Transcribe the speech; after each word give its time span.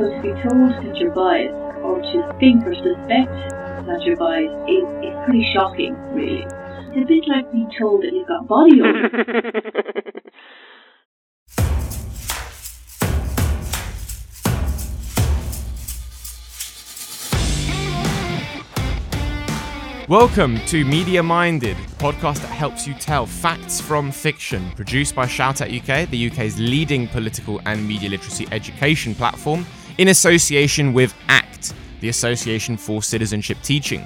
To 0.00 0.06
be 0.22 0.28
told 0.28 0.72
that 0.80 0.96
you're 0.96 1.10
biased 1.10 1.52
or 1.84 2.00
to 2.00 2.32
think 2.40 2.64
or 2.64 2.72
suspect 2.72 3.28
that 3.84 4.00
you're 4.02 4.16
biased 4.16 4.56
is, 4.66 4.88
is 5.04 5.12
pretty 5.26 5.44
shocking, 5.52 5.94
really. 6.14 6.46
It's 6.96 7.04
a 7.04 7.06
bit 7.06 7.28
like 7.28 7.52
being 7.52 7.70
told 7.78 8.02
that 8.04 8.10
you've 8.10 8.26
got 8.26 8.48
body 8.48 8.80
odor. 8.80 10.22
Welcome 20.08 20.58
to 20.68 20.84
Media 20.86 21.22
Minded, 21.22 21.76
the 21.76 21.96
podcast 21.96 22.40
that 22.40 22.48
helps 22.48 22.86
you 22.86 22.94
tell 22.94 23.26
facts 23.26 23.82
from 23.82 24.10
fiction, 24.10 24.70
produced 24.76 25.14
by 25.14 25.26
Shout 25.26 25.60
Out 25.60 25.70
UK, 25.70 26.08
the 26.08 26.30
UK's 26.30 26.58
leading 26.58 27.06
political 27.06 27.60
and 27.66 27.86
media 27.86 28.08
literacy 28.08 28.48
education 28.50 29.14
platform, 29.14 29.66
in 30.00 30.08
association 30.08 30.94
with 30.94 31.14
ACT, 31.28 31.74
the 32.00 32.08
Association 32.08 32.78
for 32.78 33.02
Citizenship 33.02 33.58
Teaching. 33.62 34.02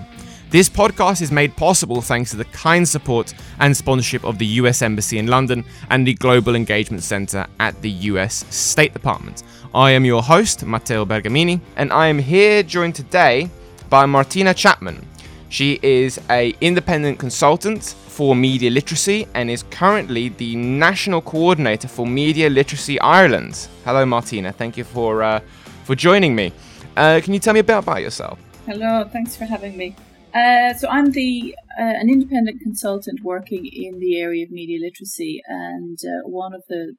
This 0.50 0.68
podcast 0.68 1.22
is 1.22 1.30
made 1.30 1.54
possible 1.54 2.02
thanks 2.02 2.32
to 2.32 2.36
the 2.36 2.46
kind 2.46 2.86
support 2.86 3.32
and 3.60 3.76
sponsorship 3.76 4.24
of 4.24 4.36
the 4.40 4.46
US 4.58 4.82
Embassy 4.82 5.18
in 5.18 5.28
London 5.28 5.64
and 5.90 6.04
the 6.04 6.14
Global 6.14 6.56
Engagement 6.56 7.04
Centre 7.04 7.46
at 7.60 7.80
the 7.80 7.90
US 8.10 8.44
State 8.52 8.92
Department. 8.92 9.44
I 9.72 9.92
am 9.92 10.04
your 10.04 10.20
host, 10.20 10.66
Matteo 10.66 11.04
Bergamini, 11.04 11.60
and 11.76 11.92
I 11.92 12.08
am 12.08 12.18
here 12.18 12.64
joined 12.64 12.96
today 12.96 13.48
by 13.88 14.04
Martina 14.04 14.52
Chapman. 14.52 15.06
She 15.48 15.78
is 15.80 16.20
a 16.28 16.52
independent 16.60 17.20
consultant 17.20 17.84
for 17.84 18.34
media 18.34 18.68
literacy 18.68 19.28
and 19.34 19.48
is 19.48 19.62
currently 19.70 20.30
the 20.30 20.56
national 20.56 21.22
coordinator 21.22 21.86
for 21.86 22.04
Media 22.04 22.50
Literacy 22.50 22.98
Ireland. 22.98 23.68
Hello, 23.84 24.04
Martina. 24.04 24.50
Thank 24.50 24.76
you 24.76 24.82
for 24.82 25.22
uh, 25.22 25.40
for 25.84 25.94
joining 25.94 26.34
me. 26.34 26.52
Uh, 26.96 27.20
can 27.22 27.34
you 27.34 27.40
tell 27.40 27.54
me 27.54 27.60
a 27.60 27.64
bit 27.64 27.78
about 27.78 28.00
yourself? 28.02 28.38
Hello. 28.66 29.08
Thanks 29.12 29.36
for 29.36 29.44
having 29.44 29.76
me. 29.76 29.94
Uh, 30.34 30.74
so 30.74 30.88
I'm 30.88 31.12
the 31.12 31.54
uh, 31.78 31.82
an 31.82 32.08
independent 32.08 32.60
consultant 32.60 33.20
working 33.22 33.66
in 33.66 34.00
the 34.00 34.18
area 34.18 34.44
of 34.44 34.50
media 34.50 34.78
literacy, 34.80 35.40
and 35.46 35.98
uh, 36.04 36.28
one 36.28 36.54
of 36.54 36.62
the 36.68 36.94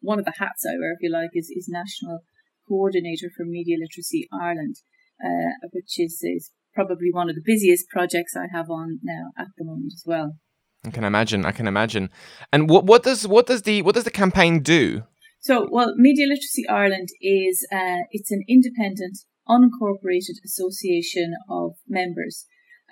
one 0.00 0.18
of 0.18 0.24
the 0.24 0.34
hats 0.38 0.64
I 0.66 0.72
wear, 0.78 0.92
if 0.92 0.98
you 1.00 1.12
like, 1.12 1.30
is, 1.34 1.50
is 1.50 1.68
national 1.68 2.20
coordinator 2.68 3.30
for 3.36 3.44
Media 3.44 3.76
Literacy 3.78 4.28
Ireland, 4.32 4.76
uh, 5.24 5.68
which 5.72 5.98
is, 5.98 6.20
is 6.22 6.50
probably 6.74 7.10
one 7.12 7.28
of 7.28 7.36
the 7.36 7.42
busiest 7.44 7.88
projects 7.88 8.34
I 8.36 8.46
have 8.52 8.70
on 8.70 9.00
now 9.02 9.32
at 9.38 9.48
the 9.58 9.64
moment 9.64 9.92
as 9.94 10.04
well. 10.06 10.36
I 10.84 10.90
can 10.90 11.04
imagine. 11.04 11.44
I 11.44 11.52
can 11.52 11.66
imagine. 11.66 12.10
And 12.52 12.70
what 12.70 12.84
what 12.84 13.02
does 13.02 13.28
what 13.28 13.46
does 13.46 13.62
the 13.62 13.82
what 13.82 13.94
does 13.94 14.04
the 14.04 14.10
campaign 14.10 14.60
do? 14.60 15.02
So, 15.40 15.66
well, 15.70 15.94
Media 15.96 16.26
Literacy 16.26 16.68
Ireland 16.68 17.08
is 17.20 17.66
uh, 17.72 18.04
it's 18.10 18.30
an 18.30 18.44
independent, 18.46 19.18
unincorporated 19.48 20.36
association 20.44 21.34
of 21.48 21.76
members. 21.88 22.44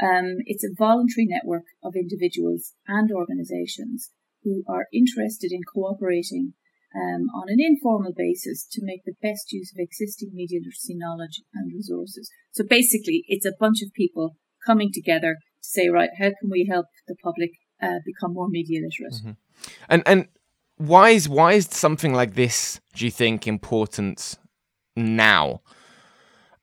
Um, 0.03 0.39
it's 0.47 0.65
a 0.65 0.75
voluntary 0.77 1.27
network 1.27 1.65
of 1.85 1.95
individuals 1.95 2.73
and 2.87 3.11
organisations 3.13 4.11
who 4.45 4.63
are 4.67 4.87
interested 4.93 5.53
in 5.53 5.61
cooperating 5.63 6.55
um, 6.97 7.29
on 7.35 7.49
an 7.49 7.59
informal 7.61 8.15
basis 8.17 8.67
to 8.73 8.81
make 8.83 9.05
the 9.05 9.15
best 9.21 9.53
use 9.53 9.71
of 9.73 9.83
existing 9.83 10.31
media 10.33 10.61
literacy 10.61 10.97
knowledge 10.97 11.43
and 11.53 11.71
resources. 11.75 12.31
So 12.53 12.65
basically, 12.65 13.25
it's 13.29 13.45
a 13.45 13.53
bunch 13.61 13.83
of 13.83 13.93
people 13.93 14.37
coming 14.65 14.91
together 14.93 15.35
to 15.35 15.69
say, 15.69 15.89
right, 15.89 16.11
how 16.19 16.31
can 16.41 16.49
we 16.51 16.67
help 16.71 16.87
the 17.07 17.17
public 17.23 17.51
uh, 17.83 17.99
become 18.07 18.33
more 18.33 18.49
media 18.49 18.81
literate? 18.81 19.21
Mm-hmm. 19.21 19.31
And 19.89 20.03
and 20.07 20.29
why 20.79 21.11
is 21.11 21.29
why 21.29 21.53
is 21.53 21.67
something 21.67 22.15
like 22.15 22.35
this? 22.35 22.81
Do 22.95 23.05
you 23.05 23.11
think 23.11 23.47
important 23.47 24.37
now? 24.97 25.61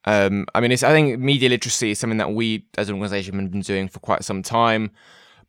Um, 0.06 0.46
I 0.54 0.62
mean, 0.62 0.72
I 0.72 0.76
think 0.76 1.20
media 1.20 1.50
literacy 1.50 1.92
is 1.92 2.00
something 2.00 2.20
that 2.20 2.32
we 2.32 2.66
as 2.78 2.90
an 2.90 2.96
organization 2.96 3.40
have 3.40 3.52
been 3.52 3.62
doing 3.62 3.88
for 3.88 4.00
quite 4.00 4.24
some 4.24 4.44
time, 4.44 4.92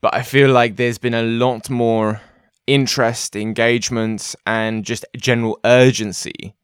but 0.01 0.15
I 0.15 0.23
feel 0.23 0.51
like 0.51 0.77
there's 0.77 0.99
been 0.99 1.15
a 1.15 1.23
lot 1.23 1.69
more 1.69 2.21
interest, 2.67 3.37
engagement, 3.37 4.35
and 4.47 4.85
just 4.85 5.05
general 5.17 5.61
urgency, 5.65 6.55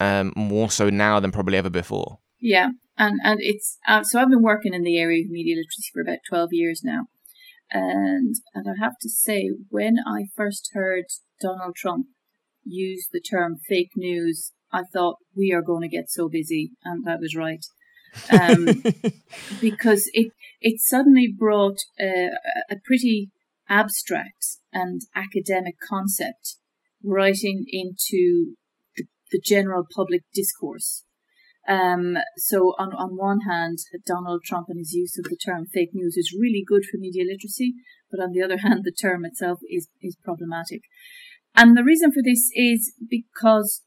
um, 0.00 0.32
more 0.36 0.70
so 0.70 0.90
now 0.90 1.18
than 1.18 1.32
probably 1.32 1.56
ever 1.56 1.70
before. 1.70 2.18
Yeah, 2.40 2.70
and 2.96 3.18
and 3.24 3.40
it's 3.42 3.78
uh, 3.86 4.02
so 4.02 4.20
I've 4.20 4.30
been 4.30 4.42
working 4.42 4.74
in 4.74 4.82
the 4.82 4.98
area 4.98 5.24
of 5.24 5.30
media 5.30 5.56
literacy 5.56 5.90
for 5.92 6.02
about 6.02 6.18
twelve 6.28 6.50
years 6.52 6.82
now, 6.84 7.06
and 7.70 8.34
and 8.54 8.66
I 8.68 8.82
have 8.82 8.98
to 9.02 9.08
say 9.08 9.50
when 9.68 9.96
I 10.06 10.26
first 10.34 10.70
heard 10.74 11.04
Donald 11.40 11.74
Trump 11.76 12.06
use 12.64 13.08
the 13.12 13.20
term 13.20 13.56
fake 13.68 13.92
news, 13.96 14.52
I 14.72 14.82
thought 14.92 15.16
we 15.36 15.52
are 15.52 15.62
going 15.62 15.82
to 15.82 15.96
get 15.96 16.10
so 16.10 16.28
busy, 16.28 16.72
and 16.84 17.04
that 17.06 17.20
was 17.20 17.34
right. 17.36 17.64
um, 18.30 18.82
because 19.60 20.10
it 20.12 20.32
it 20.60 20.80
suddenly 20.80 21.32
brought 21.36 21.78
a, 22.00 22.30
a 22.70 22.76
pretty 22.84 23.30
abstract 23.68 24.58
and 24.72 25.02
academic 25.14 25.74
concept 25.88 26.56
writing 27.04 27.64
into 27.68 28.54
the, 28.96 29.04
the 29.30 29.40
general 29.44 29.84
public 29.94 30.22
discourse. 30.34 31.04
Um, 31.68 32.16
so 32.38 32.74
on, 32.78 32.94
on 32.94 33.16
one 33.16 33.40
hand, 33.40 33.78
Donald 34.06 34.42
Trump 34.44 34.66
and 34.68 34.78
his 34.78 34.92
use 34.92 35.18
of 35.18 35.24
the 35.24 35.36
term 35.36 35.66
fake 35.66 35.90
news 35.92 36.16
is 36.16 36.34
really 36.38 36.64
good 36.66 36.84
for 36.84 36.96
media 36.96 37.24
literacy, 37.24 37.74
but 38.10 38.20
on 38.20 38.32
the 38.32 38.42
other 38.42 38.58
hand, 38.64 38.80
the 38.84 38.92
term 38.92 39.24
itself 39.24 39.60
is, 39.70 39.88
is 40.00 40.16
problematic. 40.24 40.82
And 41.54 41.76
the 41.76 41.84
reason 41.84 42.10
for 42.10 42.22
this 42.24 42.50
is 42.54 42.94
because 43.08 43.82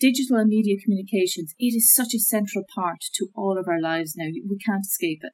digital 0.00 0.38
and 0.38 0.48
media 0.48 0.76
communications, 0.82 1.54
it 1.58 1.76
is 1.76 1.94
such 1.94 2.14
a 2.14 2.18
central 2.18 2.64
part 2.74 2.98
to 3.14 3.28
all 3.34 3.58
of 3.58 3.68
our 3.68 3.80
lives 3.80 4.14
now. 4.16 4.26
We 4.26 4.58
can't 4.58 4.86
escape 4.86 5.20
it. 5.22 5.32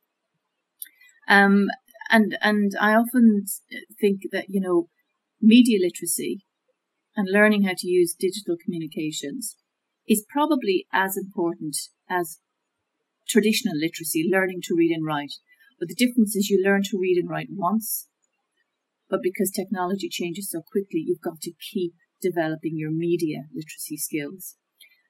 Um, 1.26 1.68
and 2.10 2.36
and 2.42 2.72
I 2.78 2.94
often 2.94 3.46
think 3.98 4.22
that 4.32 4.46
you 4.48 4.60
know 4.60 4.88
media 5.40 5.78
literacy 5.80 6.44
and 7.16 7.28
learning 7.30 7.62
how 7.62 7.74
to 7.78 7.88
use 7.88 8.14
digital 8.18 8.56
communications 8.62 9.56
is 10.08 10.26
probably 10.28 10.86
as 10.92 11.16
important 11.16 11.76
as 12.08 12.38
traditional 13.28 13.76
literacy, 13.76 14.28
learning 14.30 14.60
to 14.62 14.74
read 14.76 14.90
and 14.90 15.04
write. 15.04 15.34
But 15.78 15.88
the 15.88 15.94
difference 15.94 16.36
is 16.36 16.48
you 16.48 16.62
learn 16.64 16.82
to 16.84 16.98
read 17.00 17.18
and 17.18 17.28
write 17.28 17.48
once, 17.50 18.08
but 19.08 19.20
because 19.22 19.50
technology 19.50 20.08
changes 20.08 20.50
so 20.50 20.60
quickly, 20.60 21.02
you've 21.06 21.20
got 21.20 21.40
to 21.42 21.52
keep 21.72 21.94
developing 22.20 22.72
your 22.76 22.90
media 22.90 23.44
literacy 23.54 23.96
skills. 23.96 24.56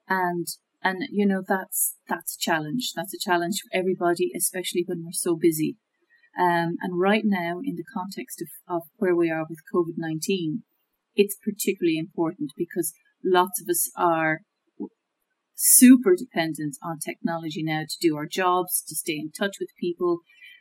And 0.08 0.46
and 0.82 1.04
you 1.10 1.26
know 1.26 1.42
that's 1.46 1.96
that's 2.08 2.36
a 2.36 2.38
challenge. 2.40 2.92
That's 2.94 3.14
a 3.14 3.18
challenge 3.18 3.62
for 3.62 3.78
everybody, 3.78 4.30
especially 4.36 4.84
when 4.86 5.04
we're 5.04 5.12
so 5.12 5.36
busy. 5.36 5.78
Um, 6.38 6.76
and 6.82 7.00
right 7.00 7.22
now, 7.24 7.60
in 7.64 7.76
the 7.76 7.84
context 7.94 8.42
of, 8.42 8.48
of 8.68 8.82
where 8.96 9.14
we 9.14 9.30
are 9.30 9.46
with 9.48 9.60
COVID 9.72 9.94
19, 9.96 10.62
it's 11.14 11.36
particularly 11.42 11.96
important 11.96 12.50
because 12.56 12.92
lots 13.24 13.62
of 13.62 13.68
us 13.68 13.90
are 13.96 14.40
super 15.66 16.14
dependent 16.14 16.76
on 16.82 16.98
technology 16.98 17.62
now 17.62 17.82
to 17.88 17.96
do 18.00 18.16
our 18.16 18.26
jobs, 18.26 18.82
to 18.86 18.94
stay 18.94 19.14
in 19.14 19.30
touch 19.30 19.56
with 19.58 19.70
people, 19.80 20.18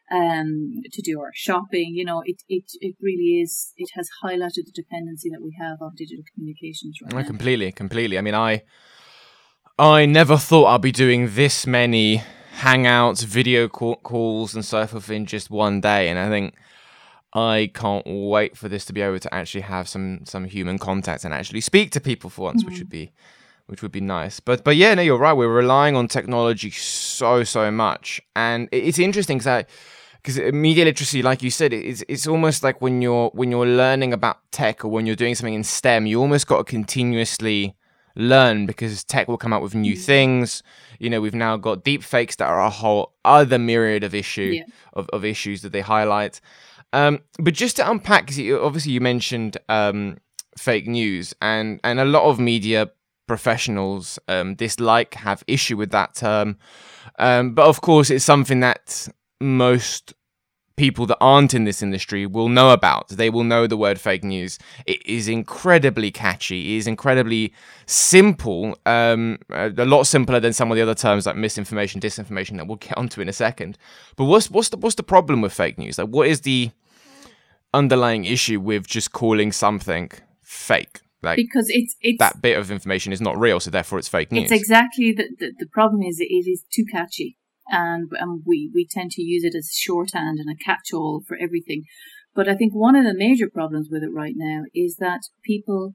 um, 0.10 0.82
to 0.92 1.02
do 1.02 1.20
our 1.20 1.32
shopping. 1.34 1.92
You 1.94 2.06
know, 2.06 2.22
it, 2.26 2.38
it, 2.48 2.64
it 2.80 2.96
really 3.02 3.42
is, 3.42 3.74
it 3.76 3.90
has 3.96 4.08
highlighted 4.24 4.66
the 4.66 4.72
dependency 4.74 5.30
that 5.30 5.42
we 5.44 5.56
have 5.60 5.82
on 5.82 5.92
digital 5.98 6.24
communications 6.34 7.00
right 7.04 7.14
now. 7.14 7.24
Completely, 7.24 7.72
completely. 7.74 8.18
I 8.18 8.22
mean, 8.22 8.36
I, 8.36 8.64
I 9.78 10.06
never 10.06 10.38
thought 10.38 10.68
I'd 10.68 10.82
be 10.82 10.94
doing 10.94 11.36
this 11.36 11.68
many 11.68 12.24
hangouts, 12.60 13.26
video 13.26 13.68
call- 13.68 13.98
calls, 13.98 14.56
and 14.56 14.64
so 14.64 14.88
forth 14.88 15.10
in 15.10 15.26
just 15.26 15.50
one 15.50 15.82
day. 15.82 16.08
And 16.08 16.18
I 16.18 16.30
think 16.30 16.56
I 17.34 17.72
can't 17.74 18.06
wait 18.06 18.56
for 18.56 18.70
this 18.70 18.86
to 18.86 18.94
be 18.94 19.02
able 19.02 19.20
to 19.20 19.34
actually 19.34 19.62
have 19.62 19.90
some 19.90 20.20
some 20.24 20.46
human 20.46 20.78
contact 20.78 21.26
and 21.26 21.34
actually 21.34 21.62
speak 21.62 21.92
to 21.92 22.00
people 22.00 22.30
for 22.30 22.44
once, 22.44 22.62
mm-hmm. 22.62 22.72
which 22.72 22.80
would 22.80 22.90
be 22.90 23.12
which 23.74 23.82
would 23.82 23.92
be 23.92 24.02
nice. 24.02 24.40
But 24.40 24.64
but 24.64 24.76
yeah, 24.76 24.94
no, 24.94 25.02
you're 25.02 25.18
right. 25.18 25.34
We're 25.34 25.48
relying 25.48 25.96
on 25.96 26.08
technology 26.08 26.70
so 26.70 27.44
so 27.44 27.72
much, 27.72 28.22
and 28.36 28.70
it's 28.72 29.00
interesting 29.00 29.40
because 29.40 29.66
because 30.22 30.54
media 30.54 30.86
literacy, 30.86 31.24
like 31.24 31.42
you 31.42 31.50
said, 31.50 31.74
it's 31.74 32.04
it's 32.08 32.28
almost 32.28 32.62
like 32.62 32.82
when 32.82 33.02
you're 33.02 33.32
when 33.34 33.50
you're 33.50 33.66
learning 33.66 34.14
about 34.14 34.38
tech 34.52 34.86
or 34.86 34.90
when 34.90 35.08
you're 35.08 35.16
doing 35.16 35.34
something 35.34 35.56
in 35.56 35.64
STEM, 35.64 36.06
you 36.06 36.22
almost 36.22 36.46
got 36.46 36.58
to 36.58 36.64
continuously 36.66 37.76
learn 38.16 38.68
because 38.68 39.04
tech 39.04 39.28
will 39.28 39.40
come 39.40 39.54
out 39.54 39.64
with 39.64 39.74
new 39.74 39.96
mm. 39.96 40.06
things. 40.06 40.62
You 41.00 41.10
know, 41.10 41.20
we've 41.20 41.34
now 41.34 41.58
got 41.58 41.84
deep 41.84 42.04
fakes 42.04 42.36
that 42.36 42.48
are 42.48 42.62
a 42.62 42.70
whole 42.70 43.14
other 43.26 43.58
myriad 43.58 44.04
of 44.04 44.14
issue 44.14 44.54
yeah. 44.58 44.64
of, 44.94 45.10
of 45.12 45.26
issues 45.26 45.64
that 45.64 45.72
they 45.72 45.82
highlight. 45.82 46.40
Um, 46.94 47.22
but 47.40 47.56
just 47.56 47.78
to 47.78 47.90
unpack, 47.90 48.28
because 48.28 48.40
obviously 48.62 48.92
you 48.92 49.02
mentioned 49.02 49.58
um, 49.68 50.18
fake 50.56 50.88
news, 50.88 51.34
and 51.42 51.80
and 51.84 52.00
a 52.00 52.06
lot 52.06 52.24
of 52.24 52.40
media 52.40 52.92
professionals 53.34 54.20
um, 54.28 54.54
dislike, 54.54 55.16
have 55.16 55.44
issue 55.48 55.76
with 55.76 55.90
that 55.90 56.14
term. 56.14 56.56
Um, 57.18 57.56
but 57.56 57.66
of 57.66 57.82
course, 57.82 58.12
it's 58.12 58.24
something 58.24 58.60
that 58.60 59.08
most 59.42 60.14
people 60.76 61.08
that 61.08 61.18
aren't 61.20 61.56
in 61.56 61.64
this 61.64 61.82
industry 61.82 62.28
will 62.28 62.48
know 62.48 62.70
about. 62.70 63.10
They 63.10 63.32
will 63.32 63.44
know 63.44 63.66
the 63.66 63.76
word 63.76 64.00
fake 64.00 64.24
news. 64.24 64.60
It 64.86 65.04
is 65.04 65.28
incredibly 65.28 66.12
catchy. 66.12 66.76
It 66.76 66.78
is 66.78 66.86
incredibly 66.86 67.54
simple, 67.88 68.78
um, 68.86 69.40
a 69.50 69.86
lot 69.86 70.04
simpler 70.04 70.40
than 70.40 70.54
some 70.54 70.72
of 70.72 70.76
the 70.76 70.84
other 70.84 70.96
terms 70.96 71.26
like 71.26 71.36
misinformation, 71.36 72.00
disinformation 72.00 72.58
that 72.58 72.68
we'll 72.68 72.78
get 72.78 72.98
onto 73.00 73.20
in 73.20 73.30
a 73.30 73.34
second. 73.34 73.80
But 74.16 74.26
what's 74.26 74.52
what's 74.52 74.70
the 74.70 74.78
what's 74.78 74.96
the 74.96 75.10
problem 75.16 75.42
with 75.42 75.54
fake 75.54 75.80
news? 75.80 75.98
Like, 75.98 76.10
what 76.10 76.28
is 76.28 76.42
the 76.42 76.70
underlying 77.74 78.26
issue 78.26 78.60
with 78.60 78.86
just 78.86 79.12
calling 79.12 79.52
something 79.52 80.12
fake? 80.44 81.02
Like 81.24 81.38
because 81.38 81.68
it's 81.70 81.96
it's 82.02 82.20
that 82.20 82.42
bit 82.42 82.58
of 82.58 82.70
information 82.70 83.14
is 83.14 83.22
not 83.22 83.40
real, 83.40 83.60
so 83.60 83.72
therefore 83.72 83.98
it's 84.00 84.10
fake 84.10 84.32
news. 84.32 84.44
It's 84.44 84.62
exactly 84.62 85.14
the 85.14 85.30
the, 85.40 85.54
the 85.58 85.68
problem 85.68 86.04
is 86.04 86.20
it 86.20 86.26
is 86.26 86.66
too 86.72 86.86
catchy 86.92 87.38
and, 87.68 88.10
and 88.20 88.44
we, 88.46 88.70
we 88.74 88.88
tend 88.90 89.12
to 89.12 89.22
use 89.22 89.44
it 89.44 89.56
as 89.58 89.76
shorthand 89.76 90.40
and 90.40 90.50
a 90.50 90.64
catch-all 90.64 91.24
for 91.28 91.38
everything. 91.42 91.84
But 92.36 92.50
I 92.50 92.56
think 92.56 92.74
one 92.74 92.96
of 92.96 93.06
the 93.06 93.16
major 93.16 93.50
problems 93.50 93.90
with 93.92 94.04
it 94.04 94.14
right 94.14 94.34
now 94.36 94.64
is 94.74 94.98
that 95.00 95.22
people 95.46 95.94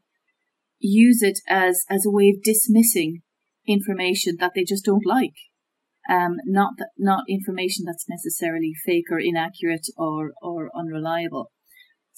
use 0.79 1.23
it 1.23 1.41
as, 1.49 1.85
as 1.91 2.07
a 2.07 2.11
way 2.11 2.29
of 2.29 2.43
dismissing 2.43 3.23
information 3.67 4.37
that 4.39 4.53
they 4.55 4.65
just 4.65 4.85
don't 4.85 5.07
like. 5.07 5.35
Um, 6.09 6.37
not 6.47 6.75
that, 6.79 6.91
not 6.97 7.25
information 7.29 7.85
that's 7.85 8.09
necessarily 8.09 8.73
fake 8.87 9.07
or 9.11 9.19
inaccurate 9.19 9.87
or, 9.97 10.33
or 10.41 10.71
unreliable. 10.75 11.51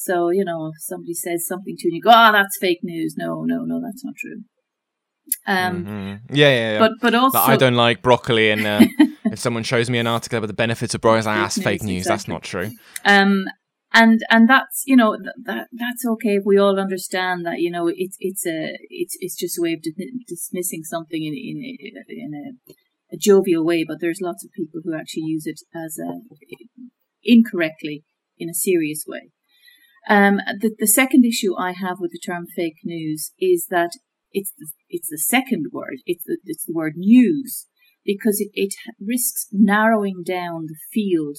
So, 0.03 0.31
you 0.31 0.47
know, 0.47 0.69
if 0.75 0.83
somebody 0.83 1.13
says 1.13 1.47
something 1.47 1.77
to 1.77 1.87
you 1.87 1.91
and 1.91 1.97
you 1.97 2.01
go, 2.01 2.09
oh, 2.11 2.33
that's 2.33 2.57
fake 2.59 2.79
news. 2.83 3.17
No, 3.19 3.43
no, 3.45 3.65
no, 3.67 3.83
that's 3.85 4.03
not 4.03 4.15
true. 4.17 4.45
Um, 5.47 5.85
mm-hmm. 5.85 6.35
yeah, 6.35 6.49
yeah, 6.49 6.73
yeah, 6.73 6.79
But, 6.79 6.93
but 7.03 7.15
also. 7.15 7.39
But 7.39 7.51
I 7.51 7.57
don't 7.57 7.75
like 7.75 8.01
broccoli 8.01 8.51
and, 8.51 8.67
uh, 8.67 8.81
if 9.27 9.39
someone 9.39 9.63
shows 9.63 9.91
me 9.91 9.99
an 9.99 10.07
article 10.07 10.39
about 10.39 10.47
the 10.47 10.55
benefits 10.55 10.95
of 10.95 11.03
broccoli, 11.03 11.31
I 11.31 11.37
ask 11.37 11.61
fake 11.61 11.83
news. 11.83 12.07
Exactly. 12.07 12.13
That's 12.15 12.29
not 12.29 12.43
true. 12.45 12.71
Um, 13.05 13.45
and 13.93 14.21
and 14.31 14.49
that's 14.49 14.85
you 14.87 14.97
know 14.97 15.17
th- 15.17 15.35
that 15.45 15.67
that's 15.73 16.07
okay 16.07 16.37
if 16.37 16.45
we 16.47 16.57
all 16.57 16.79
understand 16.79 17.45
that 17.45 17.59
you 17.59 17.73
know 17.73 17.91
it's 17.93 18.17
it's 18.21 18.47
a 18.47 18.79
it's 18.89 19.17
it's 19.19 19.37
just 19.37 19.59
a 19.59 19.63
way 19.63 19.73
of 19.73 19.83
di- 19.83 20.13
dismissing 20.29 20.85
something 20.85 21.25
in 21.25 21.35
in 21.35 21.97
a, 21.97 22.05
in 22.09 22.33
a, 22.33 22.75
a, 23.15 23.19
jovial 23.19 23.65
way, 23.65 23.85
but 23.87 23.97
there's 24.01 24.21
lots 24.23 24.45
of 24.45 24.53
people 24.53 24.81
who 24.85 24.95
actually 24.95 25.25
use 25.25 25.45
it 25.45 25.61
as 25.75 25.99
a 25.99 26.21
incorrectly 27.25 28.05
in 28.39 28.49
a 28.49 28.55
serious 28.55 29.05
way. 29.09 29.33
Um, 30.09 30.39
the 30.61 30.75
the 30.79 30.87
second 30.87 31.25
issue 31.25 31.57
I 31.59 31.73
have 31.73 31.99
with 32.01 32.13
the 32.13 32.19
term 32.19 32.47
fake 32.47 32.79
news 32.85 33.33
is 33.39 33.67
that 33.71 33.91
it's 34.33 34.53
the, 34.59 34.69
it's 34.89 35.09
the 35.11 35.19
second 35.19 35.67
word. 35.73 35.99
It's 36.07 36.25
the 36.25 36.39
it's 36.45 36.65
the 36.65 36.73
word 36.75 36.95
news 36.97 37.67
because 38.05 38.41
it, 38.41 38.51
it 38.55 38.75
risks 38.99 39.49
narrowing 39.53 40.23
down 40.25 40.67
the 40.67 40.79
field 40.93 41.37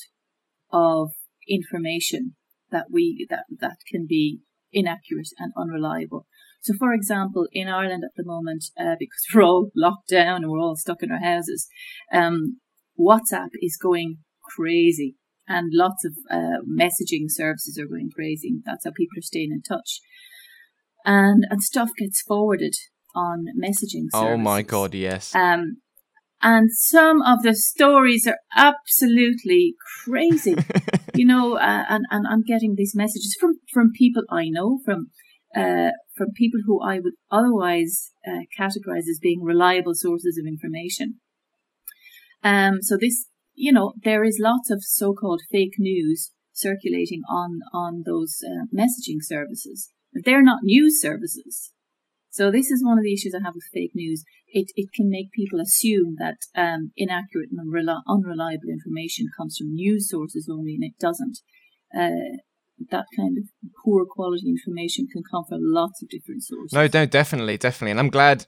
of 0.71 1.09
information 1.47 2.35
that 2.71 2.87
we 2.91 3.25
that 3.29 3.45
that 3.59 3.77
can 3.89 4.05
be 4.07 4.41
inaccurate 4.71 5.29
and 5.37 5.51
unreliable. 5.57 6.27
So, 6.61 6.73
for 6.77 6.93
example, 6.93 7.47
in 7.51 7.67
Ireland 7.67 8.03
at 8.03 8.11
the 8.15 8.23
moment, 8.23 8.65
uh, 8.79 8.95
because 8.99 9.25
we're 9.33 9.43
all 9.43 9.71
locked 9.75 10.09
down 10.09 10.43
and 10.43 10.51
we're 10.51 10.59
all 10.59 10.75
stuck 10.75 11.01
in 11.01 11.11
our 11.11 11.19
houses, 11.19 11.67
um, 12.13 12.59
WhatsApp 12.99 13.49
is 13.61 13.77
going 13.81 14.19
crazy, 14.55 15.15
and 15.51 15.71
lots 15.73 16.05
of 16.05 16.13
uh, 16.29 16.61
messaging 16.67 17.25
services 17.27 17.77
are 17.77 17.87
going 17.87 18.09
crazy. 18.13 18.61
That's 18.65 18.85
how 18.85 18.91
people 18.91 19.17
are 19.17 19.31
staying 19.31 19.51
in 19.51 19.61
touch, 19.61 19.99
and 21.05 21.45
and 21.49 21.61
stuff 21.61 21.89
gets 21.97 22.21
forwarded 22.21 22.75
on 23.15 23.45
messaging. 23.61 24.07
Services. 24.09 24.13
Oh 24.13 24.37
my 24.37 24.61
god, 24.61 24.93
yes. 24.93 25.35
Um, 25.35 25.77
and 26.41 26.69
some 26.71 27.21
of 27.21 27.43
the 27.43 27.53
stories 27.53 28.27
are 28.27 28.39
absolutely 28.55 29.75
crazy. 30.03 30.55
you 31.13 31.25
know, 31.25 31.55
uh, 31.57 31.85
and, 31.87 32.05
and 32.09 32.25
I'm 32.27 32.43
getting 32.43 32.75
these 32.75 32.95
messages 32.95 33.37
from, 33.39 33.53
from 33.71 33.91
people 33.95 34.23
I 34.29 34.49
know, 34.49 34.79
from, 34.83 35.07
uh, 35.55 35.91
from 36.17 36.29
people 36.35 36.61
who 36.65 36.81
I 36.81 36.99
would 36.99 37.13
otherwise 37.29 38.11
uh, 38.27 38.45
categorize 38.57 39.07
as 39.09 39.19
being 39.21 39.43
reliable 39.43 39.93
sources 39.93 40.39
of 40.41 40.47
information. 40.47 41.19
Um, 42.43 42.81
so 42.81 42.97
this, 42.99 43.27
you 43.61 43.71
know, 43.71 43.93
there 44.03 44.23
is 44.23 44.39
lots 44.41 44.71
of 44.71 44.81
so-called 44.81 45.43
fake 45.51 45.75
news 45.77 46.31
circulating 46.51 47.21
on, 47.29 47.59
on 47.71 48.01
those 48.07 48.39
uh, 48.43 48.65
messaging 48.75 49.21
services. 49.21 49.91
They're 50.11 50.41
not 50.41 50.63
news 50.63 50.99
services. 50.99 51.71
So 52.31 52.49
this 52.49 52.71
is 52.71 52.83
one 52.83 52.97
of 52.97 53.03
the 53.03 53.13
issues 53.13 53.35
I 53.35 53.45
have 53.45 53.53
with 53.53 53.69
fake 53.71 53.91
news. 53.93 54.23
It 54.47 54.71
it 54.75 54.89
can 54.95 55.09
make 55.09 55.31
people 55.31 55.59
assume 55.59 56.15
that 56.17 56.37
um, 56.55 56.91
inaccurate 56.97 57.49
and 57.51 57.59
unreliable 58.09 58.69
information 58.69 59.27
comes 59.37 59.57
from 59.57 59.73
news 59.73 60.09
sources 60.09 60.49
only, 60.51 60.73
and 60.73 60.83
it 60.83 60.97
doesn't. 60.99 61.37
Uh, 61.95 62.41
that 62.89 63.05
kind 63.15 63.37
of 63.37 63.43
poor 63.83 64.05
quality 64.05 64.47
information 64.47 65.07
can 65.07 65.23
come 65.29 65.43
from 65.47 65.59
lots 65.61 66.01
of 66.01 66.09
different 66.09 66.43
sources. 66.43 66.73
No, 66.73 66.87
no, 66.93 67.05
definitely, 67.05 67.57
definitely, 67.57 67.91
and 67.91 67.99
I'm 67.99 68.09
glad. 68.09 68.45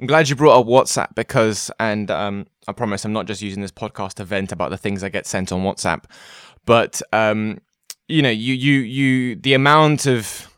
I'm 0.00 0.08
glad 0.08 0.28
you 0.28 0.34
brought 0.34 0.58
up 0.58 0.66
WhatsApp 0.66 1.14
because, 1.14 1.70
and 1.78 2.10
um, 2.10 2.46
I 2.66 2.72
promise 2.72 3.04
I'm 3.04 3.12
not 3.12 3.26
just 3.26 3.42
using 3.42 3.62
this 3.62 3.70
podcast 3.70 4.14
to 4.14 4.24
vent 4.24 4.50
about 4.50 4.70
the 4.70 4.76
things 4.76 5.04
I 5.04 5.08
get 5.08 5.24
sent 5.24 5.52
on 5.52 5.62
WhatsApp, 5.62 6.04
but 6.64 7.00
um, 7.12 7.58
you 8.08 8.20
know, 8.20 8.30
you 8.30 8.54
you 8.54 8.80
you 8.80 9.36
the 9.36 9.54
amount 9.54 10.06
of 10.06 10.48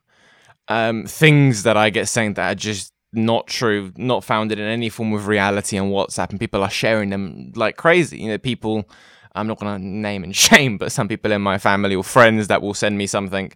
um, 0.68 1.04
things 1.06 1.64
that 1.64 1.76
I 1.76 1.90
get 1.90 2.08
sent 2.08 2.36
that 2.36 2.52
are 2.52 2.54
just 2.54 2.92
not 3.12 3.46
true, 3.46 3.92
not 3.96 4.24
founded 4.24 4.58
in 4.58 4.66
any 4.66 4.88
form 4.88 5.12
of 5.12 5.26
reality 5.26 5.78
on 5.78 5.90
WhatsApp, 5.90 6.30
and 6.30 6.40
people 6.40 6.62
are 6.62 6.70
sharing 6.70 7.10
them 7.10 7.52
like 7.54 7.76
crazy. 7.76 8.20
You 8.20 8.30
know, 8.30 8.38
people. 8.38 8.88
I'm 9.36 9.46
not 9.46 9.58
going 9.58 9.80
to 9.80 9.84
name 9.84 10.24
and 10.24 10.34
shame, 10.46 10.78
but 10.78 10.92
some 10.92 11.08
people 11.08 11.32
in 11.32 11.42
my 11.42 11.58
family 11.58 11.94
or 11.94 12.04
friends 12.04 12.48
that 12.48 12.62
will 12.62 12.74
send 12.74 12.98
me 12.98 13.06
something 13.06 13.52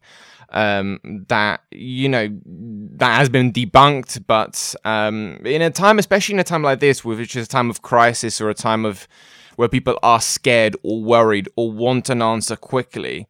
um, 0.51 1.25
that 1.29 1.63
you 1.71 2.09
know 2.09 2.29
that 2.45 3.17
has 3.17 3.29
been 3.29 3.53
debunked. 3.53 4.25
But 4.27 4.75
um, 4.85 5.41
in 5.45 5.63
a 5.63 5.71
time, 5.71 5.99
especially 5.99 6.35
in 6.35 6.41
a 6.41 6.45
time 6.45 6.63
like 6.63 6.81
this, 6.81 7.05
which 7.05 7.37
is 7.37 7.47
a 7.47 7.49
time 7.49 7.71
of 7.71 7.83
crisis 7.83 8.41
or 8.41 8.51
a 8.51 8.55
time 8.55 8.85
of 8.85 9.09
where 9.57 9.69
people 9.69 9.99
are 10.03 10.21
scared 10.21 10.77
or 10.83 11.03
worried 11.03 11.49
or 11.57 11.71
want 11.71 12.09
an 12.09 12.23
answer 12.23 12.57
quickly, 12.57 13.29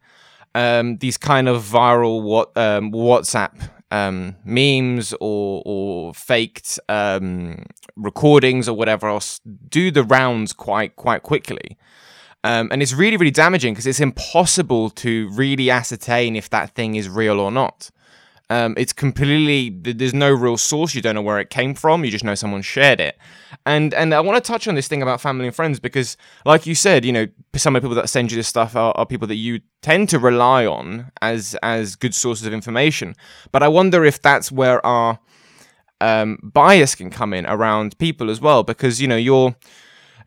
um, 0.54 0.98
these 0.98 1.16
kind 1.16 1.48
of 1.48 1.62
viral 1.62 2.22
what 2.22 2.56
um, 2.56 2.92
WhatsApp 2.92 3.70
um, 3.90 4.36
memes 4.44 5.12
or 5.20 5.62
or 5.64 6.14
faked 6.14 6.78
um, 6.88 7.64
recordings 7.96 8.68
or 8.68 8.76
whatever 8.76 9.08
else 9.08 9.40
do 9.68 9.90
the 9.90 10.04
rounds 10.04 10.52
quite 10.52 10.96
quite 10.96 11.22
quickly. 11.22 11.76
Um, 12.42 12.68
and 12.72 12.82
it's 12.82 12.94
really 12.94 13.16
really 13.16 13.30
damaging 13.30 13.74
because 13.74 13.86
it's 13.86 14.00
impossible 14.00 14.90
to 14.90 15.28
really 15.30 15.70
ascertain 15.70 16.36
if 16.36 16.48
that 16.50 16.74
thing 16.74 16.94
is 16.94 17.08
real 17.08 17.38
or 17.38 17.50
not. 17.50 17.90
Um, 18.50 18.74
it's 18.76 18.92
completely 18.92 19.70
there's 19.70 20.12
no 20.12 20.28
real 20.28 20.56
source. 20.56 20.92
You 20.92 21.00
don't 21.00 21.14
know 21.14 21.22
where 21.22 21.38
it 21.38 21.50
came 21.50 21.72
from. 21.72 22.04
You 22.04 22.10
just 22.10 22.24
know 22.24 22.34
someone 22.34 22.62
shared 22.62 22.98
it. 23.00 23.16
And 23.64 23.94
and 23.94 24.12
I 24.12 24.20
want 24.20 24.42
to 24.42 24.52
touch 24.52 24.66
on 24.66 24.74
this 24.74 24.88
thing 24.88 25.02
about 25.02 25.20
family 25.20 25.46
and 25.46 25.54
friends 25.54 25.78
because, 25.78 26.16
like 26.44 26.66
you 26.66 26.74
said, 26.74 27.04
you 27.04 27.12
know, 27.12 27.28
some 27.54 27.76
of 27.76 27.82
the 27.82 27.86
people 27.86 27.94
that 27.94 28.08
send 28.08 28.32
you 28.32 28.36
this 28.36 28.48
stuff 28.48 28.74
are, 28.74 28.92
are 28.96 29.06
people 29.06 29.28
that 29.28 29.36
you 29.36 29.60
tend 29.82 30.08
to 30.08 30.18
rely 30.18 30.66
on 30.66 31.12
as 31.22 31.54
as 31.62 31.94
good 31.94 32.14
sources 32.14 32.44
of 32.44 32.52
information. 32.52 33.14
But 33.52 33.62
I 33.62 33.68
wonder 33.68 34.04
if 34.04 34.20
that's 34.20 34.50
where 34.50 34.84
our 34.84 35.20
um, 36.00 36.38
bias 36.42 36.96
can 36.96 37.10
come 37.10 37.32
in 37.32 37.46
around 37.46 37.98
people 37.98 38.30
as 38.30 38.40
well, 38.40 38.64
because 38.64 39.00
you 39.00 39.06
know 39.06 39.16
you're 39.16 39.54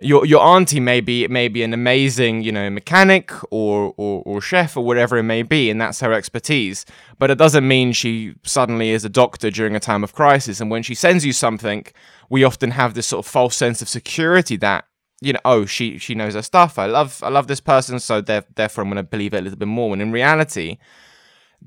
your 0.04 0.26
your 0.26 0.42
auntie 0.42 0.80
may 0.80 1.02
be 1.02 1.28
may 1.28 1.48
be 1.48 1.64
an 1.64 1.74
amazing 1.74 2.44
you 2.44 2.52
know 2.52 2.70
mechanic 2.70 3.32
or, 3.52 3.94
or 3.98 4.22
or 4.26 4.42
chef 4.42 4.76
or 4.76 4.84
whatever 4.84 5.18
it 5.18 5.24
may 5.24 5.44
be 5.44 5.70
and 5.70 5.80
that's 5.80 6.02
her 6.02 6.14
expertise. 6.14 6.86
But 7.18 7.32
it 7.32 7.38
doesn't 7.38 7.68
mean 7.68 7.94
she 7.94 8.36
suddenly 8.44 8.90
is 8.90 9.06
a 9.06 9.10
doctor 9.10 9.50
during 9.50 9.76
a 9.76 9.80
time 9.80 10.04
of 10.04 10.14
crisis. 10.14 10.60
And 10.60 10.70
when 10.70 10.84
she 10.84 10.96
sends 10.96 11.26
you 11.26 11.34
something 11.34 11.86
we 12.30 12.44
often 12.44 12.72
have 12.72 12.94
this 12.94 13.08
sort 13.08 13.26
of 13.26 13.32
false 13.32 13.56
sense 13.56 13.82
of 13.82 13.90
security 13.90 14.58
that 14.58 14.86
you 15.22 15.34
know 15.34 15.40
oh 15.46 15.66
she 15.66 15.98
she 15.98 16.16
knows 16.16 16.34
her 16.36 16.42
stuff. 16.42 16.78
I 16.78 16.86
love 16.86 17.22
i 17.24 17.30
love 17.30 17.48
this 17.48 17.62
person 17.62 18.00
so 18.00 18.22
therefore 18.22 18.84
i'm 18.84 18.90
going 18.90 18.98
to 18.98 19.04
believe 19.04 19.34
it 19.34 19.40
a 19.40 19.42
little 19.42 19.60
bit 19.60 19.68
more. 19.68 19.90
When 19.90 20.02
in 20.02 20.12
reality 20.12 20.78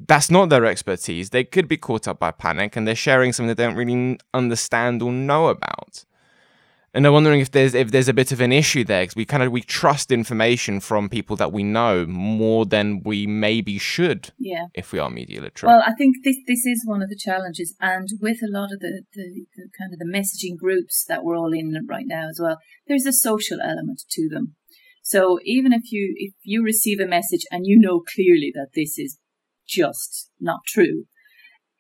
that's 0.08 0.30
not 0.30 0.50
their 0.50 0.66
expertise. 0.66 1.30
They 1.30 1.42
could 1.42 1.68
be 1.68 1.78
caught 1.78 2.06
up 2.06 2.18
by 2.18 2.30
panic 2.30 2.76
and 2.76 2.86
they're 2.86 2.94
sharing 2.94 3.32
something 3.32 3.54
they 3.54 3.64
don't 3.64 3.76
really 3.76 4.18
understand 4.34 5.00
or 5.00 5.10
know 5.10 5.48
about 5.48 6.04
and 6.96 7.06
I'm 7.06 7.12
wondering 7.12 7.40
if 7.40 7.50
there's 7.50 7.74
if 7.74 7.90
there's 7.90 8.08
a 8.08 8.14
bit 8.14 8.32
of 8.32 8.40
an 8.40 8.52
issue 8.52 8.82
there 8.82 9.02
because 9.02 9.16
we 9.16 9.26
kind 9.26 9.42
of 9.42 9.52
we 9.52 9.60
trust 9.60 10.10
information 10.10 10.80
from 10.80 11.10
people 11.10 11.36
that 11.36 11.52
we 11.52 11.62
know 11.62 12.06
more 12.06 12.64
than 12.64 13.02
we 13.04 13.26
maybe 13.26 13.78
should. 13.78 14.30
Yeah. 14.38 14.66
If 14.72 14.92
we 14.92 14.98
are 14.98 15.10
media 15.10 15.42
literate. 15.42 15.68
Well, 15.68 15.82
I 15.86 15.92
think 15.92 16.16
this 16.24 16.38
this 16.46 16.64
is 16.64 16.84
one 16.86 17.02
of 17.02 17.10
the 17.10 17.18
challenges, 17.18 17.74
and 17.82 18.08
with 18.20 18.38
a 18.42 18.50
lot 18.50 18.72
of 18.72 18.80
the, 18.80 19.02
the, 19.12 19.44
the 19.56 19.68
kind 19.78 19.92
of 19.92 19.98
the 19.98 20.10
messaging 20.10 20.56
groups 20.58 21.04
that 21.06 21.22
we're 21.22 21.36
all 21.36 21.52
in 21.52 21.74
right 21.86 22.06
now 22.06 22.28
as 22.30 22.40
well, 22.42 22.56
there's 22.86 23.04
a 23.04 23.12
social 23.12 23.60
element 23.60 24.02
to 24.12 24.28
them. 24.30 24.56
So 25.02 25.38
even 25.44 25.74
if 25.74 25.92
you 25.92 26.14
if 26.16 26.32
you 26.42 26.64
receive 26.64 26.98
a 26.98 27.06
message 27.06 27.44
and 27.50 27.66
you 27.66 27.78
know 27.78 28.00
clearly 28.00 28.52
that 28.54 28.70
this 28.74 28.98
is 28.98 29.18
just 29.68 30.30
not 30.40 30.60
true, 30.66 31.04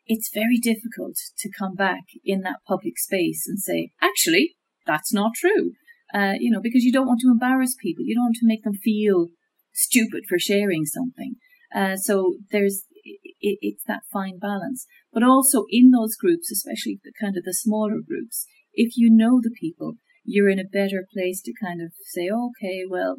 it's 0.06 0.30
very 0.32 0.58
difficult 0.58 1.16
to 1.38 1.50
come 1.58 1.74
back 1.74 2.04
in 2.22 2.42
that 2.42 2.60
public 2.68 2.98
space 2.98 3.44
and 3.46 3.58
say, 3.58 3.92
actually, 4.02 4.55
that's 4.86 5.12
not 5.12 5.32
true. 5.34 5.72
Uh, 6.14 6.34
you 6.38 6.50
know, 6.50 6.60
because 6.62 6.84
you 6.84 6.92
don't 6.92 7.06
want 7.06 7.20
to 7.20 7.30
embarrass 7.30 7.74
people. 7.74 8.04
You 8.04 8.14
don't 8.14 8.24
want 8.24 8.36
to 8.36 8.46
make 8.46 8.62
them 8.62 8.74
feel 8.74 9.28
stupid 9.72 10.24
for 10.28 10.38
sharing 10.38 10.84
something. 10.84 11.34
Uh, 11.74 11.96
so 11.96 12.36
there's 12.50 12.84
it, 13.04 13.58
it's 13.60 13.84
that 13.86 14.02
fine 14.12 14.38
balance. 14.38 14.86
But 15.12 15.22
also 15.22 15.64
in 15.68 15.90
those 15.90 16.16
groups, 16.16 16.50
especially 16.50 17.00
the 17.04 17.12
kind 17.20 17.36
of 17.36 17.44
the 17.44 17.54
smaller 17.54 18.00
groups, 18.06 18.46
if 18.72 18.96
you 18.96 19.10
know 19.10 19.40
the 19.42 19.50
people, 19.50 19.94
you're 20.24 20.48
in 20.48 20.58
a 20.58 20.64
better 20.64 21.06
place 21.12 21.40
to 21.42 21.52
kind 21.60 21.80
of 21.80 21.92
say, 22.04 22.28
okay, 22.30 22.82
well, 22.88 23.18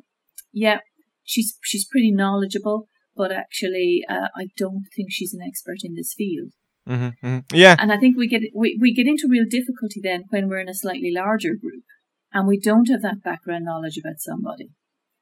yeah, 0.52 0.80
she's 1.24 1.58
she's 1.64 1.88
pretty 1.88 2.12
knowledgeable, 2.12 2.88
but 3.16 3.32
actually, 3.32 4.04
uh, 4.10 4.28
I 4.36 4.48
don't 4.58 4.86
think 4.96 5.10
she's 5.12 5.34
an 5.34 5.42
expert 5.46 5.80
in 5.84 5.96
this 5.96 6.14
field. 6.16 6.52
Mm-hmm, 6.88 7.26
mm-hmm. 7.26 7.56
Yeah, 7.56 7.76
and 7.80 7.92
I 7.92 7.98
think 7.98 8.18
we 8.18 8.28
get 8.28 8.44
we, 8.56 8.78
we 8.80 8.94
get 8.94 9.08
into 9.08 9.28
real 9.30 9.46
difficulty 9.50 10.00
then 10.02 10.24
when 10.30 10.48
we're 10.48 10.62
in 10.62 10.70
a 10.70 10.74
slightly 10.74 11.12
larger 11.14 11.54
group 11.60 11.84
and 12.32 12.48
we 12.48 12.60
don't 12.60 12.90
have 12.90 13.02
that 13.02 13.24
background 13.24 13.66
knowledge 13.66 13.98
about 13.98 14.20
somebody, 14.20 14.70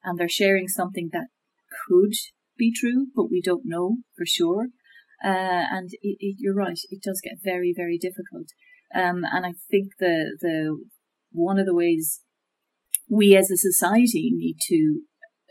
and 0.03 0.17
they're 0.17 0.29
sharing 0.29 0.67
something 0.67 1.10
that 1.12 1.27
could 1.88 2.13
be 2.57 2.72
true, 2.74 3.07
but 3.15 3.31
we 3.31 3.41
don't 3.41 3.63
know 3.65 3.98
for 4.15 4.25
sure. 4.25 4.67
Uh, 5.24 5.65
and 5.72 5.89
it, 6.01 6.17
it, 6.19 6.36
you're 6.39 6.53
right, 6.53 6.79
it 6.89 7.01
does 7.01 7.22
get 7.24 7.38
very, 7.43 7.74
very 7.75 7.98
difficult. 7.98 8.50
Um, 8.93 9.24
and 9.31 9.45
I 9.45 9.53
think 9.72 9.93
the 10.00 10.38
the 10.39 10.77
one 11.31 11.60
of 11.60 11.65
the 11.65 11.75
ways 11.75 12.22
we 13.10 13.36
as 13.36 13.50
a 13.51 13.57
society 13.57 14.31
need 14.31 14.57
to 14.67 15.01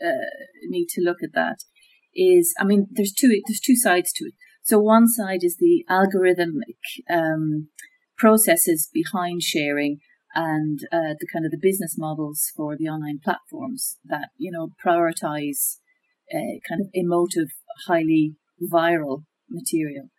uh, 0.03 0.45
need 0.67 0.87
to 0.89 1.01
look 1.01 1.17
at 1.23 1.33
that 1.33 1.57
is, 2.13 2.53
I 2.59 2.63
mean, 2.63 2.87
there's 2.91 3.13
two 3.13 3.29
there's 3.47 3.59
two 3.59 3.75
sides 3.75 4.11
to 4.13 4.25
it. 4.25 4.33
So 4.65 4.79
one 4.79 5.07
side 5.07 5.43
is 5.43 5.57
the 5.59 5.85
algorithmic 5.87 6.81
um, 7.07 7.69
processes 8.17 8.89
behind 8.91 9.43
sharing 9.43 9.99
and 10.33 10.79
uh, 10.91 11.13
the 11.19 11.27
kind 11.31 11.45
of 11.45 11.51
the 11.51 11.59
business 11.61 11.97
models 11.99 12.51
for 12.55 12.75
the 12.75 12.85
online 12.85 13.19
platforms 13.23 13.97
that 14.05 14.29
you 14.37 14.51
know 14.51 14.69
prioritize 14.83 15.77
uh, 16.33 16.57
kind 16.67 16.81
of 16.81 16.87
emotive, 16.95 17.49
highly 17.87 18.37
viral 18.59 19.25
material. 19.51 20.09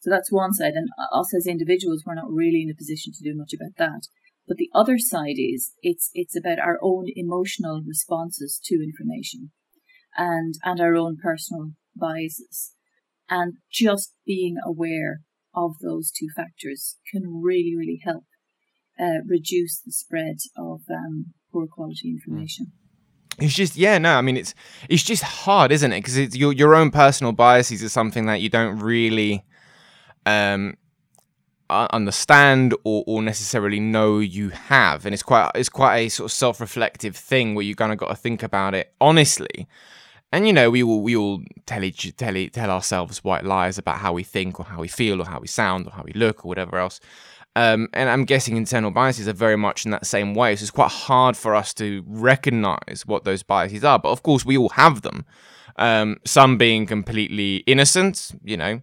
So 0.00 0.10
that's 0.10 0.32
one 0.32 0.52
side, 0.52 0.72
and 0.74 0.88
us 1.14 1.32
as 1.32 1.46
individuals, 1.46 2.02
we're 2.04 2.16
not 2.16 2.28
really 2.28 2.62
in 2.62 2.70
a 2.70 2.76
position 2.76 3.12
to 3.12 3.22
do 3.22 3.38
much 3.38 3.52
about 3.54 3.76
that. 3.78 4.08
But 4.48 4.56
the 4.56 4.70
other 4.74 4.98
side 4.98 5.36
is 5.38 5.74
it's 5.80 6.10
it's 6.12 6.36
about 6.36 6.58
our 6.58 6.80
own 6.82 7.06
emotional 7.14 7.84
responses 7.86 8.60
to 8.64 8.82
information, 8.82 9.52
and 10.16 10.54
and 10.64 10.80
our 10.80 10.96
own 10.96 11.18
personal 11.22 11.74
biases, 11.94 12.74
and 13.28 13.54
just 13.70 14.14
being 14.26 14.56
aware 14.64 15.20
of 15.54 15.72
those 15.82 16.10
two 16.10 16.28
factors 16.34 16.96
can 17.10 17.40
really 17.42 17.74
really 17.76 18.00
help 18.04 18.24
uh, 19.00 19.20
reduce 19.26 19.80
the 19.80 19.92
spread 19.92 20.36
of 20.56 20.80
um, 20.90 21.32
poor 21.52 21.66
quality 21.66 22.10
information. 22.10 22.72
It's 23.38 23.54
just 23.54 23.76
yeah, 23.76 23.98
no. 23.98 24.16
I 24.16 24.20
mean, 24.20 24.36
it's 24.36 24.54
it's 24.88 25.02
just 25.02 25.22
hard, 25.22 25.72
isn't 25.72 25.92
it? 25.92 25.98
Because 25.98 26.16
it's 26.16 26.36
your 26.36 26.52
your 26.52 26.74
own 26.74 26.90
personal 26.90 27.32
biases 27.32 27.82
is 27.82 27.92
something 27.92 28.26
that 28.26 28.40
you 28.40 28.50
don't 28.50 28.78
really 28.78 29.44
um, 30.26 30.76
understand 31.70 32.74
or, 32.84 33.04
or 33.06 33.22
necessarily 33.22 33.80
know 33.80 34.18
you 34.18 34.50
have, 34.50 35.06
and 35.06 35.14
it's 35.14 35.22
quite 35.22 35.50
it's 35.54 35.70
quite 35.70 35.98
a 35.98 36.08
sort 36.10 36.26
of 36.26 36.32
self 36.32 36.60
reflective 36.60 37.16
thing 37.16 37.54
where 37.54 37.64
you 37.64 37.74
kind 37.74 37.92
of 37.92 37.98
got 37.98 38.08
to 38.08 38.16
think 38.16 38.42
about 38.42 38.74
it 38.74 38.92
honestly. 39.00 39.66
And 40.32 40.46
you 40.46 40.52
know, 40.52 40.70
we 40.70 40.82
all 40.82 41.02
we 41.02 41.14
all 41.14 41.42
tell 41.66 41.84
each 41.84 42.16
tell 42.16 42.34
tell 42.48 42.70
ourselves 42.70 43.22
white 43.22 43.44
lies 43.44 43.76
about 43.78 43.98
how 43.98 44.14
we 44.14 44.22
think 44.22 44.58
or 44.58 44.64
how 44.64 44.80
we 44.80 44.88
feel 44.88 45.20
or 45.20 45.26
how 45.26 45.40
we 45.40 45.46
sound 45.46 45.86
or 45.86 45.90
how 45.92 46.02
we 46.02 46.12
look 46.14 46.44
or 46.44 46.48
whatever 46.48 46.78
else. 46.78 47.00
Um, 47.54 47.88
and 47.92 48.08
I'm 48.08 48.24
guessing 48.24 48.56
internal 48.56 48.90
biases 48.90 49.28
are 49.28 49.34
very 49.34 49.56
much 49.56 49.84
in 49.84 49.90
that 49.90 50.06
same 50.06 50.34
way. 50.34 50.56
So 50.56 50.62
it's 50.62 50.70
quite 50.70 50.90
hard 50.90 51.36
for 51.36 51.54
us 51.54 51.74
to 51.74 52.02
recognize 52.06 53.04
what 53.04 53.24
those 53.24 53.42
biases 53.42 53.84
are. 53.84 53.98
But 53.98 54.08
of 54.08 54.22
course, 54.22 54.44
we 54.44 54.56
all 54.56 54.70
have 54.70 55.02
them. 55.02 55.26
Um, 55.76 56.18
some 56.24 56.56
being 56.56 56.86
completely 56.86 57.56
innocent, 57.66 58.32
you 58.42 58.56
know. 58.56 58.80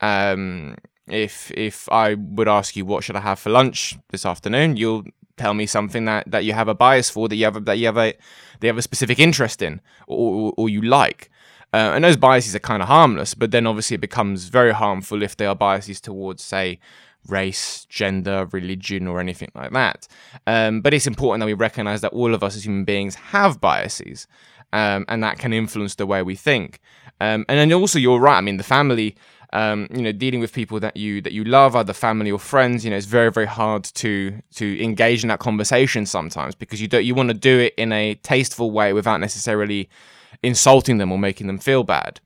Um, 0.00 0.76
if 1.08 1.50
if 1.52 1.88
I 1.90 2.14
would 2.14 2.48
ask 2.48 2.76
you 2.76 2.84
what 2.84 3.02
should 3.02 3.16
I 3.16 3.20
have 3.20 3.38
for 3.38 3.50
lunch 3.50 3.96
this 4.10 4.26
afternoon, 4.26 4.76
you'll 4.76 5.04
tell 5.36 5.54
me 5.54 5.66
something 5.66 6.04
that, 6.04 6.30
that 6.30 6.44
you 6.44 6.52
have 6.52 6.68
a 6.68 6.74
bias 6.74 7.10
for, 7.10 7.28
that 7.28 7.36
you 7.36 7.44
have 7.44 7.56
a, 7.56 7.60
that 7.60 7.78
you 7.78 7.86
have 7.86 7.98
a 7.98 8.14
they 8.60 8.68
have 8.68 8.78
a 8.78 8.82
specific 8.82 9.18
interest 9.18 9.62
in, 9.62 9.80
or 10.06 10.34
or, 10.34 10.54
or 10.56 10.68
you 10.68 10.82
like. 10.82 11.30
Uh, 11.74 11.92
and 11.94 12.04
those 12.04 12.18
biases 12.18 12.54
are 12.54 12.60
kind 12.60 12.82
of 12.82 12.88
harmless, 12.88 13.32
but 13.34 13.50
then 13.50 13.66
obviously 13.66 13.94
it 13.94 14.00
becomes 14.00 14.44
very 14.44 14.72
harmful 14.72 15.22
if 15.22 15.36
they 15.36 15.46
are 15.46 15.54
biases 15.54 16.02
towards, 16.02 16.42
say, 16.42 16.78
race, 17.28 17.86
gender, 17.88 18.46
religion, 18.52 19.06
or 19.06 19.20
anything 19.20 19.50
like 19.54 19.72
that. 19.72 20.06
Um, 20.46 20.82
but 20.82 20.92
it's 20.92 21.06
important 21.06 21.40
that 21.40 21.46
we 21.46 21.54
recognize 21.54 22.02
that 22.02 22.12
all 22.12 22.34
of 22.34 22.42
us 22.42 22.56
as 22.56 22.66
human 22.66 22.84
beings 22.84 23.14
have 23.14 23.58
biases, 23.58 24.26
um, 24.74 25.06
and 25.08 25.22
that 25.22 25.38
can 25.38 25.52
influence 25.52 25.94
the 25.94 26.06
way 26.06 26.22
we 26.22 26.36
think. 26.36 26.78
Um, 27.20 27.46
and 27.48 27.58
then 27.58 27.72
also, 27.72 27.98
you're 27.98 28.20
right. 28.20 28.38
I 28.38 28.42
mean, 28.42 28.58
the 28.58 28.64
family. 28.64 29.16
Um, 29.54 29.86
you 29.90 30.00
know, 30.00 30.12
dealing 30.12 30.40
with 30.40 30.52
people 30.54 30.80
that 30.80 30.96
you 30.96 31.20
that 31.20 31.32
you 31.32 31.44
love, 31.44 31.76
either 31.76 31.92
family 31.92 32.30
or 32.30 32.38
friends, 32.38 32.84
you 32.84 32.90
know, 32.90 32.96
it's 32.96 33.06
very 33.06 33.30
very 33.30 33.46
hard 33.46 33.84
to 33.84 34.40
to 34.54 34.82
engage 34.82 35.22
in 35.22 35.28
that 35.28 35.40
conversation 35.40 36.06
sometimes 36.06 36.54
because 36.54 36.80
you 36.80 36.88
don't 36.88 37.04
you 37.04 37.14
want 37.14 37.28
to 37.28 37.34
do 37.34 37.58
it 37.58 37.74
in 37.76 37.92
a 37.92 38.14
tasteful 38.14 38.70
way 38.70 38.92
without 38.92 39.20
necessarily 39.20 39.90
insulting 40.42 40.98
them 40.98 41.12
or 41.12 41.18
making 41.18 41.46
them 41.46 41.58
feel 41.58 41.84
bad. 41.84 42.20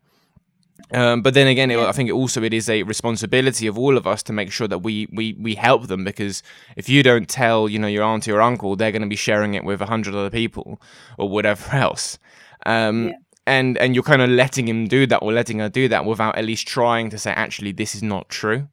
Um, 0.93 1.21
but 1.21 1.35
then 1.35 1.49
again, 1.49 1.71
it, 1.71 1.79
I 1.79 1.93
think 1.93 2.09
it 2.09 2.13
also 2.13 2.43
it 2.43 2.55
is 2.55 2.69
a 2.69 2.85
responsibility 2.85 3.67
of 3.67 3.77
all 3.77 3.97
of 3.97 4.07
us 4.07 4.23
to 4.25 4.33
make 4.33 4.53
sure 4.53 4.69
that 4.69 4.79
we, 4.79 5.09
we, 5.13 5.37
we 5.41 5.57
help 5.57 5.89
them 5.89 6.05
because 6.05 6.43
if 6.77 6.89
you 6.89 7.03
don't 7.03 7.29
tell 7.29 7.69
you 7.69 7.79
know 7.79 7.89
your 7.89 8.05
auntie 8.05 8.31
or 8.31 8.41
uncle, 8.41 8.77
they're 8.77 8.93
going 8.93 9.03
to 9.03 9.09
be 9.09 9.17
sharing 9.17 9.55
it 9.55 9.65
with 9.65 9.81
a 9.81 9.87
hundred 9.87 10.15
other 10.15 10.31
people 10.31 10.81
or 11.19 11.29
whatever 11.29 11.69
else. 11.77 12.19
Um, 12.65 13.09
yeah. 13.09 13.15
And 13.47 13.79
and 13.79 13.95
you're 13.95 14.03
kind 14.03 14.23
of 14.23 14.31
letting 14.31 14.67
him 14.69 14.89
do 14.89 15.07
that 15.07 15.19
or 15.19 15.33
letting 15.33 15.61
her 15.61 15.69
do 15.69 15.89
that 15.89 16.05
without 16.05 16.37
at 16.37 16.45
least 16.45 16.67
trying 16.67 17.11
to 17.11 17.19
say 17.19 17.31
actually 17.31 17.73
this 17.73 17.95
is 17.95 18.03
not 18.03 18.29
true. 18.29 18.69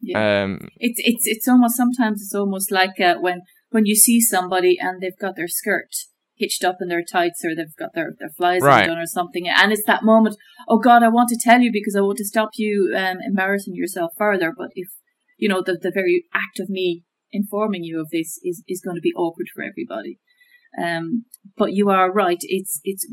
Yeah. 0.00 0.42
Um, 0.42 0.68
it's 0.78 1.00
it's 1.04 1.26
it's 1.26 1.46
almost 1.46 1.76
sometimes 1.76 2.20
it's 2.22 2.34
almost 2.34 2.72
like 2.72 2.98
uh, 3.00 3.14
when 3.20 3.42
when 3.70 3.86
you 3.86 3.94
see 3.94 4.20
somebody 4.20 4.76
and 4.80 5.00
they've 5.00 5.18
got 5.18 5.36
their 5.36 5.46
skirt 5.46 5.94
hitched 6.42 6.64
up 6.64 6.78
in 6.80 6.88
their 6.88 7.04
tights 7.04 7.44
or 7.44 7.54
they've 7.54 7.76
got 7.78 7.94
their, 7.94 8.14
their 8.18 8.30
flies 8.30 8.62
right. 8.62 8.82
undone 8.82 8.98
or 8.98 9.06
something. 9.06 9.48
And 9.48 9.72
it's 9.72 9.84
that 9.86 10.02
moment, 10.02 10.36
oh 10.68 10.78
God, 10.78 11.02
I 11.02 11.08
want 11.08 11.28
to 11.28 11.38
tell 11.40 11.60
you 11.60 11.70
because 11.72 11.94
I 11.94 12.00
want 12.00 12.18
to 12.18 12.24
stop 12.24 12.50
you 12.56 12.92
um, 12.96 13.18
embarrassing 13.24 13.74
yourself 13.76 14.12
further. 14.18 14.52
But 14.56 14.70
if, 14.74 14.88
you 15.38 15.48
know, 15.48 15.62
the, 15.64 15.78
the 15.80 15.92
very 15.92 16.24
act 16.34 16.58
of 16.58 16.68
me 16.68 17.04
informing 17.30 17.84
you 17.84 18.00
of 18.00 18.10
this 18.10 18.40
is, 18.42 18.64
is 18.66 18.82
going 18.82 18.96
to 18.96 19.00
be 19.00 19.12
awkward 19.14 19.46
for 19.54 19.62
everybody. 19.62 20.18
Um, 20.82 21.26
but 21.56 21.72
you 21.72 21.90
are 21.90 22.12
right. 22.12 22.38
It's, 22.40 22.80
it's 22.82 23.06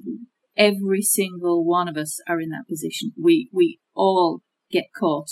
every 0.60 1.02
single 1.02 1.66
one 1.66 1.88
of 1.88 1.98
us 1.98 2.20
are 2.28 2.40
in 2.40 2.50
that 2.50 2.68
position. 2.68 3.14
We, 3.20 3.50
we 3.52 3.80
all 3.96 4.42
get 4.70 4.88
caught 4.96 5.30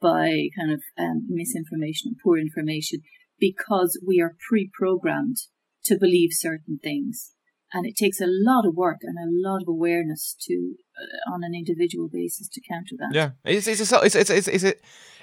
by 0.00 0.50
kind 0.56 0.70
of 0.70 0.82
um, 0.98 1.26
misinformation 1.28 2.10
and 2.10 2.16
poor 2.22 2.38
information 2.38 3.00
because 3.40 4.00
we 4.06 4.20
are 4.20 4.36
pre-programmed 4.48 5.38
to 5.84 5.96
believe 5.98 6.30
certain 6.32 6.78
things. 6.82 7.32
And 7.72 7.86
it 7.86 7.96
takes 7.96 8.20
a 8.20 8.26
lot 8.28 8.66
of 8.66 8.74
work 8.74 8.98
and 9.02 9.16
a 9.18 9.48
lot 9.48 9.62
of 9.62 9.68
awareness 9.68 10.36
to, 10.42 10.74
uh, 10.96 11.34
on 11.34 11.42
an 11.42 11.54
individual 11.54 12.08
basis, 12.12 12.48
to 12.50 12.60
counter 12.70 12.94
that. 12.98 13.10
Yeah, 13.12 13.30
it's 13.44 13.66
it's 13.66 13.92
a, 13.92 14.00
it's 14.02 14.14
it's 14.14 14.30
it's 14.30 14.48
it's, 14.48 14.64
it's, 14.64 14.80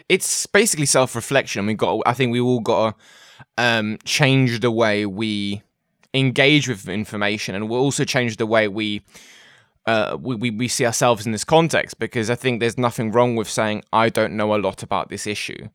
it's 0.09 0.45
basically 0.47 0.85
self 0.85 1.15
reflection. 1.15 1.65
We 1.65 1.73
got, 1.75 2.01
I 2.05 2.13
think, 2.13 2.33
we 2.33 2.41
all 2.41 2.59
got 2.59 2.97
to 2.97 3.63
um, 3.63 3.97
change 4.03 4.59
the 4.59 4.71
way 4.71 5.05
we 5.05 5.61
engage 6.13 6.67
with 6.67 6.89
information, 6.89 7.55
and 7.55 7.69
we'll 7.69 7.79
also 7.79 8.03
change 8.03 8.37
the 8.37 8.45
way 8.45 8.67
we. 8.67 9.01
Uh, 9.85 10.17
we, 10.19 10.35
we, 10.35 10.49
we 10.49 10.67
see 10.67 10.85
ourselves 10.85 11.25
in 11.25 11.33
this 11.33 11.43
context 11.43 11.99
because 11.99 12.29
I 12.29 12.35
think 12.35 12.59
there's 12.59 12.77
nothing 12.77 13.11
wrong 13.11 13.35
with 13.35 13.49
saying 13.49 13.83
I 13.91 14.07
don't 14.09 14.37
know 14.37 14.55
a 14.55 14.57
lot 14.57 14.81
about 14.81 15.09
this 15.09 15.27
issue 15.27 15.67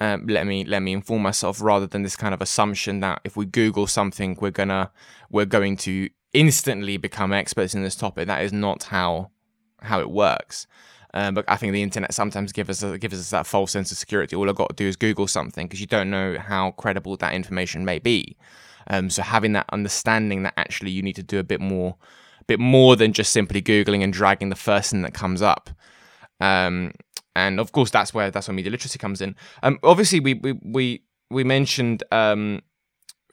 um, 0.00 0.26
let 0.26 0.46
me 0.46 0.64
let 0.64 0.82
me 0.82 0.92
inform 0.92 1.22
myself 1.22 1.60
rather 1.62 1.86
than 1.86 2.02
this 2.02 2.16
kind 2.16 2.34
of 2.34 2.42
assumption 2.42 3.00
that 3.00 3.20
if 3.24 3.36
we 3.36 3.46
Google 3.46 3.86
something, 3.86 4.36
we're 4.40 4.50
gonna 4.50 4.90
we're 5.30 5.46
going 5.46 5.76
to 5.78 6.10
instantly 6.32 6.98
become 6.98 7.32
experts 7.32 7.74
in 7.74 7.82
this 7.82 7.96
topic. 7.96 8.26
That 8.26 8.44
is 8.44 8.52
not 8.52 8.84
how 8.84 9.30
how 9.80 10.00
it 10.00 10.10
works. 10.10 10.66
Um, 11.14 11.32
but 11.34 11.46
I 11.48 11.56
think 11.56 11.72
the 11.72 11.82
internet 11.82 12.12
sometimes 12.12 12.52
gives 12.52 12.82
us 12.82 12.98
gives 12.98 13.18
us 13.18 13.30
that 13.30 13.46
false 13.46 13.72
sense 13.72 13.90
of 13.90 13.96
security. 13.96 14.36
All 14.36 14.50
I've 14.50 14.56
got 14.56 14.68
to 14.70 14.74
do 14.74 14.86
is 14.86 14.96
Google 14.96 15.26
something 15.26 15.66
because 15.66 15.80
you 15.80 15.86
don't 15.86 16.10
know 16.10 16.36
how 16.38 16.72
credible 16.72 17.16
that 17.16 17.32
information 17.32 17.84
may 17.86 17.98
be. 17.98 18.36
Um, 18.88 19.08
so 19.08 19.22
having 19.22 19.54
that 19.54 19.66
understanding 19.72 20.42
that 20.42 20.54
actually 20.56 20.90
you 20.90 21.02
need 21.02 21.16
to 21.16 21.22
do 21.22 21.38
a 21.38 21.44
bit 21.44 21.60
more, 21.60 21.96
bit 22.48 22.60
more 22.60 22.96
than 22.96 23.12
just 23.12 23.32
simply 23.32 23.60
googling 23.62 24.02
and 24.02 24.12
dragging 24.12 24.48
the 24.48 24.56
first 24.56 24.90
thing 24.90 25.02
that 25.02 25.14
comes 25.14 25.42
up. 25.42 25.70
Um, 26.40 26.92
and 27.34 27.60
of 27.60 27.72
course 27.72 27.90
that's 27.90 28.14
where 28.14 28.30
that's 28.30 28.48
where 28.48 28.54
media 28.54 28.70
literacy 28.70 28.98
comes 28.98 29.20
in. 29.20 29.36
Um, 29.62 29.78
obviously 29.82 30.20
we 30.20 30.34
we 30.34 30.52
we 30.62 31.02
we 31.30 31.44
mentioned 31.44 32.02
um, 32.12 32.62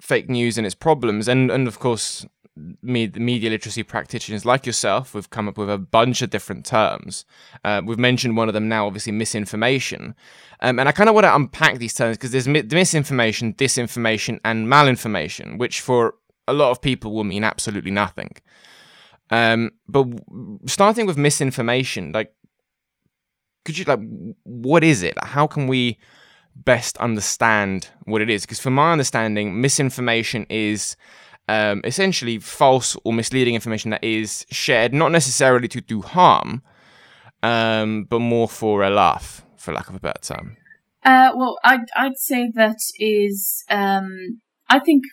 fake 0.01 0.29
news 0.29 0.57
and 0.57 0.65
its 0.65 0.75
problems, 0.75 1.27
and 1.27 1.49
and 1.51 1.67
of 1.67 1.79
course 1.79 2.25
the 2.55 3.09
media 3.15 3.49
literacy 3.49 3.81
practitioners 3.81 4.45
like 4.45 4.65
yourself, 4.65 5.15
we've 5.15 5.29
come 5.29 5.47
up 5.47 5.57
with 5.57 5.71
a 5.71 5.77
bunch 5.77 6.21
of 6.21 6.29
different 6.29 6.65
terms. 6.65 7.25
Uh, 7.63 7.81
we've 7.83 7.97
mentioned 7.97 8.37
one 8.37 8.47
of 8.47 8.53
them 8.53 8.69
now, 8.69 8.85
obviously 8.85 9.11
misinformation, 9.11 10.13
um, 10.59 10.79
and 10.79 10.87
I 10.87 10.91
kind 10.91 11.09
of 11.09 11.15
want 11.15 11.25
to 11.25 11.35
unpack 11.35 11.79
these 11.79 11.95
terms 11.95 12.17
because 12.17 12.31
there's 12.31 12.47
mi- 12.47 12.61
misinformation, 12.61 13.53
disinformation, 13.53 14.39
and 14.45 14.67
malinformation, 14.67 15.57
which 15.57 15.81
for 15.81 16.15
a 16.47 16.53
lot 16.53 16.71
of 16.71 16.81
people 16.81 17.13
will 17.13 17.23
mean 17.23 17.43
absolutely 17.43 17.91
nothing. 17.91 18.35
Um, 19.33 19.71
but 19.87 20.03
w- 20.03 20.59
starting 20.67 21.07
with 21.07 21.17
misinformation, 21.17 22.11
like, 22.11 22.31
could 23.65 23.77
you 23.79 23.85
like, 23.85 23.99
what 24.43 24.83
is 24.83 25.01
it? 25.01 25.15
How 25.23 25.47
can 25.47 25.65
we 25.67 25.97
best 26.55 26.97
understand 26.97 27.89
what 28.03 28.21
it 28.21 28.29
is? 28.29 28.43
Because 28.43 28.59
from 28.59 28.75
my 28.75 28.91
understanding, 28.91 29.59
misinformation 29.59 30.45
is 30.49 30.95
um, 31.49 31.81
essentially 31.83 32.37
false 32.37 32.95
or 33.03 33.11
misleading 33.11 33.55
information 33.55 33.89
that 33.89 34.03
is 34.03 34.45
shared 34.51 34.93
not 34.93 35.11
necessarily 35.11 35.67
to 35.69 35.81
do 35.81 36.03
harm, 36.03 36.61
um, 37.41 38.05
but 38.07 38.19
more 38.19 38.47
for 38.47 38.83
a 38.83 38.91
laugh, 38.91 39.43
for 39.57 39.73
lack 39.73 39.89
of 39.89 39.95
a 39.95 39.99
better 39.99 40.21
term. 40.21 40.57
Uh, 41.03 41.31
well, 41.35 41.57
I'd, 41.63 41.87
I'd 41.97 42.17
say 42.17 42.51
that 42.53 42.77
is, 42.99 43.63
um, 43.67 44.41
I 44.69 44.77
think 44.77 45.05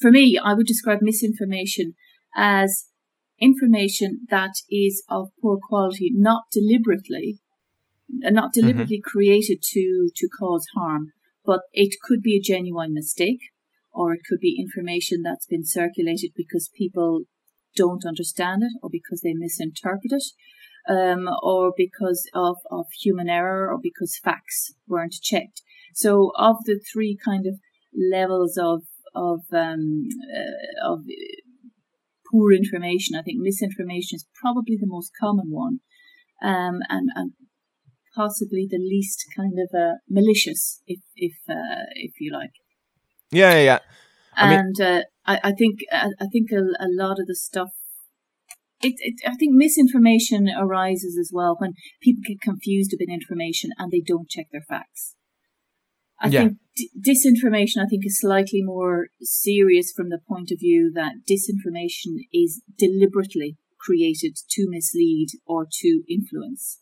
for 0.00 0.10
me, 0.10 0.38
I 0.42 0.54
would 0.54 0.66
describe 0.66 1.00
misinformation 1.02 1.92
as 2.34 2.86
information 3.40 4.26
that 4.30 4.54
is 4.70 5.02
of 5.08 5.30
poor 5.40 5.58
quality, 5.62 6.10
not 6.14 6.44
deliberately, 6.52 7.38
uh, 8.24 8.30
not 8.30 8.52
Mm-hmm. 8.60 8.60
deliberately 8.60 9.00
created 9.02 9.62
to, 9.62 10.10
to 10.14 10.28
cause 10.28 10.66
harm, 10.74 11.12
but 11.44 11.60
it 11.72 11.96
could 12.02 12.22
be 12.22 12.36
a 12.36 12.42
genuine 12.42 12.92
mistake, 12.92 13.40
or 13.92 14.12
it 14.12 14.20
could 14.28 14.40
be 14.40 14.60
information 14.60 15.22
that's 15.22 15.46
been 15.46 15.64
circulated 15.64 16.30
because 16.36 16.70
people 16.76 17.22
don't 17.76 18.04
understand 18.06 18.62
it, 18.62 18.72
or 18.82 18.90
because 18.90 19.20
they 19.22 19.32
misinterpret 19.32 20.12
it, 20.12 20.24
um, 20.88 21.28
or 21.42 21.72
because 21.76 22.28
of, 22.34 22.56
of 22.70 22.86
human 23.00 23.28
error, 23.28 23.70
or 23.70 23.78
because 23.80 24.18
facts 24.22 24.74
weren't 24.86 25.14
checked. 25.22 25.62
So, 25.94 26.32
of 26.36 26.56
the 26.64 26.80
three 26.92 27.16
kind 27.22 27.46
of 27.46 27.54
levels 27.94 28.56
of 28.56 28.82
of 29.14 29.40
um, 29.52 30.08
uh, 30.32 30.92
of 30.92 31.00
poor 32.30 32.52
information, 32.52 33.16
I 33.16 33.22
think 33.22 33.38
misinformation 33.40 34.16
is 34.16 34.26
probably 34.42 34.76
the 34.80 34.86
most 34.86 35.10
common 35.20 35.48
one, 35.50 35.80
um, 36.42 36.80
and 36.88 37.08
and 37.14 37.32
possibly 38.14 38.66
the 38.68 38.78
least 38.78 39.24
kind 39.36 39.54
of 39.58 39.68
uh, 39.78 39.94
malicious, 40.08 40.82
if 40.86 41.00
if 41.16 41.34
uh, 41.48 41.86
if 41.94 42.12
you 42.20 42.32
like. 42.32 42.52
Yeah, 43.30 43.52
yeah, 43.54 43.62
yeah. 43.64 43.78
I 44.34 44.48
mean- 44.50 44.58
And 44.58 44.80
uh, 44.80 45.02
I, 45.26 45.40
I 45.44 45.52
think 45.52 45.80
I, 45.92 46.08
I 46.20 46.26
think 46.32 46.50
a, 46.52 46.62
a 46.84 46.88
lot 46.90 47.18
of 47.20 47.26
the 47.26 47.34
stuff. 47.36 47.70
It, 48.82 48.94
it, 49.00 49.20
I 49.26 49.34
think 49.36 49.52
misinformation 49.54 50.48
arises 50.58 51.18
as 51.20 51.30
well 51.32 51.54
when 51.58 51.74
people 52.02 52.22
get 52.26 52.40
confused 52.40 52.94
about 52.94 53.12
information 53.12 53.70
and 53.76 53.92
they 53.92 54.00
don't 54.00 54.28
check 54.30 54.46
their 54.50 54.64
facts. 54.66 55.16
I 56.20 56.28
Yeah. 56.28 56.40
think 56.40 56.58
d- 56.76 56.90
disinformation, 57.00 57.82
I 57.82 57.86
think, 57.86 58.04
is 58.04 58.20
slightly 58.20 58.62
more 58.62 59.08
serious 59.22 59.92
from 59.92 60.10
the 60.10 60.20
point 60.28 60.50
of 60.50 60.60
view 60.60 60.90
that 60.94 61.24
disinformation 61.28 62.28
is 62.32 62.62
deliberately 62.78 63.56
created 63.78 64.36
to 64.50 64.68
mislead 64.68 65.28
or 65.46 65.66
to 65.80 66.02
influence. 66.08 66.80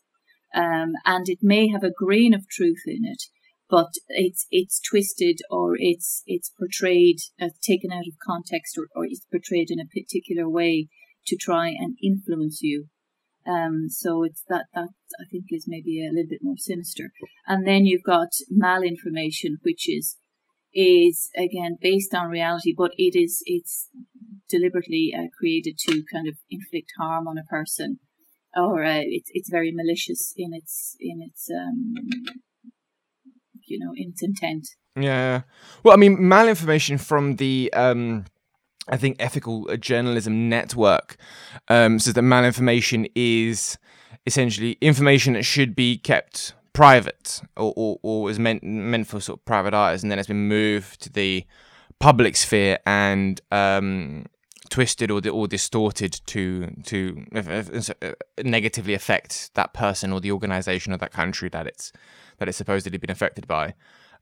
Um, 0.53 0.93
and 1.05 1.29
it 1.29 1.39
may 1.41 1.69
have 1.69 1.83
a 1.83 1.91
grain 1.91 2.33
of 2.33 2.49
truth 2.49 2.81
in 2.85 3.05
it, 3.05 3.23
but 3.69 3.91
it's 4.09 4.47
it's 4.51 4.81
twisted 4.81 5.39
or 5.49 5.75
it's 5.77 6.23
it's 6.25 6.49
portrayed 6.49 7.19
uh, 7.39 7.49
taken 7.61 7.91
out 7.91 8.07
of 8.07 8.15
context 8.25 8.77
or, 8.77 8.87
or 8.95 9.05
it's 9.05 9.25
portrayed 9.31 9.69
in 9.69 9.79
a 9.79 9.85
particular 9.85 10.49
way 10.49 10.89
to 11.27 11.37
try 11.37 11.69
and 11.69 11.97
influence 12.03 12.59
you. 12.61 12.87
Um, 13.49 13.89
so 13.89 14.23
it's 14.23 14.43
that 14.49 14.65
that 14.75 14.89
I 15.19 15.25
think 15.31 15.45
is 15.49 15.65
maybe 15.67 16.05
a 16.05 16.13
little 16.13 16.29
bit 16.29 16.41
more 16.43 16.57
sinister. 16.57 17.11
And 17.47 17.67
then 17.67 17.85
you've 17.85 18.03
got 18.03 18.29
malinformation, 18.51 19.55
which 19.63 19.89
is 19.89 20.17
is 20.73 21.29
again 21.35 21.77
based 21.81 22.13
on 22.13 22.29
reality, 22.29 22.73
but 22.77 22.91
it 22.97 23.17
is 23.17 23.41
it's 23.45 23.89
deliberately 24.49 25.13
uh, 25.17 25.27
created 25.37 25.77
to 25.79 26.03
kind 26.13 26.27
of 26.27 26.35
inflict 26.49 26.91
harm 26.99 27.27
on 27.27 27.37
a 27.37 27.43
person, 27.43 27.99
or 28.55 28.83
uh, 28.83 29.01
it's 29.01 29.29
it's 29.33 29.49
very 29.49 29.71
malicious 29.73 30.33
in 30.37 30.53
its 30.53 30.95
in 30.99 31.21
its 31.21 31.49
um, 31.49 31.93
you 33.67 33.79
know 33.79 33.93
in 33.95 34.11
its 34.11 34.21
intent. 34.21 34.67
Yeah. 34.95 35.41
Well, 35.83 35.93
I 35.93 35.97
mean, 35.97 36.17
malinformation 36.17 36.99
from 36.99 37.37
the 37.37 37.71
um, 37.73 38.25
I 38.89 38.97
think 38.97 39.17
ethical 39.19 39.65
journalism 39.77 40.49
network 40.49 41.17
um, 41.67 41.99
says 41.99 42.13
that 42.15 42.21
malinformation 42.21 43.09
is 43.15 43.77
essentially 44.25 44.77
information 44.81 45.33
that 45.33 45.43
should 45.43 45.75
be 45.75 45.97
kept 45.97 46.53
private 46.73 47.41
or, 47.57 47.73
or, 47.75 47.99
or 48.03 48.29
is 48.29 48.39
meant 48.39 48.63
meant 48.63 49.07
for 49.07 49.19
sort 49.19 49.39
of 49.39 49.45
private 49.45 49.73
eyes, 49.73 50.03
and 50.03 50.11
then 50.11 50.19
it's 50.19 50.27
been 50.27 50.47
moved 50.47 51.01
to 51.01 51.11
the 51.11 51.45
public 51.99 52.35
sphere 52.35 52.79
and 52.85 53.41
um, 53.51 54.25
twisted 54.69 55.11
or 55.11 55.21
or 55.29 55.47
distorted 55.47 56.19
to 56.25 56.67
to 56.83 57.25
uh, 57.35 58.11
negatively 58.43 58.93
affect 58.93 59.53
that 59.55 59.73
person 59.73 60.11
or 60.11 60.21
the 60.21 60.31
organization 60.31 60.93
or 60.93 60.97
that 60.97 61.11
country 61.11 61.49
that 61.49 61.67
it's 61.67 61.91
that 62.37 62.47
it's 62.47 62.57
supposedly 62.57 62.97
been 62.97 63.11
affected 63.11 63.47
by. 63.47 63.73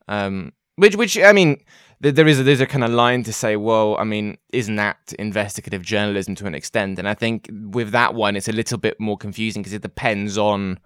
Um, 0.08 0.54
which, 0.78 0.96
which 0.96 1.18
I 1.18 1.34
mean, 1.34 1.64
there 2.00 2.28
is 2.28 2.40
a, 2.40 2.44
there's 2.44 2.62
a 2.62 2.68
kind 2.68 2.84
of 2.84 2.92
line 2.92 3.24
to 3.24 3.34
say, 3.34 3.56
well, 3.56 3.98
I 3.98 4.04
mean, 4.04 4.38
isn't 4.54 4.76
that 4.76 5.14
investigative 5.18 5.82
journalism 5.82 6.36
to 6.36 6.46
an 6.46 6.54
extent? 6.54 7.00
And 7.00 7.08
I 7.08 7.14
think 7.14 7.50
with 7.52 7.92
that 7.92 8.14
one, 8.14 8.36
it's 8.36 8.48
a 8.48 8.52
little 8.52 8.78
bit 8.78 9.00
more 9.00 9.18
confusing 9.18 9.62
because 9.64 9.74
it 9.74 9.82
depends 9.82 10.38
on 10.38 10.80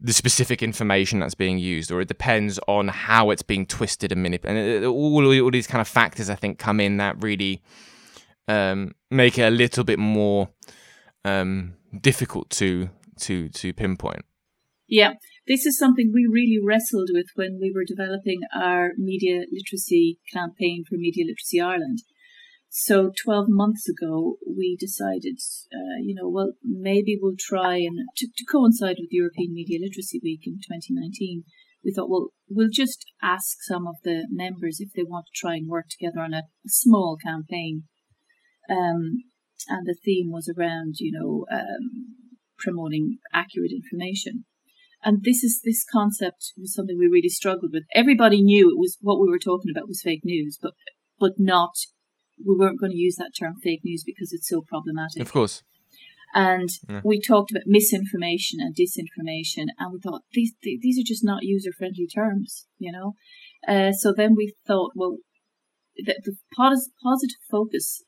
the 0.00 0.12
specific 0.12 0.62
information 0.62 1.20
that's 1.20 1.34
being 1.34 1.58
used, 1.58 1.90
or 1.90 2.00
it 2.00 2.08
depends 2.08 2.58
on 2.68 2.88
how 2.88 3.30
it's 3.30 3.42
being 3.42 3.66
twisted 3.66 4.12
and 4.12 4.22
manipulated. 4.22 4.64
And 4.64 4.84
it, 4.84 4.86
all 4.86 5.42
all 5.42 5.50
these 5.50 5.66
kind 5.66 5.80
of 5.80 5.88
factors, 5.88 6.28
I 6.28 6.34
think, 6.34 6.58
come 6.58 6.80
in 6.80 6.98
that 6.98 7.22
really 7.22 7.62
um, 8.48 8.94
make 9.10 9.38
it 9.38 9.42
a 9.42 9.50
little 9.50 9.84
bit 9.84 9.98
more 9.98 10.48
um, 11.24 11.74
difficult 12.00 12.50
to 12.50 12.90
to 13.20 13.48
to 13.50 13.72
pinpoint. 13.72 14.24
Yeah, 14.88 15.14
this 15.46 15.64
is 15.64 15.78
something 15.78 16.10
we 16.12 16.26
really 16.30 16.58
wrestled 16.62 17.10
with 17.12 17.26
when 17.34 17.58
we 17.60 17.72
were 17.74 17.84
developing 17.86 18.40
our 18.54 18.90
media 18.96 19.42
literacy 19.50 20.18
campaign 20.32 20.84
for 20.88 20.96
Media 20.96 21.24
Literacy 21.24 21.60
Ireland. 21.60 22.00
So 22.68 23.10
12 23.24 23.46
months 23.48 23.88
ago, 23.88 24.36
we 24.46 24.76
decided, 24.78 25.38
uh, 25.72 26.02
you 26.02 26.14
know, 26.14 26.28
well, 26.28 26.52
maybe 26.62 27.16
we'll 27.20 27.38
try 27.38 27.76
and 27.76 28.00
to, 28.16 28.26
to 28.26 28.44
coincide 28.50 28.96
with 28.98 29.08
European 29.10 29.54
Media 29.54 29.78
Literacy 29.80 30.20
Week 30.22 30.40
in 30.44 30.54
2019, 30.54 31.44
we 31.84 31.92
thought, 31.92 32.10
well, 32.10 32.30
we'll 32.50 32.68
just 32.70 33.06
ask 33.22 33.58
some 33.62 33.86
of 33.86 33.94
the 34.02 34.26
members 34.30 34.78
if 34.80 34.90
they 34.94 35.04
want 35.04 35.26
to 35.26 35.38
try 35.40 35.54
and 35.54 35.68
work 35.68 35.86
together 35.88 36.20
on 36.20 36.34
a, 36.34 36.42
a 36.66 36.68
small 36.68 37.16
campaign. 37.24 37.84
Um, 38.68 39.22
and 39.68 39.86
the 39.86 39.96
theme 40.04 40.30
was 40.32 40.52
around, 40.58 40.96
you 40.98 41.12
know, 41.12 41.46
um, 41.50 42.16
promoting 42.58 43.18
accurate 43.32 43.70
information. 43.70 44.44
And 45.06 45.22
this 45.22 45.44
is 45.44 45.60
this 45.64 45.84
concept 45.90 46.52
was 46.58 46.74
something 46.74 46.98
we 46.98 47.06
really 47.06 47.28
struggled 47.28 47.70
with. 47.72 47.84
Everybody 47.94 48.42
knew 48.42 48.68
it 48.68 48.76
was 48.76 48.98
what 49.00 49.20
we 49.20 49.30
were 49.30 49.38
talking 49.38 49.70
about 49.70 49.86
was 49.86 50.02
fake 50.02 50.24
news, 50.24 50.58
but 50.60 50.72
but 51.20 51.34
not 51.38 51.74
we 52.44 52.56
weren't 52.58 52.80
going 52.80 52.90
to 52.90 52.98
use 52.98 53.14
that 53.16 53.30
term 53.38 53.54
fake 53.62 53.82
news 53.84 54.02
because 54.04 54.32
it's 54.32 54.48
so 54.48 54.62
problematic. 54.66 55.22
Of 55.22 55.32
course. 55.32 55.62
And 56.34 56.68
Yeah. 56.88 57.02
we 57.04 57.20
talked 57.20 57.52
about 57.52 57.62
misinformation 57.66 58.58
and 58.60 58.74
disinformation, 58.74 59.66
and 59.78 59.92
we 59.92 60.00
thought 60.00 60.22
these 60.32 60.54
these 60.60 60.98
are 60.98 61.06
just 61.06 61.24
not 61.24 61.44
user 61.44 61.70
friendly 61.72 62.08
terms, 62.12 62.66
you 62.76 62.90
know. 62.90 63.14
Uh, 63.66 63.92
so 63.92 64.12
then 64.12 64.34
we 64.34 64.54
thought, 64.66 64.90
well, 64.96 65.18
the, 65.94 66.20
the 66.24 66.36
pos- 66.56 66.90
positive 67.00 67.38
focus 67.48 68.02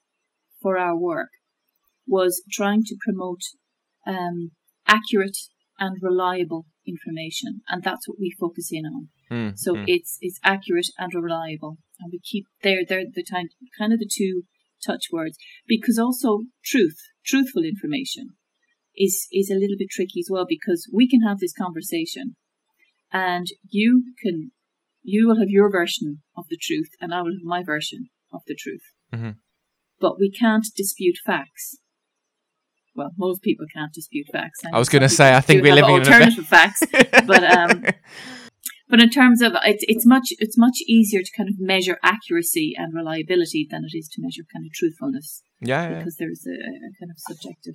for 0.60 0.76
our 0.76 0.98
work 0.98 1.30
was 2.08 2.42
trying 2.50 2.82
to 2.82 2.96
promote 3.00 3.42
um, 4.04 4.50
accurate 4.88 5.38
and 5.78 5.96
reliable 6.02 6.66
information, 6.88 7.60
and 7.68 7.82
that's 7.82 8.08
what 8.08 8.18
we 8.18 8.34
focus 8.40 8.70
in 8.72 8.84
on. 8.86 9.08
Mm, 9.30 9.58
So 9.58 9.74
mm. 9.74 9.84
it's 9.86 10.18
it's 10.20 10.40
accurate 10.42 10.88
and 10.98 11.12
reliable, 11.14 11.78
and 12.00 12.10
we 12.12 12.20
keep 12.20 12.46
they're 12.62 12.84
they're 12.88 13.04
the 13.12 13.24
kind 13.24 13.50
kind 13.78 13.92
of 13.92 13.98
the 13.98 14.10
two 14.10 14.42
touch 14.84 15.06
words 15.12 15.36
because 15.66 15.98
also 15.98 16.44
truth, 16.64 16.96
truthful 17.24 17.64
information, 17.64 18.30
is 18.96 19.26
is 19.32 19.50
a 19.50 19.58
little 19.58 19.76
bit 19.78 19.90
tricky 19.90 20.20
as 20.20 20.28
well 20.30 20.46
because 20.48 20.88
we 20.92 21.08
can 21.08 21.22
have 21.22 21.38
this 21.38 21.52
conversation, 21.52 22.36
and 23.12 23.48
you 23.68 24.14
can 24.22 24.50
you 25.02 25.26
will 25.26 25.38
have 25.38 25.50
your 25.50 25.70
version 25.70 26.22
of 26.36 26.44
the 26.50 26.58
truth, 26.60 26.90
and 27.00 27.14
I 27.14 27.22
will 27.22 27.32
have 27.32 27.44
my 27.44 27.62
version 27.62 28.08
of 28.32 28.42
the 28.46 28.56
truth, 28.56 28.82
mm-hmm. 29.12 29.30
but 30.00 30.18
we 30.18 30.30
can't 30.30 30.66
dispute 30.76 31.18
facts. 31.24 31.78
Well, 32.98 33.12
most 33.16 33.42
people 33.42 33.64
can't 33.72 33.92
dispute 33.92 34.26
facts. 34.32 34.60
I 34.74 34.78
was 34.78 34.88
going 34.88 35.02
to 35.02 35.08
say, 35.08 35.34
I 35.34 35.40
think 35.40 35.62
we're 35.62 35.74
living 35.74 35.94
in 35.94 36.02
a 36.02 36.04
alternative 36.04 36.46
facts, 36.46 36.82
but 37.26 37.44
um, 37.44 37.84
but 38.90 39.00
in 39.00 39.08
terms 39.08 39.40
of 39.40 39.52
it's 39.64 39.84
it's 39.86 40.04
much 40.04 40.28
it's 40.40 40.58
much 40.58 40.78
easier 40.88 41.22
to 41.22 41.30
kind 41.36 41.48
of 41.48 41.54
measure 41.60 41.98
accuracy 42.02 42.74
and 42.76 42.92
reliability 42.92 43.68
than 43.70 43.84
it 43.84 43.96
is 43.96 44.08
to 44.08 44.20
measure 44.20 44.42
kind 44.52 44.66
of 44.66 44.72
truthfulness 44.72 45.42
yeah, 45.60 45.88
yeah. 45.88 45.98
because 45.98 46.16
there's 46.16 46.44
a, 46.44 46.58
a 46.58 46.90
kind 46.98 47.10
of 47.10 47.18
subjective 47.18 47.74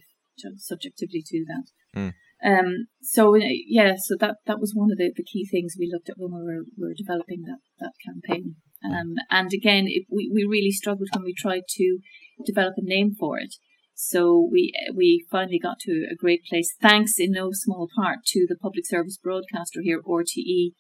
subjectivity 0.58 1.24
to 1.26 1.46
that. 1.48 1.66
Mm. 1.96 2.14
Um, 2.46 2.88
so 3.02 3.36
yeah, 3.36 3.94
so 3.98 4.18
that 4.20 4.36
that 4.46 4.60
was 4.60 4.74
one 4.76 4.92
of 4.92 4.98
the, 4.98 5.14
the 5.16 5.24
key 5.24 5.48
things 5.50 5.76
we 5.80 5.90
looked 5.92 6.10
at 6.10 6.18
when 6.18 6.34
we 6.34 6.44
were, 6.44 6.66
were 6.78 6.94
developing 6.94 7.44
that 7.44 7.60
that 7.80 7.94
campaign. 8.06 8.56
Um, 8.84 9.16
and 9.32 9.54
again, 9.54 9.86
it, 9.88 10.06
we 10.12 10.30
we 10.34 10.44
really 10.44 10.72
struggled 10.72 11.08
when 11.14 11.24
we 11.24 11.34
tried 11.34 11.64
to 11.78 12.00
develop 12.46 12.74
a 12.78 12.84
name 12.84 13.16
for 13.18 13.40
it 13.40 13.56
So 13.96 14.48
we 14.52 14.74
we 14.96 15.26
finally 15.30 15.60
got 15.60 15.80
to 15.82 16.08
a 16.12 16.16
great 16.16 16.44
place, 16.50 16.76
thanks 16.82 17.14
in 17.18 17.32
no 17.32 17.50
small 17.52 17.88
part 17.96 18.20
to 18.28 18.46
the 18.48 18.56
public 18.56 18.86
service 18.88 19.18
broadcaster 19.18 19.82
here, 19.82 20.02
RTE. 20.02 20.72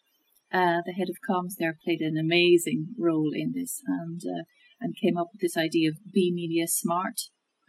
Uh, 0.51 0.81
the 0.85 0.93
head 0.93 1.07
of 1.09 1.17
comms 1.27 1.53
there 1.57 1.75
played 1.83 2.01
an 2.01 2.15
amazing 2.17 2.89
role 2.97 3.31
in 3.33 3.53
this 3.55 3.81
and 3.87 4.21
uh, 4.25 4.43
and 4.79 4.95
came 5.01 5.17
up 5.17 5.27
with 5.33 5.41
this 5.41 5.57
idea 5.57 5.89
of 5.89 5.95
be 6.11 6.31
media 6.33 6.67
smart 6.67 7.15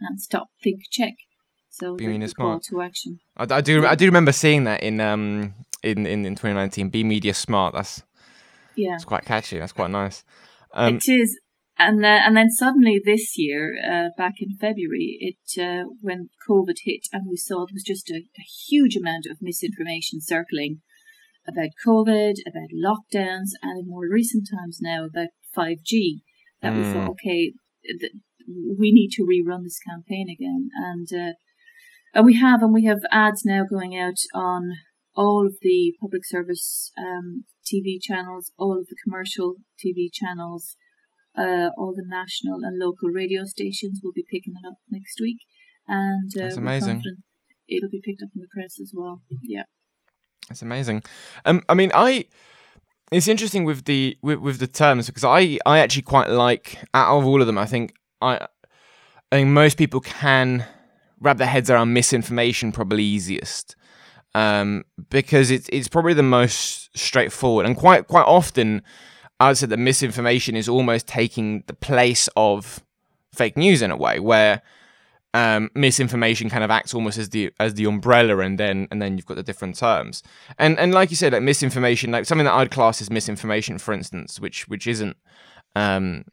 and 0.00 0.20
stop, 0.20 0.48
think, 0.62 0.80
check. 0.90 1.14
So 1.70 1.96
Be 1.96 2.06
the- 2.06 2.12
Media 2.12 2.28
Smart. 2.28 2.62
to 2.70 2.80
action. 2.82 3.18
I, 3.36 3.46
I 3.50 3.60
do 3.60 3.84
I 3.86 3.94
do 3.96 4.06
remember 4.06 4.32
seeing 4.32 4.64
that 4.64 4.82
in 4.82 5.00
um 5.00 5.54
in, 5.82 6.06
in, 6.06 6.24
in 6.24 6.34
2019. 6.34 6.88
Be 6.88 7.04
media 7.04 7.34
smart. 7.34 7.74
That's 7.74 8.02
Yeah. 8.76 8.94
It's 8.94 9.04
quite 9.04 9.24
catchy. 9.24 9.58
That's 9.58 9.72
quite 9.72 9.90
nice. 9.90 10.24
Um, 10.72 10.96
it 10.96 11.08
is, 11.08 11.38
and 11.78 12.04
uh, 12.04 12.20
and 12.24 12.36
then 12.36 12.50
suddenly 12.50 13.00
this 13.04 13.36
year, 13.36 13.74
uh, 13.84 14.08
back 14.16 14.34
in 14.38 14.56
February, 14.56 15.18
it 15.20 15.60
uh, 15.60 15.84
when 16.00 16.28
COVID 16.48 16.76
hit, 16.84 17.06
and 17.12 17.26
we 17.28 17.36
saw 17.36 17.66
there 17.66 17.74
was 17.74 17.82
just 17.82 18.10
a, 18.10 18.22
a 18.38 18.44
huge 18.68 18.96
amount 18.96 19.26
of 19.30 19.38
misinformation 19.40 20.20
circling 20.20 20.80
about 21.46 21.70
COVID, 21.86 22.34
about 22.46 22.70
lockdowns, 22.72 23.50
and 23.62 23.78
in 23.80 23.88
more 23.88 24.08
recent 24.10 24.48
times 24.50 24.78
now 24.80 25.04
about 25.04 25.28
five 25.54 25.78
G. 25.84 26.22
That 26.62 26.74
we 26.74 26.82
Mm. 26.82 26.92
thought, 26.92 27.10
okay, 27.10 27.52
th- 28.00 28.12
we 28.78 28.92
need 28.92 29.10
to 29.12 29.22
rerun 29.22 29.64
this 29.64 29.78
campaign 29.78 30.28
again, 30.30 30.70
and 30.74 31.08
uh, 31.12 31.32
and 32.14 32.24
we 32.24 32.36
have, 32.36 32.62
and 32.62 32.72
we 32.72 32.84
have 32.84 33.00
ads 33.10 33.44
now 33.44 33.64
going 33.68 33.98
out 33.98 34.18
on 34.32 34.76
all 35.16 35.46
of 35.46 35.56
the 35.60 35.94
public 36.00 36.24
service 36.24 36.92
um, 36.98 37.44
TV 37.66 38.00
channels, 38.00 38.52
all 38.58 38.78
of 38.78 38.86
the 38.86 38.96
commercial 39.04 39.56
TV 39.84 40.08
channels, 40.12 40.76
uh, 41.36 41.70
all 41.76 41.92
the 41.94 42.04
national 42.06 42.60
and 42.62 42.78
local 42.78 43.08
radio 43.08 43.44
stations 43.44 44.00
will 44.02 44.12
be 44.12 44.24
picking 44.30 44.54
it 44.62 44.66
up 44.66 44.78
next 44.90 45.20
week, 45.20 45.38
and 45.88 46.30
uh, 46.36 46.44
That's 46.44 46.56
amazing. 46.56 47.02
It'll 47.68 47.90
be 47.90 48.02
picked 48.04 48.22
up 48.22 48.28
in 48.34 48.42
the 48.42 48.48
press 48.52 48.78
as 48.80 48.92
well. 48.94 49.22
Yeah. 49.42 49.62
That's 50.48 50.62
amazing. 50.62 51.02
Um, 51.44 51.62
I 51.68 51.74
mean, 51.74 51.90
I. 51.94 52.26
It's 53.12 53.28
interesting 53.28 53.64
with 53.64 53.84
the 53.84 54.16
with, 54.22 54.38
with 54.38 54.58
the 54.58 54.66
terms 54.66 55.06
because 55.06 55.24
I 55.24 55.58
I 55.64 55.78
actually 55.78 56.02
quite 56.02 56.30
like 56.30 56.78
out 56.94 57.18
of 57.18 57.26
all 57.26 57.40
of 57.40 57.46
them. 57.46 57.58
I 57.58 57.66
think 57.66 57.94
I 58.20 58.46
I 59.30 59.36
think 59.36 59.50
most 59.50 59.78
people 59.78 60.00
can 60.00 60.64
wrap 61.20 61.38
their 61.38 61.46
heads 61.46 61.70
around 61.70 61.92
misinformation 61.92 62.72
probably 62.72 63.04
easiest. 63.04 63.76
Um, 64.34 64.84
because 65.10 65.50
it's 65.50 65.68
it's 65.72 65.86
probably 65.86 66.14
the 66.14 66.22
most 66.22 66.96
straightforward 66.96 67.66
and 67.66 67.76
quite 67.76 68.08
quite 68.08 68.26
often 68.26 68.82
I 69.44 69.48
would 69.48 69.58
say 69.58 69.66
that 69.66 69.78
misinformation 69.78 70.56
is 70.56 70.70
almost 70.70 71.06
taking 71.06 71.64
the 71.66 71.74
place 71.74 72.30
of 72.34 72.82
fake 73.34 73.58
news 73.58 73.82
in 73.82 73.90
a 73.90 73.96
way 73.96 74.18
where 74.18 74.62
um, 75.34 75.68
misinformation 75.74 76.48
kind 76.48 76.64
of 76.64 76.70
acts 76.70 76.94
almost 76.94 77.18
as 77.18 77.28
the 77.28 77.52
as 77.60 77.74
the 77.74 77.84
umbrella, 77.84 78.38
and 78.38 78.58
then 78.58 78.88
and 78.90 79.02
then 79.02 79.18
you've 79.18 79.26
got 79.26 79.36
the 79.36 79.42
different 79.42 79.76
terms. 79.76 80.22
And 80.58 80.78
and 80.78 80.94
like 80.94 81.10
you 81.10 81.16
said, 81.16 81.34
like 81.34 81.42
misinformation, 81.42 82.10
like 82.10 82.24
something 82.24 82.46
that 82.46 82.54
I'd 82.54 82.70
class 82.70 83.02
as 83.02 83.10
misinformation, 83.10 83.76
for 83.78 83.92
instance, 83.92 84.40
which 84.40 84.66
which 84.68 84.86
isn't 84.86 85.16
um, 85.76 86.24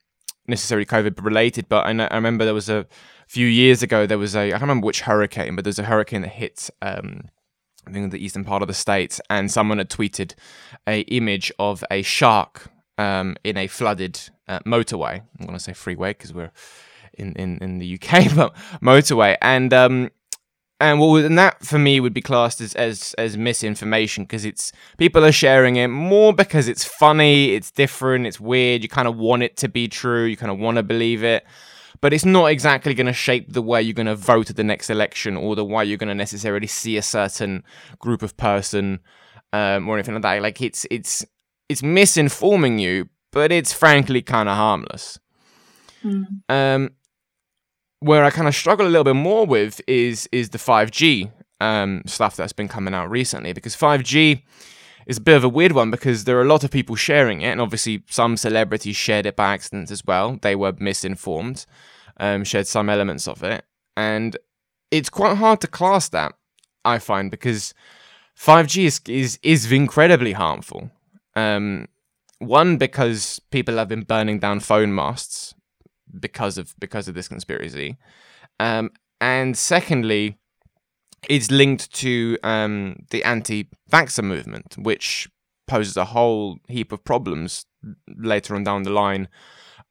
necessarily 0.47 0.85
COVID 0.85 1.21
related, 1.21 1.67
but 1.67 1.85
I, 1.85 1.91
know, 1.91 2.07
I 2.09 2.15
remember 2.15 2.45
there 2.45 2.53
was 2.53 2.69
a 2.69 2.87
few 3.27 3.47
years 3.47 3.83
ago 3.83 4.05
there 4.05 4.19
was 4.19 4.35
a 4.37 4.47
I 4.47 4.51
can't 4.51 4.61
remember 4.61 4.85
which 4.85 5.01
hurricane, 5.01 5.55
but 5.57 5.65
there's 5.65 5.79
a 5.79 5.83
hurricane 5.83 6.21
that 6.21 6.29
hit. 6.29 6.69
Um, 6.81 7.29
I 7.85 7.91
think 7.91 8.11
the 8.11 8.23
eastern 8.23 8.45
part 8.45 8.61
of 8.61 8.69
the 8.69 8.73
states, 8.73 9.19
and 9.29 9.51
someone 9.51 9.79
had 9.79 9.89
tweeted 9.89 10.35
a 10.87 11.01
image 11.01 11.51
of 11.59 11.83
a 11.91 12.03
shark 12.03 12.70
um, 12.97 13.35
in 13.43 13.57
a 13.57 13.67
flooded 13.67 14.19
uh, 14.47 14.59
motorway. 14.59 15.21
I'm 15.39 15.45
going 15.45 15.57
to 15.57 15.63
say 15.63 15.73
freeway 15.73 16.11
because 16.11 16.33
we're 16.33 16.51
in, 17.13 17.33
in, 17.33 17.57
in 17.59 17.79
the 17.79 17.95
UK, 17.95 18.27
but 18.35 18.55
motorway. 18.81 19.37
And 19.41 19.73
um, 19.73 20.11
and 20.81 20.99
what 20.99 21.09
would, 21.09 21.25
and 21.25 21.37
that 21.37 21.63
for 21.63 21.77
me 21.77 21.99
would 21.99 22.13
be 22.13 22.21
classed 22.21 22.59
as 22.59 22.73
as, 22.73 23.13
as 23.17 23.37
misinformation 23.37 24.23
because 24.23 24.45
it's 24.45 24.71
people 24.97 25.23
are 25.23 25.31
sharing 25.31 25.75
it 25.75 25.87
more 25.87 26.33
because 26.33 26.67
it's 26.67 26.83
funny, 26.83 27.53
it's 27.53 27.71
different, 27.71 28.25
it's 28.25 28.39
weird. 28.39 28.81
You 28.81 28.89
kind 28.89 29.07
of 29.07 29.15
want 29.15 29.43
it 29.43 29.57
to 29.57 29.69
be 29.69 29.87
true, 29.87 30.25
you 30.25 30.35
kind 30.35 30.51
of 30.51 30.57
want 30.57 30.77
to 30.77 30.83
believe 30.83 31.23
it. 31.23 31.45
But 32.01 32.13
it's 32.13 32.25
not 32.25 32.47
exactly 32.47 32.95
going 32.95 33.05
to 33.05 33.13
shape 33.13 33.53
the 33.53 33.61
way 33.61 33.79
you're 33.79 33.93
going 33.93 34.07
to 34.07 34.15
vote 34.15 34.49
at 34.49 34.55
the 34.55 34.63
next 34.63 34.89
election 34.89 35.37
or 35.37 35.55
the 35.55 35.63
way 35.63 35.85
you're 35.85 35.99
going 35.99 36.07
to 36.07 36.15
necessarily 36.15 36.65
see 36.65 36.97
a 36.97 37.03
certain 37.03 37.63
group 37.99 38.23
of 38.23 38.35
person 38.37 39.01
um, 39.53 39.87
or 39.87 39.97
anything 39.97 40.15
like 40.15 40.23
that. 40.23 40.41
Like 40.41 40.61
it's 40.61 40.87
it's 40.89 41.23
it's 41.71 41.81
misinforming 41.81 42.79
you, 42.79 43.09
but 43.31 43.51
it's 43.51 43.71
frankly 43.71 44.21
kind 44.21 44.49
of 44.49 44.55
harmless. 44.55 45.19
Mm. 46.03 46.25
Um, 46.49 46.89
where 47.99 48.23
I 48.25 48.29
kind 48.29 48.47
of 48.47 48.55
struggle 48.55 48.87
a 48.87 48.89
little 48.89 49.03
bit 49.03 49.15
more 49.15 49.45
with 49.45 49.79
is 49.87 50.27
is 50.31 50.49
the 50.49 50.57
5G 50.57 51.31
um, 51.61 52.01
stuff 52.05 52.35
that's 52.35 52.53
been 52.53 52.67
coming 52.67 52.93
out 52.93 53.09
recently 53.09 53.53
because 53.53 53.75
5G 53.75 54.41
is 55.05 55.17
a 55.17 55.21
bit 55.21 55.37
of 55.37 55.43
a 55.43 55.49
weird 55.49 55.71
one 55.71 55.91
because 55.91 56.25
there 56.25 56.37
are 56.37 56.41
a 56.41 56.53
lot 56.53 56.63
of 56.63 56.71
people 56.71 56.95
sharing 56.95 57.41
it, 57.41 57.51
and 57.51 57.61
obviously 57.61 58.03
some 58.09 58.35
celebrities 58.37 58.95
shared 58.95 59.25
it 59.25 59.35
by 59.35 59.53
accident 59.53 59.91
as 59.91 60.05
well. 60.05 60.37
They 60.41 60.55
were 60.55 60.73
misinformed, 60.77 61.65
um, 62.17 62.43
shared 62.43 62.67
some 62.67 62.89
elements 62.89 63.27
of 63.27 63.43
it, 63.43 63.63
and 63.95 64.35
it's 64.89 65.09
quite 65.09 65.37
hard 65.37 65.61
to 65.61 65.67
class 65.67 66.09
that. 66.09 66.33
I 66.83 66.97
find 66.97 67.29
because 67.29 67.73
5G 68.37 68.85
is 68.85 69.01
is, 69.07 69.39
is 69.43 69.71
incredibly 69.71 70.33
harmful. 70.33 70.91
Um, 71.35 71.87
one 72.39 72.77
because 72.77 73.39
people 73.51 73.77
have 73.77 73.87
been 73.87 74.03
burning 74.03 74.39
down 74.39 74.59
phone 74.59 74.93
masts 74.93 75.53
because 76.19 76.57
of 76.57 76.75
because 76.79 77.07
of 77.07 77.15
this 77.15 77.27
conspiracy, 77.27 77.97
um, 78.59 78.91
and 79.19 79.57
secondly, 79.57 80.37
it's 81.29 81.51
linked 81.51 81.93
to 81.93 82.37
um, 82.43 83.05
the 83.11 83.23
anti-vaxxer 83.23 84.23
movement, 84.23 84.75
which 84.77 85.29
poses 85.67 85.95
a 85.95 86.05
whole 86.05 86.57
heap 86.67 86.91
of 86.91 87.03
problems 87.03 87.65
later 88.17 88.55
on 88.55 88.63
down 88.63 88.83
the 88.83 88.89
line 88.89 89.27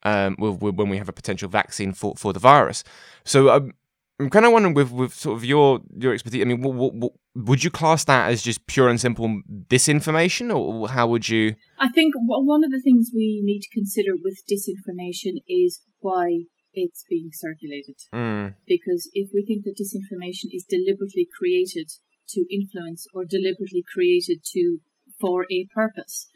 um, 0.03 0.35
when 0.37 0.89
we 0.89 0.97
have 0.97 1.09
a 1.09 1.13
potential 1.13 1.49
vaccine 1.49 1.93
for, 1.93 2.15
for 2.15 2.33
the 2.33 2.39
virus. 2.39 2.83
So 3.23 3.49
um, 3.49 3.73
I'm 4.19 4.29
kind 4.29 4.45
of 4.45 4.51
wondering 4.51 4.73
with, 4.75 4.91
with 4.91 5.13
sort 5.13 5.37
of 5.37 5.45
your 5.45 5.81
your 5.97 6.13
expertise. 6.13 6.41
I 6.41 6.45
mean, 6.45 6.61
what, 6.61 6.93
what, 6.93 7.13
would 7.35 7.63
you 7.63 7.71
class 7.71 8.03
that 8.05 8.31
as 8.31 8.41
just 8.41 8.67
pure 8.67 8.89
and 8.89 8.99
simple 8.99 9.41
disinformation, 9.67 10.53
or 10.53 10.89
how 10.89 11.07
would 11.07 11.29
you? 11.29 11.55
I 11.79 11.89
think 11.89 12.13
one 12.17 12.63
of 12.63 12.71
the 12.71 12.81
things 12.81 13.11
we 13.13 13.41
need 13.43 13.61
to 13.61 13.69
consider 13.73 14.11
with 14.21 14.43
disinformation 14.49 15.41
is 15.47 15.81
why 15.99 16.41
it's 16.73 17.05
being 17.09 17.29
circulated. 17.33 17.95
Mm, 18.13 18.55
Because 18.67 19.09
if 19.13 19.29
we 19.33 19.45
think 19.45 19.63
that 19.63 19.79
disinformation 19.79 20.51
is 20.51 20.65
deliberately 20.67 21.27
created 21.37 21.89
to 22.29 22.45
influence 22.51 23.07
or 23.13 23.25
deliberately 23.25 23.83
created 23.93 24.39
to 24.53 24.79
for 25.19 25.45
a 25.51 25.67
purpose, 25.73 26.29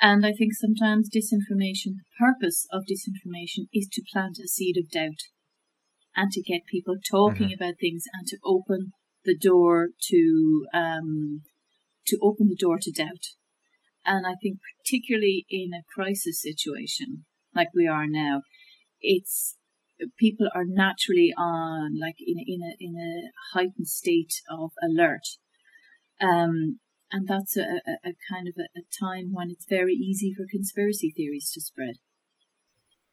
and 0.00 0.24
I 0.24 0.32
think 0.32 0.52
sometimes 0.54 1.10
disinformation, 1.10 1.96
the 1.96 2.16
purpose 2.18 2.66
of 2.72 2.84
disinformation 2.84 3.68
is 3.72 3.88
to 3.92 4.02
plant 4.12 4.38
a 4.42 4.48
seed 4.48 4.76
of 4.78 4.90
doubt 4.90 5.20
and 6.16 6.30
to 6.32 6.42
get 6.42 6.66
people 6.66 6.96
talking 7.10 7.52
about 7.54 7.74
things 7.80 8.04
and 8.12 8.26
to 8.28 8.38
open 8.44 8.92
the 9.24 9.36
door 9.36 9.90
to 10.08 10.66
um, 10.72 11.42
to 12.06 12.18
open 12.22 12.48
the 12.48 12.56
door 12.56 12.78
to 12.80 12.90
doubt. 12.90 13.36
And 14.04 14.26
I 14.26 14.34
think 14.40 14.58
particularly 14.82 15.46
in 15.50 15.72
a 15.74 15.84
crisis 15.94 16.40
situation 16.40 17.26
like 17.54 17.68
we 17.74 17.86
are 17.86 18.06
now, 18.06 18.42
it's 19.00 19.56
people 20.18 20.48
are 20.54 20.64
naturally 20.66 21.32
on 21.36 21.98
like 22.00 22.16
in 22.18 22.38
a, 22.38 22.44
in 22.46 22.62
a 22.62 22.72
in 22.78 22.96
a 22.96 23.30
heightened 23.52 23.88
state 23.88 24.34
of 24.50 24.70
alert. 24.82 25.26
Um, 26.20 26.80
and 27.12 27.26
that's 27.26 27.56
a, 27.56 27.62
a, 27.62 28.10
a 28.10 28.12
kind 28.30 28.46
of 28.46 28.54
a, 28.58 28.78
a 28.78 28.82
time 29.00 29.30
when 29.32 29.50
it's 29.50 29.66
very 29.68 29.94
easy 29.94 30.32
for 30.36 30.44
conspiracy 30.48 31.12
theories 31.14 31.50
to 31.54 31.60
spread. 31.60 31.96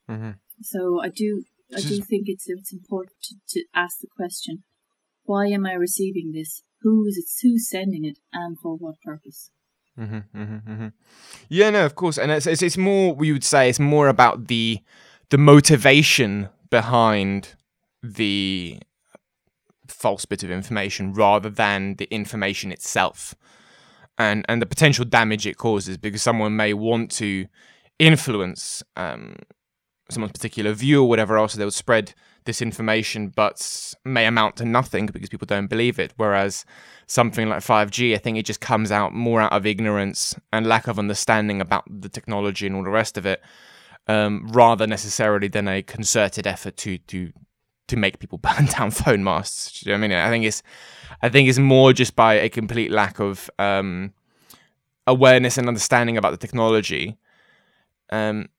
hmm 0.08 0.32
So 0.62 1.02
I 1.02 1.10
do 1.10 1.44
I 1.76 1.82
do 1.82 2.02
think 2.02 2.26
it's 2.28 2.46
it's 2.48 2.72
important 2.72 3.18
to, 3.24 3.36
to 3.50 3.66
ask 3.74 4.00
the 4.00 4.08
question: 4.16 4.64
Why 5.28 5.48
am 5.48 5.66
I 5.66 5.74
receiving 5.74 6.32
this? 6.32 6.64
Who 6.82 7.06
is 7.06 7.18
it? 7.18 7.26
Who's 7.46 7.70
sending 7.70 8.06
it, 8.06 8.18
and 8.34 8.58
for 8.60 8.76
what 8.78 8.96
purpose? 9.04 9.52
hmm 9.96 10.20
hmm 10.34 10.58
hmm 10.58 10.88
Yeah, 11.50 11.70
no, 11.70 11.86
of 11.86 11.96
course, 11.96 12.18
and 12.18 12.32
it's, 12.32 12.48
it's 12.48 12.62
it's 12.62 12.78
more 12.78 13.14
we 13.14 13.32
would 13.34 13.44
say 13.44 13.70
it's 13.70 13.80
more 13.80 14.08
about 14.08 14.48
the 14.48 14.80
the 15.30 15.38
motivation 15.38 16.50
behind 16.70 17.56
the 18.02 18.80
false 19.88 20.26
bit 20.26 20.44
of 20.44 20.52
information 20.52 21.14
rather 21.14 21.50
than 21.50 21.96
the 21.96 22.06
information 22.06 22.72
itself, 22.72 23.36
and 24.18 24.46
and 24.48 24.62
the 24.62 24.66
potential 24.66 25.04
damage 25.04 25.46
it 25.46 25.58
causes 25.58 25.98
because 25.98 26.22
someone 26.22 26.56
may 26.56 26.74
want 26.74 27.12
to 27.12 27.48
influence 28.00 28.84
um, 28.96 29.36
someone's 30.10 30.32
particular 30.32 30.72
view 30.72 31.04
or 31.04 31.10
whatever 31.10 31.38
else, 31.38 31.52
so 31.54 31.60
they 31.60 31.66
would 31.66 31.74
spread 31.74 32.14
this 32.48 32.62
information, 32.62 33.30
but 33.30 33.94
may 34.04 34.26
amount 34.26 34.56
to 34.58 34.66
nothing 34.66 35.06
because 35.06 35.30
people 35.30 35.46
don't 35.46 35.68
believe 35.68 36.00
it. 36.00 36.14
Whereas 36.18 36.66
something 37.06 37.48
like 37.48 37.60
5G, 37.60 38.16
I 38.16 38.18
think 38.18 38.38
it 38.38 38.46
just 38.46 38.60
comes 38.60 38.92
out 38.92 39.14
more 39.14 39.42
out 39.42 39.54
of 39.54 39.68
ignorance 39.68 40.36
and 40.52 40.66
lack 40.66 40.88
of 40.88 40.98
understanding 40.98 41.62
about 41.62 41.84
the 41.88 42.10
technology 42.10 42.66
and 42.66 42.76
all 42.76 42.84
the 42.84 42.90
rest 42.90 43.16
of 43.18 43.28
it, 43.28 43.44
um, 44.08 44.48
rather 44.48 44.88
necessarily 44.88 45.48
than 45.48 45.68
a 45.68 45.84
concerted 45.84 46.48
effort 46.48 46.76
to 46.78 46.98
to 46.98 47.32
to 47.88 47.96
make 47.96 48.20
people 48.20 48.38
burn 48.48 48.66
down 48.66 48.92
phone 48.92 49.24
masts. 49.24 49.86
You 49.86 49.92
know 49.92 49.98
I 49.98 50.00
mean, 50.00 50.12
I 50.12 50.30
think 50.30 50.46
it's, 50.46 50.64
I 51.22 51.30
think 51.30 51.48
it's 51.48 51.60
more 51.60 51.94
just 51.94 52.16
by 52.16 52.36
a 52.36 52.50
complete 52.50 52.92
lack 52.92 53.20
of 53.20 53.50
um, 53.60 54.14
awareness 55.06 55.58
and 55.58 55.68
understanding 55.68 56.18
about 56.18 56.32
the 56.32 56.38
technology, 56.38 57.18
um, 58.12 58.50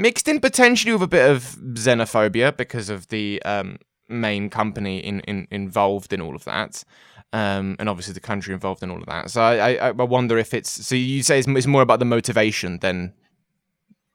mixed 0.00 0.28
in 0.28 0.40
potentially 0.40 0.92
with 0.92 1.02
a 1.02 1.06
bit 1.06 1.30
of 1.30 1.56
xenophobia 1.74 2.56
because 2.56 2.88
of 2.88 3.08
the 3.08 3.42
um, 3.44 3.78
main 4.08 4.50
company 4.50 4.98
in, 4.98 5.20
in 5.20 5.46
involved 5.50 6.12
in 6.12 6.20
all 6.20 6.34
of 6.34 6.44
that. 6.44 6.84
Um, 7.32 7.76
and 7.78 7.88
obviously 7.88 8.14
the 8.14 8.20
country 8.20 8.52
involved 8.54 8.82
in 8.82 8.90
all 8.90 8.98
of 8.98 9.06
that. 9.06 9.30
So 9.30 9.40
I, 9.40 9.74
I, 9.74 9.88
I 9.88 9.92
wonder 9.92 10.36
if 10.36 10.52
it's 10.52 10.70
so 10.70 10.96
you 10.96 11.22
say 11.22 11.38
it's, 11.38 11.46
it's 11.46 11.66
more 11.66 11.82
about 11.82 12.00
the 12.00 12.04
motivation 12.04 12.78
than 12.80 13.14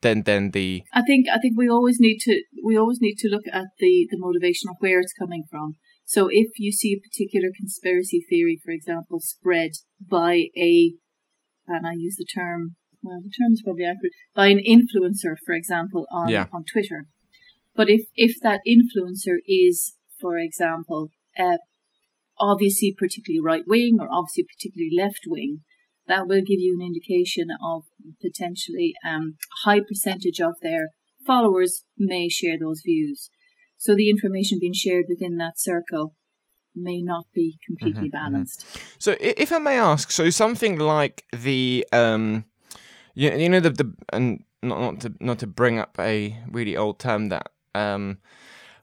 than 0.02 0.24
than 0.24 0.52
the. 0.52 0.84
I 0.94 1.02
think 1.02 1.28
I 1.34 1.38
think 1.38 1.58
we 1.58 1.70
always 1.70 1.98
need 2.00 2.20
to 2.22 2.44
we 2.64 2.78
always 2.78 3.00
need 3.00 3.16
to 3.20 3.30
look 3.30 3.46
at 3.54 3.68
the 3.80 4.08
the 4.12 4.18
motivation 4.18 4.70
of 4.70 4.76
where 4.80 5.00
it's 5.00 5.14
coming 5.14 5.44
from. 5.50 5.76
So 6.06 6.28
if 6.32 6.60
you 6.60 6.72
see 6.72 6.94
a 6.94 7.02
particular 7.02 7.50
conspiracy 7.58 8.24
theory, 8.30 8.60
for 8.64 8.72
example, 8.72 9.20
spread 9.20 9.72
by 10.00 10.50
a, 10.56 10.94
and 11.68 11.88
I 11.88 11.94
use 11.98 12.16
the 12.18 12.28
term, 12.32 12.76
well, 13.06 13.22
the 13.22 13.30
term 13.30 13.54
is 13.54 13.62
probably 13.64 13.86
accurate, 13.86 14.14
by 14.36 14.48
an 14.48 14.60
influencer, 14.60 15.36
for 15.46 15.54
example, 15.54 16.06
on 16.12 16.30
Yeah. 16.30 16.48
on 16.52 16.64
Twitter. 16.72 17.08
But 17.76 17.90
if 17.90 18.04
if 18.16 18.40
that 18.42 18.62
influencer 18.68 19.38
is, 19.48 19.96
for 20.20 20.38
example, 20.38 21.12
uh, 21.38 21.58
obviously 22.40 22.94
particularly 22.98 23.40
right 23.42 23.68
wing 23.68 23.98
or 24.00 24.08
obviously 24.12 24.44
particularly 24.44 24.92
left 24.96 25.22
wing, 25.28 25.62
that 26.08 26.28
will 26.28 26.42
give 26.42 26.60
you 26.60 26.78
an 26.80 26.86
indication 26.86 27.48
of 27.64 27.84
potentially 28.22 28.94
um, 29.08 29.38
a 29.66 29.70
high 29.70 29.80
percentage 29.80 30.40
of 30.40 30.56
their 30.62 30.90
followers 31.26 31.84
may 31.98 32.30
share 32.30 32.58
those 32.60 32.82
views. 32.86 33.30
So 33.78 33.96
the 33.96 34.10
information 34.10 34.60
being 34.60 34.74
shared 34.74 35.06
within 35.10 35.38
that 35.38 35.60
circle 35.60 36.16
may 36.76 37.02
not 37.02 37.26
be 37.34 37.58
completely 37.66 38.10
balanced. 38.10 38.66
So 39.00 39.16
if 39.20 39.52
I 39.52 39.60
may 39.60 39.80
ask, 39.80 40.12
so 40.12 40.30
something 40.30 40.78
like 40.78 41.24
the 41.32 41.86
um, 41.92 42.46
you, 43.16 43.32
you 43.32 43.50
know 43.50 43.60
the 43.60 43.72
the 43.72 43.94
and 44.14 44.44
not 44.62 44.80
not 44.80 45.00
to 45.02 45.14
not 45.20 45.40
to 45.40 45.48
bring 45.48 45.80
up 45.80 45.98
a 46.00 46.38
really 46.52 46.78
old 46.78 47.00
term 47.00 47.30
that 47.30 47.52
um 47.74 48.18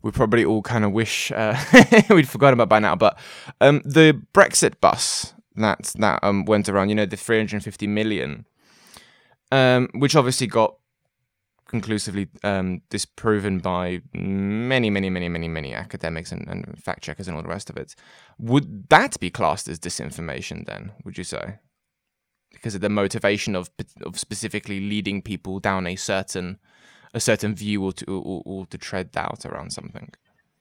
we 0.02 0.10
probably 0.10 0.44
all 0.44 0.62
kind 0.62 0.84
of 0.84 0.90
wish 0.90 1.30
uh, 1.30 1.56
we'd 2.10 2.28
forgotten 2.28 2.54
about 2.54 2.68
by 2.68 2.80
now, 2.80 2.96
but 2.96 3.16
um 3.60 3.80
the 3.84 4.20
Brexit 4.34 4.80
bus 4.80 5.34
that 5.54 5.92
that 5.98 6.18
um 6.24 6.44
went 6.44 6.68
around, 6.68 6.88
you 6.88 6.94
know, 6.94 7.06
the 7.06 7.16
350 7.16 7.86
million, 7.86 8.46
um, 9.52 9.88
which 9.94 10.16
obviously 10.16 10.46
got 10.48 10.76
conclusively 11.72 12.28
um, 12.44 12.82
disproven 12.90 13.58
by 13.58 14.02
many, 14.12 14.90
many, 14.90 15.08
many, 15.08 15.28
many, 15.28 15.48
many 15.48 15.74
academics 15.74 16.30
and, 16.30 16.46
and 16.46 16.78
fact 16.78 17.02
checkers 17.02 17.26
and 17.26 17.36
all 17.36 17.42
the 17.42 17.48
rest 17.48 17.70
of 17.70 17.78
it. 17.78 17.94
Would 18.38 18.90
that 18.90 19.18
be 19.20 19.30
classed 19.30 19.68
as 19.68 19.78
disinformation 19.80 20.66
then? 20.66 20.92
Would 21.04 21.16
you 21.16 21.24
say? 21.24 21.58
Because 22.52 22.74
of 22.74 22.80
the 22.80 22.88
motivation 22.88 23.56
of 23.56 23.70
of 24.04 24.18
specifically 24.18 24.80
leading 24.80 25.22
people 25.22 25.60
down 25.60 25.86
a 25.86 25.96
certain 25.96 26.58
a 27.14 27.20
certain 27.20 27.54
view 27.54 27.84
or 27.84 27.92
to 27.92 28.04
or, 28.06 28.42
or 28.44 28.66
to 28.66 28.78
tread 28.78 29.12
doubt 29.12 29.44
around 29.44 29.72
something. 29.72 30.10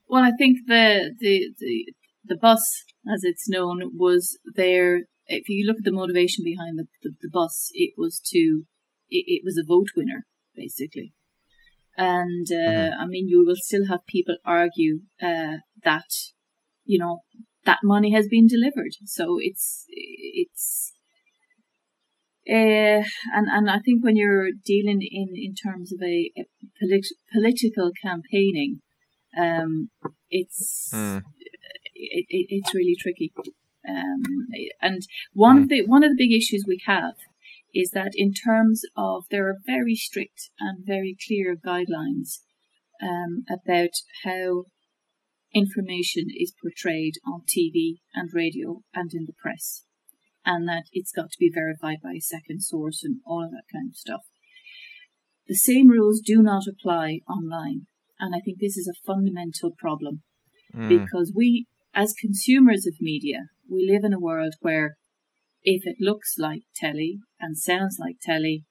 Well, 0.07 0.23
I 0.23 0.31
think 0.37 0.59
the, 0.67 1.13
the 1.19 1.53
the 1.59 1.93
the 2.25 2.37
bus, 2.37 2.63
as 3.11 3.23
it's 3.23 3.49
known, 3.49 3.97
was 3.97 4.37
there. 4.55 5.01
If 5.27 5.47
you 5.47 5.65
look 5.65 5.77
at 5.77 5.85
the 5.85 5.93
motivation 5.93 6.43
behind 6.43 6.77
the, 6.77 6.87
the, 7.03 7.11
the 7.21 7.29
bus, 7.31 7.69
it 7.73 7.93
was 7.97 8.19
to 8.31 8.63
it, 9.09 9.25
it 9.27 9.41
was 9.45 9.57
a 9.57 9.65
vote 9.65 9.89
winner 9.95 10.25
basically. 10.55 11.13
And 11.97 12.47
uh, 12.51 12.95
I 12.99 13.05
mean, 13.05 13.27
you 13.27 13.43
will 13.45 13.55
still 13.57 13.87
have 13.87 14.05
people 14.07 14.37
argue 14.45 15.01
uh, 15.21 15.57
that 15.83 16.09
you 16.85 16.97
know 16.97 17.19
that 17.65 17.79
money 17.83 18.13
has 18.13 18.27
been 18.27 18.47
delivered. 18.47 18.95
So 19.05 19.37
it's 19.39 19.85
it's 19.89 20.93
uh, 22.49 23.03
and 23.35 23.47
and 23.51 23.69
I 23.69 23.79
think 23.79 24.03
when 24.03 24.15
you're 24.15 24.49
dealing 24.65 25.01
in 25.01 25.29
in 25.35 25.53
terms 25.55 25.91
of 25.93 26.01
a, 26.01 26.31
a 26.37 26.45
polit- 26.79 27.17
political 27.31 27.91
campaigning, 28.01 28.81
um, 29.37 29.89
it's 30.29 30.89
Mm. 30.93 31.23
it, 31.93 32.25
it, 32.29 32.47
it's 32.49 32.73
really 32.73 32.95
tricky. 32.99 33.31
Um, 33.87 34.21
and 34.81 35.01
one 35.33 35.63
of 35.63 35.69
the 35.69 35.85
one 35.85 36.03
of 36.03 36.11
the 36.11 36.23
big 36.23 36.33
issues 36.33 36.65
we 36.67 36.81
have 36.85 37.15
is 37.73 37.91
that 37.91 38.11
in 38.15 38.33
terms 38.33 38.81
of 38.95 39.25
there 39.31 39.47
are 39.47 39.57
very 39.65 39.95
strict 39.95 40.49
and 40.59 40.85
very 40.85 41.15
clear 41.27 41.55
guidelines 41.55 42.39
um, 43.01 43.43
about 43.49 43.91
how 44.23 44.65
information 45.53 46.27
is 46.35 46.53
portrayed 46.61 47.15
on 47.25 47.41
TV 47.41 47.95
and 48.13 48.29
radio 48.33 48.81
and 48.93 49.11
in 49.13 49.25
the 49.25 49.33
press, 49.41 49.83
and 50.45 50.67
that 50.67 50.83
it's 50.91 51.11
got 51.11 51.31
to 51.31 51.37
be 51.39 51.51
verified 51.53 51.99
by 52.03 52.13
a 52.17 52.21
second 52.21 52.61
source 52.61 53.03
and 53.03 53.19
all 53.25 53.43
of 53.43 53.51
that 53.51 53.71
kind 53.71 53.89
of 53.89 53.95
stuff. 53.95 54.21
The 55.47 55.55
same 55.55 55.89
rules 55.89 56.21
do 56.21 56.41
not 56.41 56.63
apply 56.67 57.19
online, 57.27 57.87
and 58.19 58.35
I 58.35 58.39
think 58.39 58.59
this 58.59 58.77
is 58.77 58.87
a 58.87 59.05
fundamental 59.05 59.71
problem 59.71 60.23
Mm. 60.73 60.87
because 60.87 61.33
we, 61.35 61.67
as 61.93 62.13
consumers 62.13 62.85
of 62.85 63.01
media, 63.01 63.47
we 63.69 63.87
live 63.89 64.03
in 64.03 64.13
a 64.13 64.19
world 64.19 64.55
where 64.61 64.95
if 65.63 65.85
it 65.85 65.97
looks 65.99 66.35
like 66.37 66.63
telly 66.75 67.19
and 67.39 67.57
sounds 67.57 67.97
like 67.99 68.17
telly, 68.21 68.63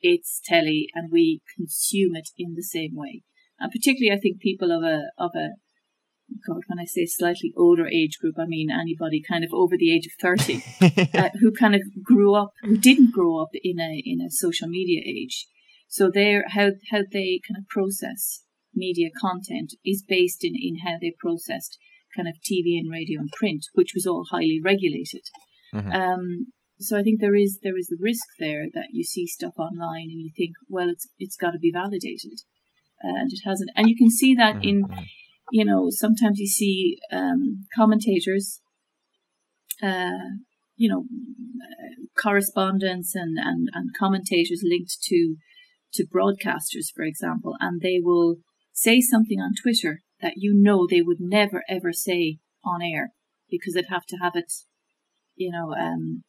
it's 0.00 0.40
telly 0.44 0.88
and 0.94 1.10
we 1.10 1.40
consume 1.56 2.14
it 2.14 2.28
in 2.36 2.54
the 2.54 2.62
same 2.62 2.94
way. 2.94 3.22
And 3.58 3.72
particularly 3.72 4.16
I 4.16 4.20
think 4.20 4.40
people 4.40 4.70
of 4.70 4.82
a, 4.82 5.10
of 5.18 5.30
a, 5.34 5.54
God, 6.46 6.62
when 6.66 6.78
I 6.78 6.84
say 6.84 7.06
slightly 7.06 7.52
older 7.56 7.86
age 7.86 8.18
group, 8.18 8.36
I 8.38 8.46
mean 8.46 8.68
anybody 8.70 9.22
kind 9.22 9.44
of 9.44 9.50
over 9.52 9.76
the 9.76 9.94
age 9.94 10.06
of 10.06 10.12
30, 10.20 10.62
uh, 11.14 11.30
who 11.40 11.52
kind 11.52 11.74
of 11.74 11.82
grew 12.02 12.34
up, 12.34 12.52
who 12.62 12.76
didn't 12.76 13.12
grow 13.12 13.40
up 13.40 13.50
in 13.54 13.80
a, 13.80 14.02
in 14.04 14.20
a 14.20 14.30
social 14.30 14.68
media 14.68 15.02
age. 15.04 15.46
So 15.88 16.10
they're, 16.12 16.44
how, 16.48 16.70
how 16.90 17.02
they 17.12 17.40
kind 17.46 17.58
of 17.58 17.68
process 17.68 18.42
media 18.74 19.08
content 19.20 19.74
is 19.84 20.02
based 20.06 20.44
in, 20.44 20.54
in 20.54 20.78
how 20.84 20.96
they 21.00 21.14
processed 21.18 21.78
kind 22.14 22.28
of 22.28 22.34
TV 22.36 22.78
and 22.78 22.90
radio 22.90 23.20
and 23.20 23.30
print, 23.30 23.66
which 23.74 23.92
was 23.94 24.06
all 24.06 24.26
highly 24.30 24.60
regulated. 24.62 25.22
Mhm. 25.74 25.94
Um, 25.94 26.46
so 26.78 26.98
I 26.98 27.02
think 27.02 27.20
there 27.20 27.34
is 27.34 27.60
there 27.62 27.76
is 27.76 27.86
the 27.86 27.98
risk 27.98 28.26
there 28.38 28.66
that 28.74 28.88
you 28.92 29.02
see 29.02 29.26
stuff 29.26 29.54
online 29.58 30.08
and 30.10 30.20
you 30.20 30.30
think, 30.36 30.52
well, 30.68 30.90
it's 30.90 31.08
it's 31.18 31.36
got 31.36 31.52
to 31.52 31.58
be 31.58 31.70
validated, 31.72 32.40
uh, 33.02 33.16
and 33.16 33.32
it 33.32 33.40
hasn't. 33.44 33.70
And 33.76 33.88
you 33.88 33.96
can 33.96 34.10
see 34.10 34.34
that 34.34 34.62
in, 34.64 34.84
you 35.50 35.64
know, 35.64 35.88
sometimes 35.90 36.38
you 36.38 36.46
see 36.46 36.98
um, 37.12 37.66
commentators, 37.74 38.60
uh, 39.82 40.34
you 40.76 40.88
know, 40.88 41.04
correspondents 42.20 43.14
and, 43.14 43.38
and 43.38 43.68
and 43.72 43.90
commentators 43.98 44.62
linked 44.64 44.96
to 45.04 45.36
to 45.94 46.06
broadcasters, 46.06 46.92
for 46.94 47.02
example, 47.02 47.54
and 47.60 47.80
they 47.80 47.98
will 48.02 48.36
say 48.72 49.00
something 49.00 49.40
on 49.40 49.52
Twitter 49.60 50.02
that 50.20 50.34
you 50.36 50.52
know 50.54 50.86
they 50.86 51.02
would 51.02 51.20
never 51.20 51.62
ever 51.68 51.92
say 51.92 52.38
on 52.64 52.82
air 52.82 53.12
because 53.48 53.74
they'd 53.74 53.86
have 53.88 54.06
to 54.06 54.16
have 54.16 54.34
it, 54.34 54.52
you 55.36 55.50
know, 55.50 55.72
um, 55.74 56.24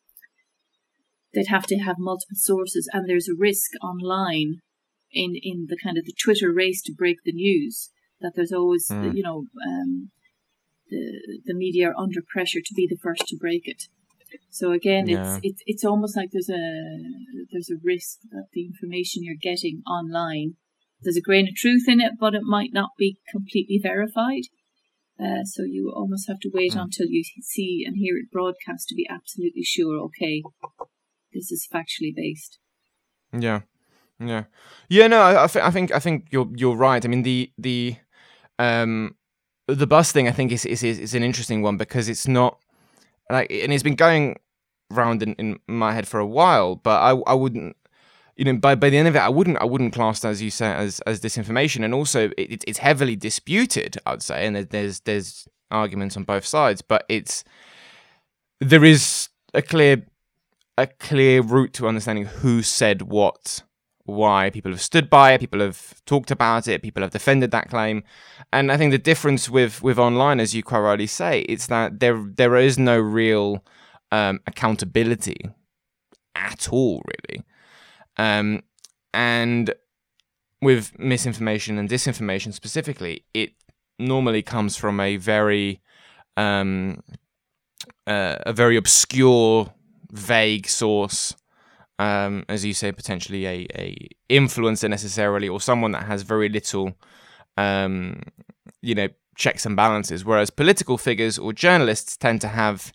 they'd 1.33 1.47
have 1.47 1.65
to 1.65 1.77
have 1.77 1.95
multiple 1.97 2.35
sources, 2.35 2.89
and 2.93 3.09
there's 3.09 3.27
a 3.27 3.35
risk 3.37 3.71
online 3.81 4.59
in 5.11 5.33
in 5.41 5.65
the 5.69 5.77
kind 5.81 5.97
of 5.97 6.05
the 6.05 6.13
Twitter 6.23 6.53
race 6.53 6.81
to 6.83 6.93
break 6.93 7.17
the 7.25 7.33
news 7.33 7.89
that 8.21 8.33
there's 8.35 8.51
always, 8.51 8.87
Mm. 8.89 9.15
you 9.15 9.23
know, 9.23 9.45
um, 9.65 10.11
the 10.89 11.01
the 11.45 11.53
media 11.53 11.89
are 11.89 11.99
under 11.99 12.21
pressure 12.33 12.61
to 12.65 12.73
be 12.73 12.87
the 12.89 12.97
first 13.01 13.23
to 13.27 13.37
break 13.37 13.67
it. 13.67 13.83
So 14.49 14.71
again, 14.71 15.07
Yeah. 15.07 15.21
it's 15.21 15.39
it's 15.43 15.63
it's 15.65 15.85
almost 15.85 16.15
like 16.17 16.29
there's 16.31 16.49
a 16.49 16.65
there's 17.51 17.69
a 17.69 17.79
risk 17.83 18.19
that 18.31 18.47
the 18.53 18.65
information 18.65 19.23
you're 19.23 19.35
getting 19.51 19.81
online 19.87 20.55
there's 21.03 21.15
a 21.17 21.21
grain 21.21 21.47
of 21.47 21.53
truth 21.53 21.85
in 21.87 22.01
it, 22.01 22.13
but 22.19 22.33
it 22.33 22.41
might 22.41 22.73
not 22.73 22.89
be 22.97 23.17
completely 23.31 23.77
verified. 23.81 24.45
Uh, 25.19 25.43
so 25.43 25.61
you 25.63 25.91
almost 25.95 26.27
have 26.27 26.39
to 26.39 26.49
wait 26.51 26.73
Hmm. 26.73 26.79
until 26.79 27.05
you 27.07 27.23
see 27.23 27.83
and 27.85 27.95
hear 27.97 28.17
it 28.17 28.31
broadcast 28.31 28.87
to 28.89 28.95
be 28.95 29.05
absolutely 29.09 29.63
sure. 29.63 29.99
Okay, 30.05 30.41
this 31.33 31.51
is 31.51 31.67
factually 31.71 32.13
based. 32.15 32.57
Yeah, 33.31 33.61
yeah, 34.19 34.45
yeah. 34.89 35.07
No, 35.07 35.19
I, 35.21 35.43
I, 35.43 35.47
th- 35.47 35.63
I 35.65 35.71
think 35.71 35.91
I 35.91 35.99
think 35.99 36.27
you're 36.31 36.49
you're 36.55 36.75
right. 36.75 37.03
I 37.05 37.07
mean 37.07 37.23
the 37.23 37.51
the 37.57 37.97
um 38.59 39.15
the 39.67 39.87
bus 39.87 40.11
thing 40.11 40.27
I 40.27 40.31
think 40.31 40.51
is 40.51 40.65
is 40.65 40.83
is 40.83 41.13
an 41.13 41.23
interesting 41.23 41.61
one 41.61 41.77
because 41.77 42.07
it's 42.09 42.27
not 42.27 42.57
like 43.29 43.51
and 43.51 43.73
it's 43.73 43.83
been 43.83 43.95
going 43.95 44.37
round 44.89 45.21
in, 45.21 45.33
in 45.33 45.59
my 45.67 45.91
head 45.93 46.07
for 46.07 46.19
a 46.19 46.25
while, 46.25 46.75
but 46.75 46.99
I 47.01 47.11
I 47.27 47.33
wouldn't 47.33 47.75
you 48.37 48.45
know 48.45 48.55
by 48.57 48.75
by 48.75 48.89
the 48.89 48.97
end 48.97 49.07
of 49.07 49.15
it 49.15 49.19
I 49.19 49.29
wouldn't 49.29 49.57
I 49.57 49.65
wouldn't 49.65 49.93
class 49.93 50.23
as 50.23 50.41
you 50.41 50.49
say 50.51 50.71
as 50.71 50.99
as 51.01 51.19
disinformation. 51.19 51.83
And 51.83 51.93
also 51.93 52.29
it- 52.37 52.63
it's 52.67 52.79
heavily 52.79 53.15
disputed 53.15 53.97
I'd 54.05 54.21
say 54.21 54.45
and 54.47 54.55
there's 54.55 55.01
there's 55.01 55.47
arguments 55.69 56.15
on 56.15 56.23
both 56.23 56.45
sides, 56.45 56.81
but 56.81 57.03
it's 57.09 57.43
there 58.61 58.85
is 58.85 59.29
a 59.53 59.61
clear 59.61 60.05
a 60.77 60.87
clear 60.87 61.41
route 61.41 61.73
to 61.73 61.87
understanding 61.87 62.25
who 62.25 62.61
said 62.61 63.01
what 63.03 63.63
why 64.07 64.49
people 64.49 64.71
have 64.71 64.81
stood 64.81 65.09
by 65.09 65.33
it, 65.33 65.39
people 65.39 65.59
have 65.59 66.03
talked 66.05 66.31
about 66.31 66.67
it, 66.67 66.81
people 66.81 67.03
have 67.03 67.11
defended 67.11 67.51
that 67.51 67.69
claim. 67.69 68.03
And 68.51 68.71
I 68.71 68.77
think 68.77 68.91
the 68.91 68.97
difference 68.97 69.49
with, 69.49 69.83
with 69.83 69.99
online, 69.99 70.39
as 70.39 70.55
you 70.55 70.63
quite 70.63 70.79
rightly 70.79 71.07
say, 71.07 71.41
it's 71.41 71.67
that 71.67 71.99
there 71.99 72.25
there 72.35 72.55
is 72.55 72.79
no 72.79 72.97
real 72.97 73.63
um, 74.11 74.39
accountability 74.47 75.37
at 76.35 76.69
all, 76.71 77.01
really. 77.05 77.43
Um, 78.17 78.63
and 79.13 79.73
with 80.61 80.97
misinformation 80.97 81.77
and 81.77 81.89
disinformation 81.89 82.53
specifically, 82.53 83.25
it 83.33 83.51
normally 83.99 84.41
comes 84.41 84.77
from 84.77 84.99
a 84.99 85.17
very 85.17 85.81
um, 86.35 87.03
uh, 88.05 88.37
a 88.45 88.53
very 88.53 88.77
obscure, 88.77 89.73
vague 90.11 90.67
source. 90.67 91.35
Um, 91.99 92.45
as 92.47 92.63
you 92.63 92.75
say, 92.75 92.91
potentially 92.91 93.47
a, 93.47 93.67
a 93.73 94.09
influencer 94.29 94.87
necessarily, 94.87 95.49
or 95.49 95.59
someone 95.59 95.93
that 95.93 96.03
has 96.03 96.21
very 96.21 96.47
little, 96.47 96.93
um, 97.57 98.21
you 98.81 98.93
know, 98.93 99.07
checks 99.35 99.65
and 99.65 99.75
balances. 99.75 100.23
Whereas 100.23 100.51
political 100.51 100.97
figures 100.97 101.39
or 101.39 101.53
journalists 101.53 102.15
tend 102.15 102.41
to 102.41 102.49
have, 102.49 102.93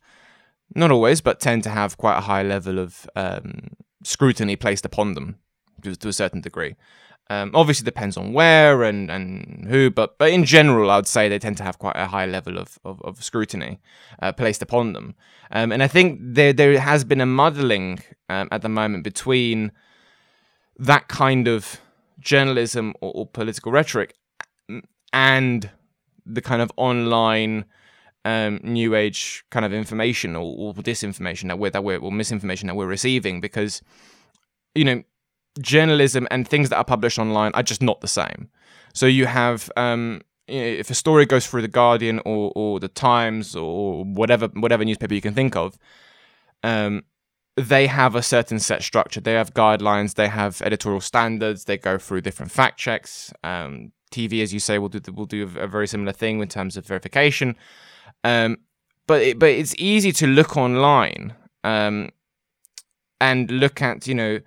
not 0.76 0.92
always, 0.92 1.20
but 1.20 1.40
tend 1.40 1.64
to 1.64 1.70
have 1.70 1.96
quite 1.96 2.18
a 2.18 2.22
high 2.22 2.44
level 2.44 2.78
of 2.78 3.08
um, 3.16 3.70
scrutiny 4.04 4.54
placed 4.54 4.84
upon 4.84 5.14
them 5.14 5.38
to, 5.82 5.96
to 5.96 6.08
a 6.08 6.12
certain 6.12 6.40
degree. 6.40 6.76
Um, 7.32 7.50
obviously, 7.54 7.84
depends 7.84 8.18
on 8.18 8.34
where 8.34 8.82
and, 8.82 9.10
and 9.10 9.64
who, 9.66 9.90
but 9.90 10.18
but 10.18 10.30
in 10.30 10.44
general, 10.44 10.90
I 10.90 10.96
would 10.96 11.06
say 11.06 11.28
they 11.28 11.38
tend 11.38 11.56
to 11.56 11.62
have 11.62 11.78
quite 11.78 11.96
a 11.96 12.06
high 12.06 12.26
level 12.26 12.58
of, 12.58 12.78
of, 12.84 13.00
of 13.02 13.24
scrutiny 13.24 13.80
uh, 14.20 14.32
placed 14.32 14.60
upon 14.60 14.92
them. 14.92 15.14
Um, 15.50 15.72
and 15.72 15.82
I 15.82 15.88
think 15.88 16.18
there 16.20 16.52
there 16.52 16.78
has 16.78 17.04
been 17.04 17.22
a 17.22 17.26
muddling 17.26 18.00
um, 18.28 18.48
at 18.52 18.60
the 18.60 18.68
moment 18.68 19.02
between 19.02 19.72
that 20.78 21.08
kind 21.08 21.48
of 21.48 21.80
journalism 22.20 22.92
or, 23.00 23.12
or 23.14 23.26
political 23.26 23.72
rhetoric 23.72 24.14
and 25.14 25.70
the 26.26 26.42
kind 26.42 26.60
of 26.60 26.70
online 26.76 27.64
um, 28.26 28.60
new 28.62 28.94
age 28.94 29.42
kind 29.50 29.64
of 29.64 29.72
information 29.72 30.36
or, 30.36 30.54
or 30.58 30.74
disinformation 30.74 31.48
that 31.48 31.58
we're 31.58 31.70
that 31.70 31.82
we're 31.82 31.98
or 31.98 32.12
misinformation 32.12 32.66
that 32.66 32.74
we're 32.74 32.86
receiving 32.86 33.40
because 33.40 33.80
you 34.74 34.84
know 34.84 35.02
journalism 35.60 36.26
and 36.30 36.46
things 36.46 36.68
that 36.70 36.76
are 36.76 36.84
published 36.84 37.18
online 37.18 37.52
are 37.54 37.62
just 37.62 37.82
not 37.82 38.00
the 38.00 38.08
same. 38.08 38.48
So 38.94 39.06
you 39.06 39.26
have 39.26 39.70
um, 39.76 40.22
if 40.48 40.90
a 40.90 40.94
story 40.94 41.26
goes 41.26 41.46
through 41.46 41.62
the 41.62 41.68
Guardian 41.68 42.20
or, 42.24 42.52
or 42.54 42.80
the 42.80 42.88
Times 42.88 43.56
or 43.56 44.04
whatever 44.04 44.48
whatever 44.48 44.84
newspaper 44.84 45.14
you 45.14 45.20
can 45.20 45.34
think 45.34 45.56
of, 45.56 45.78
um, 46.62 47.02
they 47.56 47.86
have 47.86 48.14
a 48.14 48.22
certain 48.22 48.58
set 48.58 48.82
structure. 48.82 49.20
They 49.20 49.34
have 49.34 49.54
guidelines. 49.54 50.14
They 50.14 50.28
have 50.28 50.62
editorial 50.62 51.00
standards. 51.00 51.64
They 51.64 51.78
go 51.78 51.98
through 51.98 52.22
different 52.22 52.52
fact 52.52 52.78
checks. 52.78 53.32
Um, 53.44 53.92
TV, 54.10 54.42
as 54.42 54.52
you 54.52 54.60
say, 54.60 54.78
will 54.78 54.88
do 54.88 55.00
will 55.12 55.26
do 55.26 55.42
a 55.58 55.66
very 55.66 55.86
similar 55.86 56.12
thing 56.12 56.40
in 56.40 56.48
terms 56.48 56.76
of 56.76 56.86
verification. 56.86 57.56
Um, 58.24 58.58
but 59.06 59.22
it, 59.22 59.38
but 59.38 59.50
it's 59.50 59.74
easy 59.78 60.12
to 60.12 60.26
look 60.26 60.56
online 60.56 61.34
um, 61.64 62.10
and 63.20 63.50
look 63.50 63.82
at 63.82 64.06
you 64.06 64.14
know 64.14 64.40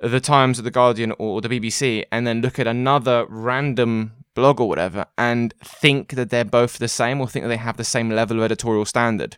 the 0.00 0.20
Times 0.20 0.58
or 0.58 0.62
the 0.62 0.70
Guardian 0.70 1.12
or 1.18 1.40
the 1.40 1.48
BBC 1.48 2.04
and 2.12 2.26
then 2.26 2.40
look 2.40 2.58
at 2.58 2.66
another 2.66 3.26
random 3.28 4.12
blog 4.34 4.60
or 4.60 4.68
whatever 4.68 5.06
and 5.16 5.54
think 5.64 6.10
that 6.10 6.30
they're 6.30 6.44
both 6.44 6.78
the 6.78 6.88
same 6.88 7.20
or 7.20 7.28
think 7.28 7.44
that 7.44 7.48
they 7.48 7.56
have 7.56 7.76
the 7.76 7.84
same 7.84 8.10
level 8.10 8.38
of 8.38 8.44
editorial 8.44 8.84
standard. 8.84 9.36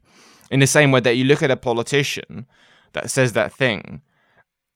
In 0.51 0.61
the 0.61 0.67
same 0.67 0.91
way 0.91 1.01
that 1.01 1.15
you 1.15 1.25
look 1.25 1.43
at 1.43 1.51
a 1.51 1.57
politician 1.57 2.47
that 2.93 3.11
says 3.11 3.35
that 3.35 3.53
thing 3.53 4.03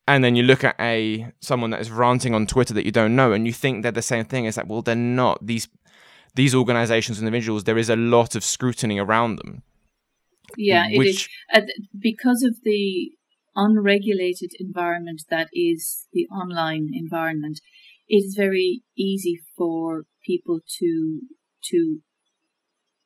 and 0.07 0.25
then 0.25 0.37
you 0.37 0.43
look 0.43 0.65
at 0.65 0.77
a 0.81 1.33
someone 1.41 1.71
that 1.71 1.81
is 1.81 1.91
ranting 1.91 2.35
on 2.35 2.47
Twitter 2.47 2.75
that 2.75 2.85
you 2.85 2.93
don't 2.93 3.17
know 3.17 3.33
and 3.33 3.47
you 3.47 3.53
think 3.53 3.83
they're 3.83 3.93
the 3.93 4.03
same 4.03 4.25
thing. 4.25 4.45
It's 4.45 4.57
like, 4.57 4.69
well, 4.69 4.83
they're 4.83 4.97
not. 4.97 5.45
These 5.47 5.69
these 6.35 6.55
organizations 6.55 7.19
and 7.19 7.27
individuals, 7.27 7.65
there 7.65 7.79
is 7.79 7.91
a 7.91 7.97
lot 7.97 8.35
of 8.35 8.45
scrutiny 8.45 8.99
around 8.99 9.37
them. 9.37 9.63
Yeah, 10.57 10.89
which... 10.95 11.31
it 11.53 11.59
is. 11.59 11.63
Uh, 11.63 11.67
because 11.99 12.43
of 12.43 12.57
the 12.65 13.13
unregulated 13.55 14.53
environment 14.59 15.23
that 15.31 15.49
is 15.53 16.07
the 16.13 16.27
online 16.27 16.91
environment, 16.93 17.61
it 18.09 18.17
is 18.17 18.35
very 18.37 18.83
easy 18.97 19.41
for 19.57 20.05
people 20.25 20.61
to 20.79 21.21
to 21.71 22.01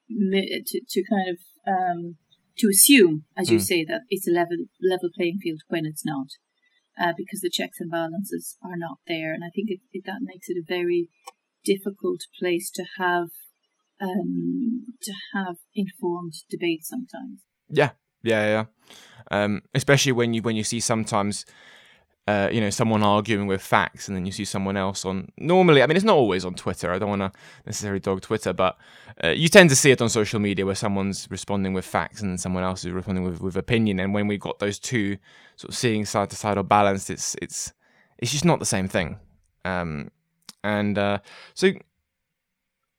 to, 0.08 0.80
to 0.88 1.02
kind 1.10 1.28
of 1.30 1.38
um, 1.66 2.16
to 2.58 2.68
assume, 2.68 3.24
as 3.36 3.50
you 3.50 3.58
mm. 3.58 3.62
say, 3.62 3.84
that 3.84 4.02
it's 4.08 4.28
a 4.28 4.32
level 4.32 4.56
level 4.82 5.10
playing 5.14 5.38
field 5.42 5.60
when 5.68 5.84
it's 5.84 6.04
not, 6.04 6.28
uh, 6.98 7.12
because 7.16 7.40
the 7.40 7.50
checks 7.50 7.78
and 7.80 7.90
balances 7.90 8.56
are 8.62 8.76
not 8.76 8.98
there, 9.06 9.32
and 9.32 9.42
I 9.44 9.50
think 9.54 9.68
it, 9.70 9.80
it, 9.92 10.04
that 10.06 10.20
makes 10.22 10.48
it 10.48 10.56
a 10.56 10.64
very 10.66 11.08
difficult 11.64 12.20
place 12.38 12.70
to 12.74 12.84
have 12.98 13.28
um, 14.00 14.84
to 15.02 15.12
have 15.34 15.56
informed 15.74 16.34
debate 16.50 16.84
sometimes. 16.84 17.42
Yeah, 17.68 17.90
yeah, 18.26 18.46
yeah. 18.46 18.64
Um, 19.30 19.62
especially 19.74 20.12
when 20.12 20.34
you 20.34 20.42
when 20.42 20.56
you 20.56 20.64
see 20.64 20.80
sometimes. 20.80 21.44
Uh, 22.28 22.48
you 22.50 22.60
know, 22.60 22.70
someone 22.70 23.04
arguing 23.04 23.46
with 23.46 23.62
facts, 23.62 24.08
and 24.08 24.16
then 24.16 24.26
you 24.26 24.32
see 24.32 24.44
someone 24.44 24.76
else 24.76 25.04
on. 25.04 25.28
Normally, 25.38 25.80
I 25.80 25.86
mean, 25.86 25.96
it's 25.96 26.04
not 26.04 26.16
always 26.16 26.44
on 26.44 26.54
Twitter. 26.54 26.92
I 26.92 26.98
don't 26.98 27.08
want 27.08 27.22
to 27.22 27.30
necessarily 27.66 28.00
dog 28.00 28.20
Twitter, 28.20 28.52
but 28.52 28.76
uh, 29.22 29.28
you 29.28 29.46
tend 29.46 29.70
to 29.70 29.76
see 29.76 29.92
it 29.92 30.02
on 30.02 30.08
social 30.08 30.40
media 30.40 30.66
where 30.66 30.74
someone's 30.74 31.28
responding 31.30 31.72
with 31.72 31.84
facts 31.84 32.22
and 32.22 32.40
someone 32.40 32.64
else 32.64 32.84
is 32.84 32.90
responding 32.90 33.22
with, 33.22 33.40
with 33.40 33.56
opinion. 33.56 34.00
And 34.00 34.12
when 34.12 34.26
we've 34.26 34.40
got 34.40 34.58
those 34.58 34.80
two 34.80 35.18
sort 35.54 35.68
of 35.68 35.76
seeing 35.76 36.04
side 36.04 36.30
to 36.30 36.36
side 36.36 36.58
or 36.58 36.64
balanced, 36.64 37.10
it's 37.10 37.36
it's 37.40 37.72
it's 38.18 38.32
just 38.32 38.44
not 38.44 38.58
the 38.58 38.66
same 38.66 38.88
thing. 38.88 39.20
Um, 39.64 40.10
and 40.64 40.98
uh, 40.98 41.18
so 41.54 41.74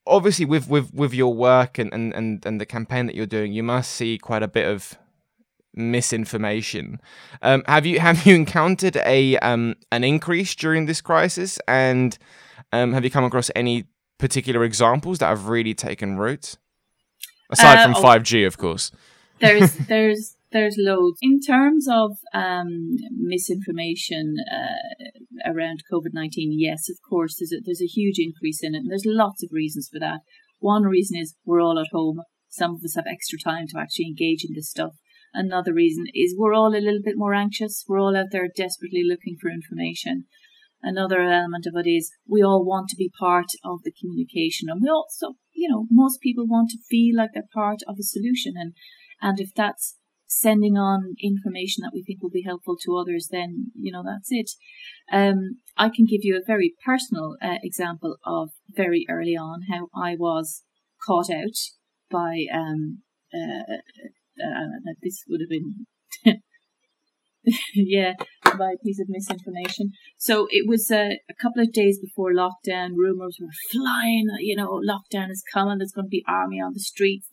obviously 0.07 0.45
with 0.45 0.69
with 0.69 0.93
with 0.93 1.13
your 1.13 1.33
work 1.33 1.77
and, 1.77 1.93
and 1.93 2.13
and 2.13 2.45
and 2.45 2.61
the 2.61 2.65
campaign 2.65 3.05
that 3.05 3.15
you're 3.15 3.25
doing 3.25 3.51
you 3.51 3.61
must 3.61 3.91
see 3.91 4.17
quite 4.17 4.41
a 4.41 4.47
bit 4.47 4.65
of 4.65 4.97
misinformation. 5.77 6.99
Um, 7.41 7.63
have 7.67 7.85
you 7.85 7.99
have 8.07 8.25
you 8.25 8.35
encountered 8.35 8.97
a 8.97 9.37
um, 9.39 9.75
an 9.91 10.03
increase 10.03 10.55
during 10.55 10.85
this 10.85 11.01
crisis, 11.01 11.59
and 11.67 12.17
um, 12.71 12.93
have 12.93 13.03
you 13.03 13.11
come 13.11 13.23
across 13.23 13.51
any 13.55 13.85
particular 14.17 14.63
examples 14.63 15.19
that 15.19 15.27
have 15.27 15.47
really 15.47 15.73
taken 15.73 16.17
root? 16.17 16.57
Aside 17.49 17.79
uh, 17.79 17.83
from 17.83 17.95
oh. 17.95 18.01
five 18.01 18.23
G, 18.23 18.43
of 18.43 18.57
course. 18.57 18.91
There's 19.39 19.73
there's 19.87 20.35
there's 20.51 20.75
loads 20.79 21.19
in 21.21 21.39
terms 21.39 21.87
of 21.87 22.13
um, 22.33 22.95
misinformation 23.11 24.37
uh, 24.51 25.51
around 25.51 25.83
COVID 25.91 26.13
nineteen. 26.13 26.57
Yes, 26.57 26.89
of 26.89 26.97
course, 27.07 27.37
there's 27.37 27.51
a, 27.51 27.61
there's 27.63 27.81
a 27.81 27.85
huge 27.85 28.17
increase 28.17 28.63
in 28.63 28.73
it, 28.73 28.79
and 28.79 28.89
there's 28.89 29.05
lots 29.05 29.43
of 29.43 29.49
reasons 29.51 29.89
for 29.91 29.99
that. 29.99 30.21
One 30.59 30.83
reason 30.83 31.19
is 31.19 31.35
we're 31.45 31.61
all 31.61 31.77
at 31.79 31.91
home. 31.91 32.21
Some 32.49 32.71
of 32.71 32.83
us 32.83 32.95
have 32.95 33.05
extra 33.07 33.37
time 33.37 33.67
to 33.67 33.79
actually 33.79 34.05
engage 34.05 34.43
in 34.43 34.55
this 34.55 34.69
stuff. 34.69 34.93
Another 35.37 35.71
reason 35.71 36.05
is 36.15 36.35
we're 36.35 36.55
all 36.55 36.73
a 36.73 36.81
little 36.81 37.01
bit 37.03 37.13
more 37.15 37.35
anxious. 37.35 37.85
We're 37.87 38.01
all 38.01 38.17
out 38.17 38.31
there 38.31 38.47
desperately 38.47 39.03
looking 39.07 39.37
for 39.39 39.51
information. 39.51 40.25
Another 40.81 41.21
element 41.21 41.67
of 41.67 41.75
it 41.75 41.87
is 41.87 42.11
we 42.27 42.41
all 42.41 42.65
want 42.65 42.89
to 42.89 42.95
be 42.95 43.11
part 43.19 43.51
of 43.63 43.83
the 43.83 43.91
communication 43.91 44.67
and 44.67 44.81
we 44.81 44.89
also, 44.89 45.35
you 45.53 45.69
know, 45.69 45.85
most 45.91 46.21
people 46.21 46.47
want 46.47 46.71
to 46.71 46.79
feel 46.89 47.15
like 47.15 47.31
they're 47.35 47.53
part 47.53 47.81
of 47.87 47.97
a 47.99 48.03
solution 48.03 48.53
and, 48.55 48.73
and 49.21 49.39
if 49.39 49.53
that's 49.55 49.97
sending 50.25 50.75
on 50.75 51.13
information 51.21 51.83
that 51.83 51.91
we 51.93 52.03
think 52.03 52.23
will 52.23 52.31
be 52.31 52.43
helpful 52.43 52.75
to 52.81 52.97
others, 52.97 53.29
then, 53.31 53.71
you 53.79 53.91
know, 53.91 54.03
that's 54.03 54.29
it. 54.31 54.49
Um, 55.11 55.59
I 55.77 55.89
can 55.89 56.05
give 56.05 56.21
you 56.23 56.35
a 56.35 56.45
very 56.45 56.73
personal 56.83 57.37
uh, 57.43 57.57
example 57.61 58.17
of 58.25 58.49
very 58.75 59.05
early 59.07 59.35
on 59.35 59.61
how 59.69 59.89
I 59.95 60.15
was 60.15 60.63
caught 61.05 61.29
out 61.29 61.57
by 62.09 62.45
um, 62.51 63.03
uh, 63.31 63.77
uh, 64.43 64.79
that 64.85 64.95
this 65.01 65.23
would 65.27 65.41
have 65.41 65.49
been 65.49 65.85
yeah, 67.73 68.13
by 68.43 68.73
a 68.73 68.83
piece 68.83 68.99
of 68.99 69.07
misinformation. 69.09 69.91
So 70.17 70.47
it 70.49 70.67
was 70.67 70.91
uh, 70.91 71.15
a 71.29 71.33
couple 71.41 71.61
of 71.61 71.71
days 71.71 71.99
before 71.99 72.33
lockdown. 72.33 72.91
Rumors 72.95 73.37
were 73.41 73.53
flying. 73.71 74.25
You 74.39 74.55
know, 74.55 74.81
lockdown 74.87 75.29
is 75.29 75.43
coming. 75.53 75.77
There's 75.77 75.91
going 75.91 76.05
to 76.05 76.09
be 76.09 76.23
army 76.27 76.59
on 76.59 76.73
the 76.73 76.79
streets. 76.79 77.29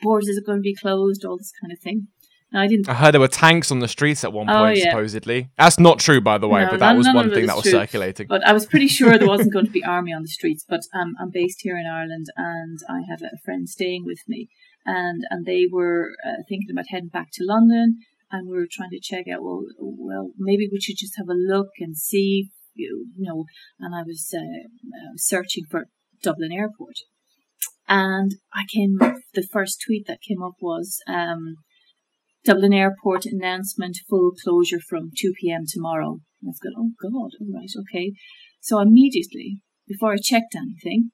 Borders 0.00 0.38
are 0.38 0.46
going 0.46 0.58
to 0.58 0.62
be 0.62 0.74
closed. 0.74 1.24
All 1.24 1.36
this 1.36 1.52
kind 1.60 1.72
of 1.72 1.78
thing. 1.78 2.08
I 2.52 2.66
didn't. 2.66 2.88
I 2.88 2.94
heard 2.94 3.14
there 3.14 3.20
were 3.20 3.28
tanks 3.28 3.70
on 3.70 3.78
the 3.78 3.86
streets 3.86 4.24
at 4.24 4.32
one 4.32 4.50
oh, 4.50 4.54
point, 4.54 4.78
yeah. 4.78 4.90
supposedly. 4.90 5.50
That's 5.56 5.78
not 5.78 6.00
true, 6.00 6.20
by 6.20 6.38
the 6.38 6.48
way, 6.48 6.64
no, 6.64 6.70
but 6.70 6.80
that 6.80 6.96
was 6.96 7.06
one 7.06 7.32
thing 7.32 7.46
that 7.46 7.54
was 7.54 7.62
true. 7.62 7.72
circulating. 7.72 8.26
But 8.26 8.44
I 8.44 8.52
was 8.52 8.66
pretty 8.66 8.88
sure 8.88 9.16
there 9.16 9.28
wasn't 9.28 9.52
going 9.52 9.66
to 9.66 9.70
be 9.70 9.84
army 9.84 10.12
on 10.12 10.22
the 10.22 10.28
streets. 10.28 10.64
But 10.68 10.80
um, 10.92 11.14
I'm 11.20 11.30
based 11.30 11.60
here 11.62 11.76
in 11.76 11.86
Ireland, 11.86 12.26
and 12.36 12.78
I 12.88 13.02
have 13.08 13.22
a 13.22 13.38
friend 13.44 13.68
staying 13.68 14.04
with 14.04 14.18
me, 14.26 14.48
and 14.84 15.24
and 15.30 15.46
they 15.46 15.66
were 15.70 16.10
uh, 16.26 16.42
thinking 16.48 16.70
about 16.70 16.86
heading 16.88 17.08
back 17.08 17.28
to 17.34 17.44
London, 17.44 17.98
and 18.30 18.48
we 18.48 18.56
were 18.56 18.68
trying 18.70 18.90
to 18.90 19.00
check 19.00 19.26
out. 19.32 19.42
Well, 19.42 19.64
well, 19.78 20.30
maybe 20.38 20.68
we 20.70 20.80
should 20.80 20.96
just 20.98 21.16
have 21.16 21.28
a 21.28 21.34
look 21.34 21.70
and 21.78 21.96
see, 21.96 22.48
you 22.74 23.06
know. 23.16 23.44
And 23.78 23.94
I 23.94 24.02
was 24.02 24.32
uh, 24.34 24.40
uh, 24.40 25.12
searching 25.16 25.64
for 25.70 25.86
Dublin 26.22 26.52
Airport, 26.52 26.96
and 27.88 28.32
I 28.54 28.64
came. 28.72 28.98
The 29.34 29.46
first 29.52 29.82
tweet 29.86 30.06
that 30.06 30.22
came 30.26 30.42
up 30.42 30.54
was. 30.60 30.98
Um, 31.06 31.56
Dublin 32.42 32.72
Airport 32.72 33.26
announcement 33.26 33.98
full 34.08 34.32
closure 34.42 34.80
from 34.80 35.10
2 35.14 35.34
p.m. 35.38 35.64
tomorrow. 35.68 36.20
And 36.40 36.50
I've 36.50 36.60
going, 36.60 36.74
oh 36.74 36.92
God, 37.02 37.32
all 37.38 37.52
right, 37.54 37.68
okay. 37.80 38.12
So 38.60 38.80
immediately, 38.80 39.60
before 39.86 40.12
I 40.12 40.16
checked 40.22 40.54
anything, 40.56 41.10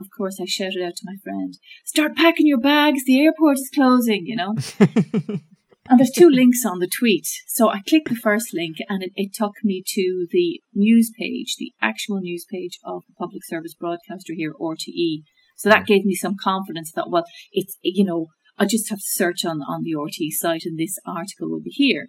of 0.00 0.08
course, 0.16 0.38
I 0.40 0.44
shouted 0.46 0.82
out 0.82 0.96
to 0.96 1.04
my 1.04 1.16
friend, 1.22 1.56
start 1.84 2.16
packing 2.16 2.46
your 2.46 2.60
bags, 2.60 3.04
the 3.04 3.20
airport 3.20 3.58
is 3.58 3.70
closing, 3.74 4.26
you 4.26 4.36
know. 4.36 4.54
and 5.88 5.98
there's 5.98 6.10
two 6.10 6.28
links 6.28 6.64
on 6.64 6.78
the 6.78 6.88
tweet. 6.88 7.26
So 7.46 7.70
I 7.70 7.80
clicked 7.86 8.08
the 8.08 8.16
first 8.16 8.52
link 8.52 8.76
and 8.88 9.02
it, 9.02 9.12
it 9.14 9.32
took 9.34 9.54
me 9.62 9.82
to 9.86 10.26
the 10.30 10.60
news 10.74 11.10
page, 11.18 11.56
the 11.58 11.72
actual 11.80 12.20
news 12.20 12.44
page 12.50 12.78
of 12.84 13.02
the 13.08 13.14
public 13.18 13.44
service 13.44 13.74
broadcaster 13.74 14.34
here, 14.34 14.52
RTE. 14.60 15.22
So 15.56 15.68
that 15.70 15.86
gave 15.86 16.04
me 16.04 16.14
some 16.14 16.36
confidence 16.42 16.92
that, 16.92 17.08
well, 17.10 17.24
it's, 17.52 17.78
you 17.82 18.04
know, 18.04 18.26
I 18.58 18.66
just 18.66 18.90
have 18.90 18.98
to 18.98 19.04
search 19.06 19.44
on, 19.44 19.60
on 19.62 19.82
the 19.82 19.94
RTE 19.94 20.30
site 20.32 20.64
and 20.64 20.78
this 20.78 20.98
article 21.06 21.50
will 21.50 21.62
be 21.62 21.70
here. 21.70 22.08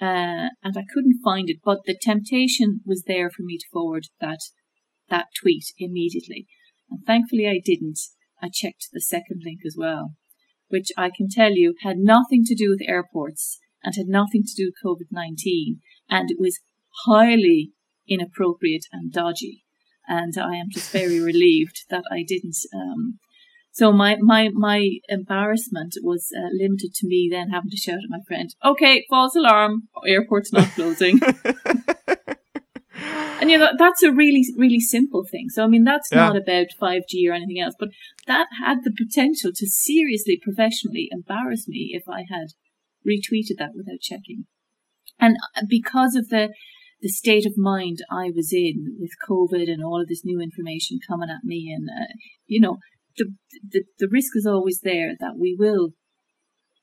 Uh, 0.00 0.50
and 0.64 0.76
I 0.76 0.84
couldn't 0.92 1.20
find 1.22 1.48
it, 1.48 1.58
but 1.64 1.80
the 1.86 1.96
temptation 2.00 2.80
was 2.84 3.04
there 3.06 3.30
for 3.30 3.42
me 3.42 3.58
to 3.58 3.64
forward 3.72 4.06
that, 4.20 4.40
that 5.10 5.26
tweet 5.40 5.64
immediately. 5.78 6.46
And 6.92 7.06
thankfully 7.06 7.48
I 7.48 7.60
didn't. 7.64 7.98
I 8.42 8.48
checked 8.52 8.88
the 8.92 9.00
second 9.00 9.42
link 9.44 9.60
as 9.66 9.76
well, 9.78 10.14
which 10.68 10.88
I 10.96 11.10
can 11.14 11.28
tell 11.28 11.52
you 11.52 11.74
had 11.82 11.98
nothing 11.98 12.44
to 12.44 12.54
do 12.54 12.70
with 12.70 12.88
airports 12.88 13.58
and 13.82 13.94
had 13.96 14.06
nothing 14.06 14.42
to 14.44 14.54
do 14.54 14.70
with 14.70 14.82
COVID 14.84 15.08
19. 15.10 15.80
And 16.08 16.30
it 16.30 16.38
was 16.38 16.60
highly 17.06 17.72
inappropriate 18.08 18.84
and 18.92 19.12
dodgy. 19.12 19.64
And 20.08 20.34
I 20.36 20.56
am 20.56 20.66
just 20.70 20.90
very 20.90 21.20
relieved 21.32 21.84
that 21.90 22.04
I 22.10 22.24
didn't. 22.26 22.56
Um, 22.74 23.18
so 23.74 23.90
my, 23.90 24.18
my, 24.20 24.50
my 24.52 24.86
embarrassment 25.08 25.94
was 26.02 26.30
uh, 26.36 26.50
limited 26.52 26.92
to 26.96 27.06
me 27.06 27.28
then 27.30 27.48
having 27.48 27.70
to 27.70 27.76
shout 27.76 27.96
at 27.96 28.10
my 28.10 28.18
friend, 28.28 28.54
okay, 28.62 29.06
false 29.08 29.34
alarm, 29.34 29.88
airport's 30.06 30.52
not 30.52 30.68
closing. 30.72 31.20
And 33.42 33.50
you 33.50 33.58
know, 33.58 33.70
that's 33.76 34.04
a 34.04 34.12
really, 34.12 34.44
really 34.56 34.78
simple 34.78 35.24
thing. 35.28 35.48
So, 35.48 35.64
I 35.64 35.66
mean, 35.66 35.82
that's 35.82 36.10
yeah. 36.12 36.28
not 36.28 36.36
about 36.36 36.68
5G 36.80 37.28
or 37.28 37.32
anything 37.32 37.58
else, 37.58 37.74
but 37.76 37.88
that 38.28 38.46
had 38.64 38.84
the 38.84 38.92
potential 38.96 39.50
to 39.52 39.66
seriously, 39.66 40.40
professionally 40.40 41.08
embarrass 41.10 41.66
me 41.66 41.90
if 41.92 42.04
I 42.08 42.20
had 42.30 42.50
retweeted 43.04 43.58
that 43.58 43.72
without 43.74 44.00
checking. 44.00 44.46
And 45.18 45.38
uh, 45.56 45.62
because 45.68 46.14
of 46.14 46.28
the, 46.28 46.50
the 47.00 47.08
state 47.08 47.44
of 47.44 47.54
mind 47.58 47.98
I 48.08 48.30
was 48.32 48.52
in 48.52 48.96
with 49.00 49.10
COVID 49.28 49.68
and 49.68 49.82
all 49.82 50.00
of 50.00 50.06
this 50.06 50.24
new 50.24 50.40
information 50.40 51.00
coming 51.04 51.28
at 51.28 51.42
me, 51.42 51.76
and, 51.76 51.88
uh, 51.90 52.14
you 52.46 52.60
know, 52.60 52.78
the, 53.16 53.32
the, 53.68 53.82
the 53.98 54.08
risk 54.08 54.36
is 54.36 54.46
always 54.46 54.82
there 54.84 55.14
that 55.18 55.34
we 55.36 55.56
will 55.58 55.94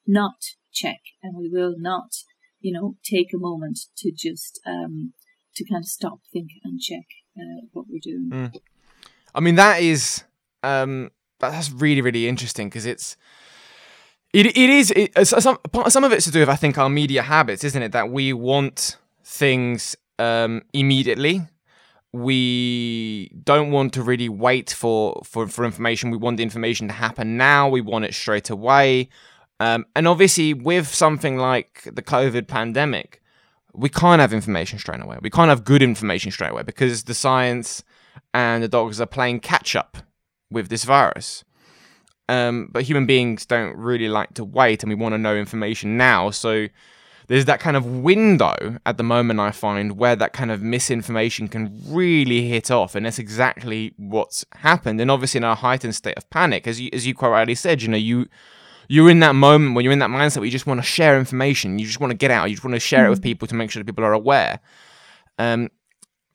not 0.06 0.42
check 0.74 1.00
and 1.24 1.38
we 1.38 1.48
will 1.48 1.76
not, 1.78 2.10
you 2.60 2.74
know, 2.74 2.98
take 3.10 3.28
a 3.34 3.40
moment 3.40 3.80
to 4.00 4.12
just, 4.12 4.60
um, 4.68 5.14
to 5.60 5.66
kind 5.72 5.84
of 5.84 5.88
stop, 5.88 6.20
think, 6.34 6.50
and 6.64 6.80
check 6.80 7.06
uh, 7.38 7.62
what 7.74 7.86
we're 7.90 8.00
doing. 8.02 8.30
Mm. 8.32 8.56
I 9.36 9.40
mean, 9.40 9.56
that 9.56 9.82
is 9.82 10.24
um, 10.64 11.12
that's 11.40 11.72
really 11.72 12.02
really 12.02 12.28
interesting 12.28 12.68
because 12.70 12.86
it's. 12.86 13.16
It, 14.32 14.46
it 14.46 14.70
is 14.70 14.92
it, 14.96 15.28
some 15.28 15.58
some 15.88 16.04
of 16.04 16.12
it's 16.12 16.26
to 16.26 16.32
do 16.32 16.42
with 16.42 16.50
I 16.50 16.56
think 16.56 16.78
our 16.78 16.90
media 16.90 17.24
habits, 17.24 17.64
isn't 17.64 17.82
it? 17.82 17.94
That 17.94 18.12
we 18.12 18.32
want 18.32 18.98
things 19.24 19.96
um, 20.20 20.62
immediately. 20.74 21.42
We 22.12 23.32
don't 23.44 23.72
want 23.72 23.94
to 23.94 24.04
really 24.04 24.30
wait 24.30 24.72
for, 24.72 25.22
for, 25.24 25.48
for 25.48 25.64
information. 25.64 26.10
We 26.10 26.18
want 26.18 26.38
the 26.38 26.44
information 26.44 26.88
to 26.88 26.94
happen 26.94 27.38
now. 27.38 27.70
We 27.70 27.82
want 27.82 28.06
it 28.06 28.14
straight 28.14 28.50
away. 28.50 29.10
Um, 29.60 29.86
and 29.96 30.08
obviously, 30.08 30.54
with 30.54 30.88
something 30.88 31.38
like 31.38 31.84
the 31.84 32.02
COVID 32.02 32.48
pandemic, 32.48 33.19
we 33.74 33.90
can't 33.90 34.22
have 34.22 34.34
information 34.34 34.80
straight 34.80 35.02
away. 35.02 35.18
We 35.22 35.30
can't 35.30 35.50
have 35.50 35.64
good 35.64 35.82
information 35.82 36.32
straight 36.32 36.52
away 36.52 36.64
because 36.64 37.04
the 37.04 37.14
science 37.14 37.84
and 38.34 38.64
the 38.64 38.68
doctors 38.68 39.00
are 39.00 39.06
playing 39.06 39.42
catch 39.42 39.76
up 39.76 39.98
with 40.52 40.70
this 40.70 40.84
virus. 40.84 41.44
Um, 42.28 42.70
but 42.72 42.84
human 42.84 43.06
beings 43.06 43.46
don't 43.46 43.76
really 43.76 44.08
like 44.08 44.36
to 44.36 44.44
wait 44.44 44.84
and 44.84 44.90
we 44.90 44.96
want 44.96 45.14
to 45.14 45.18
know 45.18 45.36
information 45.36 45.98
now. 45.98 46.30
So 46.30 46.68
there's 47.28 47.46
that 47.46 47.60
kind 47.60 47.78
of 47.78 47.86
window 47.86 48.80
at 48.86 48.98
the 48.98 49.04
moment, 49.04 49.40
I 49.40 49.52
find, 49.52 49.98
where 49.98 50.16
that 50.16 50.34
kind 50.34 50.52
of 50.52 50.62
misinformation 50.62 51.48
can 51.48 51.80
really 51.88 52.48
hit 52.48 52.72
off. 52.72 52.96
And 52.96 53.06
that's 53.06 53.20
exactly 53.20 53.94
what's 53.98 54.46
happened. 54.54 55.00
And 55.00 55.12
obviously, 55.12 55.38
in 55.38 55.44
a 55.44 55.54
heightened 55.54 55.96
state 55.96 56.18
of 56.18 56.28
panic, 56.32 56.68
as 56.68 56.82
you, 56.82 56.90
as 56.92 57.06
you 57.06 57.14
quite 57.14 57.30
rightly 57.30 57.56
said, 57.56 57.84
you 57.84 57.88
know, 57.88 57.98
you 57.98 58.28
you're 58.90 59.10
in 59.10 59.20
that 59.20 59.36
moment 59.36 59.76
when 59.76 59.84
you're 59.86 59.94
in 59.94 60.00
that 60.00 60.10
mindset 60.10 60.38
where 60.38 60.46
you 60.46 60.52
just 60.52 60.66
want 60.66 60.80
to 60.80 60.86
share 60.86 61.18
information, 61.18 61.78
you 61.78 61.86
just 61.86 62.00
want 62.00 62.12
to 62.12 62.18
get 62.18 62.32
out, 62.32 62.50
you 62.50 62.56
just 62.56 62.66
want 62.66 62.74
to 62.74 62.80
share 62.80 63.04
mm. 63.04 63.08
it 63.08 63.10
with 63.12 63.22
mm. 63.22 63.24
people 63.24 63.48
to 63.48 63.56
make 63.56 63.70
sure 63.70 63.80
that 63.80 63.86
people 63.86 64.04
are 64.04 64.14
aware. 64.14 64.60
Um, 65.38 65.70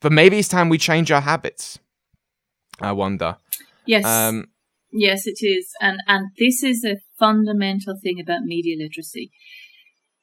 but 0.00 0.12
maybe 0.12 0.38
it's 0.38 0.48
time 0.48 0.68
we 0.68 0.78
change 0.78 1.10
our 1.10 1.20
habits. 1.20 1.80
I 2.80 2.92
wonder. 2.92 3.36
Yes. 3.86 4.04
Um, 4.04 4.46
yes, 4.92 5.26
it 5.26 5.44
is, 5.44 5.68
and 5.80 5.98
and 6.06 6.28
this 6.38 6.62
is 6.62 6.84
a 6.84 6.96
fundamental 7.18 7.96
thing 8.00 8.20
about 8.20 8.42
media 8.44 8.76
literacy, 8.78 9.30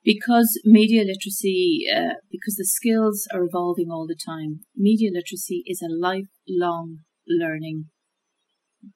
because 0.03 0.59
media 0.63 1.03
literacy, 1.03 1.83
uh, 1.93 2.15
because 2.31 2.55
the 2.55 2.65
skills 2.65 3.27
are 3.33 3.43
evolving 3.43 3.89
all 3.91 4.07
the 4.07 4.15
time. 4.15 4.61
Media 4.75 5.09
literacy 5.13 5.63
is 5.65 5.81
a 5.81 5.93
lifelong 5.93 6.99
learning 7.27 7.85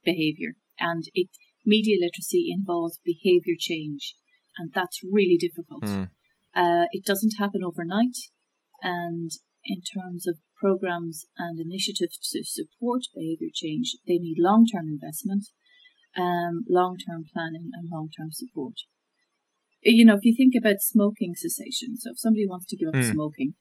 behavior, 0.04 0.56
and 0.80 1.04
it 1.14 1.30
media 1.66 1.98
literacy 2.00 2.48
involves 2.52 3.00
behavior 3.04 3.56
change, 3.58 4.16
and 4.58 4.72
that's 4.74 5.02
really 5.04 5.38
difficult. 5.38 5.84
Mm. 5.84 6.10
Uh, 6.56 6.86
it 6.92 7.06
doesn't 7.06 7.36
happen 7.38 7.62
overnight, 7.64 8.18
and 8.82 9.32
in 9.66 9.82
terms 9.82 10.28
of 10.28 10.38
programs 10.58 11.26
and 11.38 11.60
initiatives 11.60 12.18
to 12.32 12.44
support 12.44 13.02
behavior 13.14 13.50
change, 13.54 13.98
they 14.08 14.18
need 14.18 14.38
long 14.40 14.66
term 14.66 14.88
investment, 14.88 15.48
um, 16.16 16.64
long 16.70 16.98
term 16.98 17.26
planning, 17.34 17.70
and 17.74 17.90
long 17.92 18.10
term 18.18 18.30
support. 18.32 18.76
You 19.82 20.06
know, 20.06 20.16
if 20.16 20.24
you 20.26 20.36
think 20.36 20.54
about 20.58 20.82
smoking 20.82 21.36
cessation, 21.36 21.98
so 21.98 22.12
if 22.12 22.20
somebody 22.20 22.48
wants 22.48 22.66
to 22.68 22.78
give 22.78 22.90
up 22.90 22.96
mm. 22.96 23.12
smoking, 23.12 23.54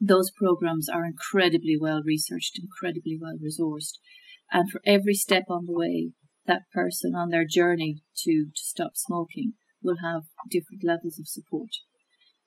those 0.00 0.30
programs 0.30 0.88
are 0.88 1.04
incredibly 1.04 1.76
well 1.78 2.02
researched, 2.04 2.58
incredibly 2.58 3.18
well 3.20 3.36
resourced. 3.36 3.98
And 4.52 4.70
for 4.70 4.80
every 4.86 5.14
step 5.14 5.44
on 5.48 5.66
the 5.66 5.72
way, 5.72 6.12
that 6.46 6.62
person 6.72 7.14
on 7.14 7.30
their 7.30 7.46
journey 7.48 8.02
to, 8.18 8.46
to 8.54 8.62
stop 8.62 8.92
smoking 8.94 9.54
will 9.82 9.96
have 10.02 10.22
different 10.50 10.82
levels 10.84 11.18
of 11.18 11.28
support. 11.28 11.70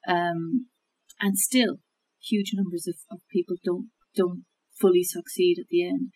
Um, 0.07 0.67
and 1.19 1.37
still, 1.37 1.77
huge 2.21 2.51
numbers 2.53 2.87
of, 2.87 2.95
of 3.11 3.19
people 3.31 3.55
don't 3.63 3.89
don't 4.15 4.45
fully 4.79 5.03
succeed 5.03 5.57
at 5.59 5.67
the 5.69 5.83
end. 5.83 6.09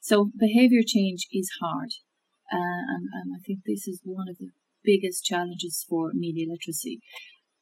So 0.00 0.30
behavior 0.38 0.82
change 0.86 1.26
is 1.32 1.50
hard, 1.60 1.90
uh, 2.52 2.82
and, 2.88 3.08
and 3.12 3.34
I 3.36 3.40
think 3.46 3.60
this 3.64 3.86
is 3.86 4.00
one 4.04 4.28
of 4.28 4.38
the 4.38 4.50
biggest 4.84 5.24
challenges 5.24 5.84
for 5.88 6.10
media 6.14 6.46
literacy. 6.48 7.00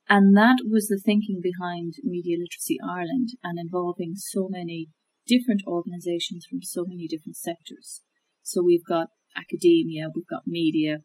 And 0.08 0.36
that 0.36 0.58
was 0.68 0.88
the 0.88 0.98
thinking 0.98 1.40
behind 1.40 1.94
Media 2.02 2.36
Literacy 2.36 2.78
Ireland 2.82 3.28
and 3.44 3.60
involving 3.60 4.14
so 4.16 4.48
many 4.50 4.88
different 5.24 5.62
organisations 5.68 6.46
from 6.50 6.62
so 6.62 6.84
many 6.84 7.06
different 7.06 7.36
sectors. 7.36 8.00
So 8.42 8.60
we've 8.64 8.84
got 8.84 9.08
academia, 9.36 10.08
we've 10.14 10.26
got 10.26 10.42
media, 10.46 10.98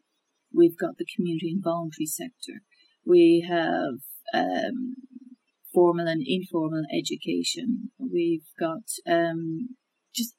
we've 0.52 0.78
got 0.78 0.98
the 0.98 1.06
community 1.14 1.50
and 1.50 1.62
voluntary 1.62 2.06
sector, 2.06 2.62
we 3.04 3.46
have 3.48 4.00
um, 4.34 4.96
formal 5.72 6.08
and 6.08 6.22
informal 6.26 6.84
education, 6.92 7.90
we've 7.98 8.48
got 8.58 8.84
um, 9.08 9.76
just 10.14 10.34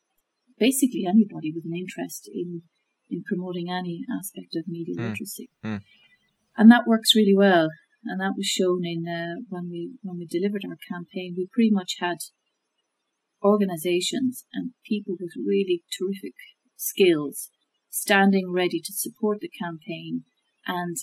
basically 0.60 1.06
anybody 1.08 1.52
with 1.54 1.66
an 1.66 1.76
interest 1.76 2.30
in 2.34 2.64
in 3.10 3.24
promoting 3.24 3.68
any 3.72 4.02
aspect 4.20 4.54
of 4.56 4.68
media 4.68 4.96
mm. 4.98 5.10
literacy, 5.10 5.50
mm. 5.64 5.82
and 6.58 6.72
that 6.72 6.88
works 6.88 7.16
really 7.16 7.36
well. 7.36 7.70
And 8.04 8.22
that 8.22 8.36
was 8.38 8.46
shown 8.46 8.86
in 8.86 9.08
uh, 9.08 9.42
when 9.50 9.70
we 9.70 9.92
when 10.02 10.18
we 10.18 10.26
delivered 10.26 10.64
our 10.68 10.78
campaign. 10.90 11.36
We 11.36 11.50
pretty 11.52 11.72
much 11.72 11.98
had 12.00 12.18
organisations 13.44 14.46
and 14.54 14.72
people 14.86 15.16
with 15.20 15.32
really 15.38 15.84
terrific 15.98 16.34
skills 16.76 17.50
standing 18.00 18.52
ready 18.52 18.80
to 18.80 18.94
support 18.94 19.40
the 19.42 19.50
campaign 19.50 20.24
and 20.66 20.98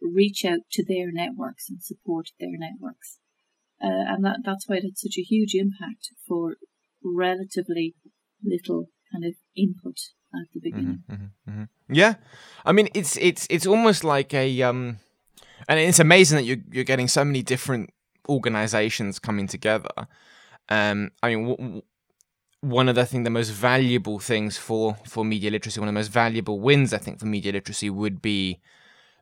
reach 0.00 0.44
out 0.44 0.60
to 0.72 0.84
their 0.84 1.12
networks 1.12 1.68
and 1.68 1.82
support 1.82 2.28
their 2.40 2.58
networks. 2.58 3.18
Uh, 3.82 4.06
and 4.12 4.24
that, 4.24 4.38
that's 4.44 4.68
why 4.68 4.76
it 4.76 4.84
had 4.84 4.96
such 4.96 5.16
a 5.18 5.22
huge 5.22 5.54
impact 5.54 6.08
for 6.26 6.56
relatively 7.04 7.94
little 8.42 8.86
kind 9.12 9.24
of 9.24 9.34
input 9.56 9.98
at 10.34 10.48
the 10.54 10.60
beginning. 10.60 11.02
Mm-hmm, 11.10 11.22
mm-hmm, 11.22 11.50
mm-hmm. 11.50 11.94
Yeah, 11.94 12.14
I 12.64 12.72
mean 12.72 12.88
it's 12.94 13.16
it's 13.18 13.46
it's 13.50 13.66
almost 13.66 14.02
like 14.04 14.32
a 14.32 14.62
um, 14.62 14.98
and 15.68 15.78
it's 15.78 15.98
amazing 15.98 16.36
that 16.36 16.44
you're 16.44 16.62
you're 16.70 16.84
getting 16.84 17.08
so 17.08 17.24
many 17.24 17.42
different 17.42 17.90
organizations 18.28 19.18
coming 19.18 19.46
together. 19.46 19.90
Um, 20.68 21.10
I 21.22 21.34
mean, 21.34 21.48
w- 21.48 21.82
one 22.62 22.88
of 22.88 22.94
the 22.94 23.02
I 23.02 23.04
the 23.04 23.30
most 23.30 23.50
valuable 23.50 24.18
things 24.18 24.56
for 24.56 24.96
for 25.06 25.24
media 25.24 25.50
literacy, 25.50 25.78
one 25.78 25.88
of 25.88 25.94
the 25.94 25.98
most 25.98 26.12
valuable 26.12 26.60
wins 26.60 26.94
I 26.94 26.98
think 26.98 27.18
for 27.18 27.26
media 27.26 27.52
literacy 27.52 27.90
would 27.90 28.22
be 28.22 28.60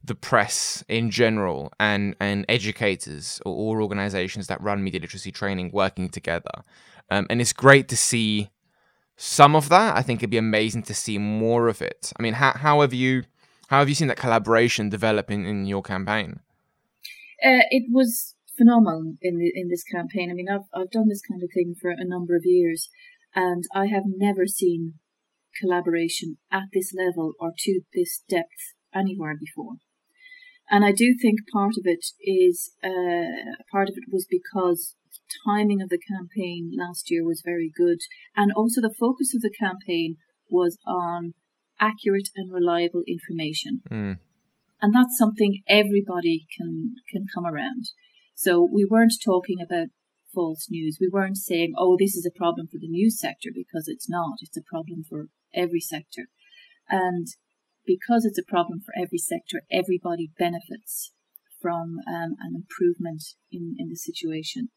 the 0.05 0.15
press 0.15 0.85
in 0.89 1.11
general 1.11 1.73
and 1.81 2.15
and 2.21 2.45
educators 2.49 3.41
or, 3.45 3.77
or 3.77 3.83
organizations 3.83 4.47
that 4.47 4.61
run 4.61 4.85
media 4.85 5.01
literacy 5.01 5.33
training 5.33 5.71
working 5.73 6.11
together. 6.11 6.65
Um, 7.11 7.27
and 7.29 7.41
it's 7.41 7.53
great 7.53 7.89
to 7.89 7.97
see 7.97 8.51
some 9.17 9.57
of 9.57 9.69
that. 9.71 9.97
I 9.97 10.03
think 10.03 10.21
it'd 10.21 10.31
be 10.31 10.37
amazing 10.37 10.83
to 10.85 10.95
see 10.95 11.19
more 11.19 11.69
of 11.69 11.83
it. 11.83 12.13
I 12.19 12.23
mean, 12.23 12.35
how, 12.35 12.53
how 12.53 12.83
have 12.83 12.95
you 12.95 13.25
how 13.69 13.79
have 13.79 13.89
you 13.89 13.95
seen 13.95 14.09
that 14.09 14.17
collaboration 14.17 14.91
develop 14.91 15.31
in, 15.31 15.47
in 15.47 15.65
your 15.65 15.83
campaign? 15.83 16.41
Uh, 17.45 17.65
it 17.71 17.85
was 17.91 18.35
phenomenal 18.59 19.15
in 19.23 19.39
the, 19.39 19.51
in 19.55 19.69
this 19.69 19.85
campaign. 19.85 20.31
I 20.31 20.35
mean, 20.35 20.49
I've 20.49 20.69
I've 20.75 20.91
done 20.91 21.09
this 21.09 21.23
kind 21.23 21.43
of 21.43 21.51
thing 21.55 21.75
for 21.81 21.91
a 21.91 22.05
number 22.05 22.37
of 22.37 22.43
years, 22.45 22.91
and 23.35 23.65
I 23.75 23.87
have 23.87 24.05
never 24.07 24.47
seen 24.47 24.95
collaboration 25.61 26.39
at 26.51 26.65
this 26.73 26.93
level 26.95 27.33
or 27.41 27.53
to 27.59 27.81
this 27.93 28.23
depth 28.29 28.75
anywhere 28.95 29.37
before. 29.39 29.75
And 30.71 30.85
I 30.85 30.93
do 30.93 31.17
think 31.21 31.41
part 31.53 31.73
of 31.77 31.85
it 31.85 32.07
is 32.21 32.73
uh, 32.85 33.59
part 33.73 33.89
of 33.89 33.97
it 33.97 34.13
was 34.13 34.27
because 34.29 34.95
timing 35.45 35.83
of 35.83 35.89
the 35.89 35.99
campaign 35.99 36.73
last 36.77 37.11
year 37.11 37.25
was 37.25 37.43
very 37.45 37.71
good, 37.75 37.99
and 38.37 38.53
also 38.53 38.81
the 38.81 38.95
focus 38.99 39.35
of 39.35 39.43
the 39.43 39.51
campaign 39.51 40.17
was 40.49 40.79
on 40.87 41.35
accurate 41.81 42.29
and 42.37 42.53
reliable 42.53 43.03
information. 43.09 43.81
Mm. 43.91 44.19
And 44.83 44.95
that's 44.95 45.19
something 45.19 45.63
everybody 45.69 46.47
can 46.57 46.95
can 47.11 47.27
come 47.35 47.47
around. 47.47 47.91
So 48.35 48.67
we 48.73 48.87
weren't 48.89 49.15
talking 49.23 49.59
about 49.61 49.89
false 50.35 50.69
news. 50.71 50.99
We 51.01 51.09
weren't 51.09 51.37
saying, 51.37 51.75
"Oh, 51.77 51.97
this 51.99 52.15
is 52.15 52.27
a 52.27 52.39
problem 52.39 52.67
for 52.67 52.79
the 52.79 52.89
news 52.89 53.19
sector," 53.19 53.51
because 53.55 53.89
it's 53.89 54.09
not. 54.09 54.39
It's 54.41 54.57
a 54.57 54.63
problem 54.63 55.05
for 55.09 55.29
every 55.55 55.81
sector, 55.81 56.29
and 56.89 57.27
because 57.87 58.25
it's 58.25 58.39
a 58.39 58.45
problem 58.45 58.81
for 58.81 58.95
every 58.97 59.19
sector, 59.19 59.63
everybody 59.71 60.31
benefits 60.39 61.13
from 61.61 61.99
um, 62.09 62.37
an 62.41 62.55
improvement 62.55 63.23
in, 63.51 63.75
in 63.79 63.89
the 63.89 63.97
situation. 63.97 64.71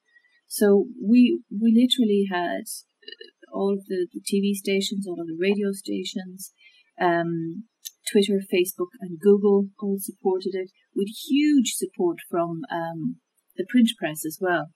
So 0.47 0.87
we 1.01 1.41
we 1.49 1.73
literally 1.73 2.27
had 2.29 2.65
uh, 3.03 3.51
all 3.51 3.73
of 3.73 3.85
the, 3.87 4.07
the 4.13 4.21
TV 4.21 4.53
stations, 4.53 5.07
all 5.07 5.21
of 5.21 5.27
the 5.27 5.37
radio 5.39 5.71
stations, 5.71 6.53
um, 6.99 7.65
Twitter, 8.11 8.41
Facebook, 8.53 8.91
and 8.99 9.19
Google 9.19 9.69
all 9.79 9.97
supported 9.99 10.51
it 10.53 10.71
with 10.95 11.07
huge 11.29 11.73
support 11.73 12.17
from 12.29 12.61
um, 12.71 13.17
the 13.55 13.65
print 13.69 13.89
press 13.97 14.25
as 14.25 14.37
well. 14.41 14.67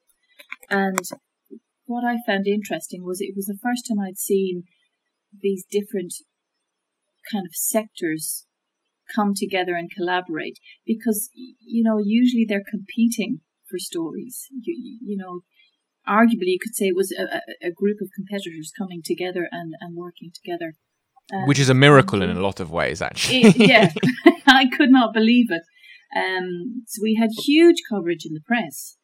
And 0.69 0.99
what 1.85 2.03
I 2.03 2.17
found 2.25 2.47
interesting 2.47 3.03
was 3.03 3.21
it 3.21 3.33
was 3.35 3.45
the 3.45 3.59
first 3.61 3.87
time 3.87 3.99
I'd 3.99 4.17
seen 4.17 4.63
these 5.41 5.65
different 5.69 6.13
kind 7.31 7.45
of 7.45 7.53
sectors 7.53 8.45
come 9.15 9.33
together 9.35 9.75
and 9.75 9.89
collaborate 9.89 10.59
because 10.85 11.29
you 11.33 11.83
know 11.83 11.97
usually 12.03 12.45
they're 12.47 12.63
competing 12.69 13.39
for 13.69 13.79
stories. 13.79 14.47
You, 14.51 14.99
you 15.01 15.17
know 15.17 15.41
arguably 16.07 16.51
you 16.53 16.59
could 16.61 16.75
say 16.75 16.85
it 16.85 16.95
was 16.95 17.11
a, 17.11 17.41
a 17.67 17.71
group 17.71 17.97
of 18.01 18.09
competitors 18.15 18.71
coming 18.77 19.01
together 19.03 19.47
and, 19.51 19.73
and 19.79 19.95
working 19.95 20.31
together. 20.33 20.73
Um, 21.33 21.45
which 21.47 21.59
is 21.59 21.69
a 21.69 21.73
miracle 21.73 22.21
in 22.21 22.29
a 22.29 22.39
lot 22.39 22.61
of 22.61 22.71
ways 22.71 23.01
actually. 23.01 23.41
it, 23.41 23.55
yeah 23.57 23.91
i 24.47 24.65
could 24.67 24.89
not 24.89 25.13
believe 25.13 25.47
it. 25.49 25.63
Um, 26.15 26.83
so 26.87 27.01
we 27.01 27.15
had 27.15 27.29
huge 27.45 27.77
coverage 27.89 28.25
in 28.25 28.33
the 28.33 28.41
press 28.41 28.95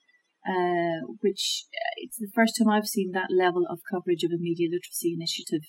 uh, 0.48 1.06
which 1.22 1.66
uh, 1.74 1.94
it's 1.98 2.18
the 2.18 2.32
first 2.34 2.58
time 2.58 2.70
i've 2.70 2.88
seen 2.88 3.12
that 3.12 3.30
level 3.32 3.66
of 3.70 3.80
coverage 3.90 4.24
of 4.24 4.32
a 4.32 4.38
media 4.38 4.68
literacy 4.70 5.14
initiative 5.14 5.62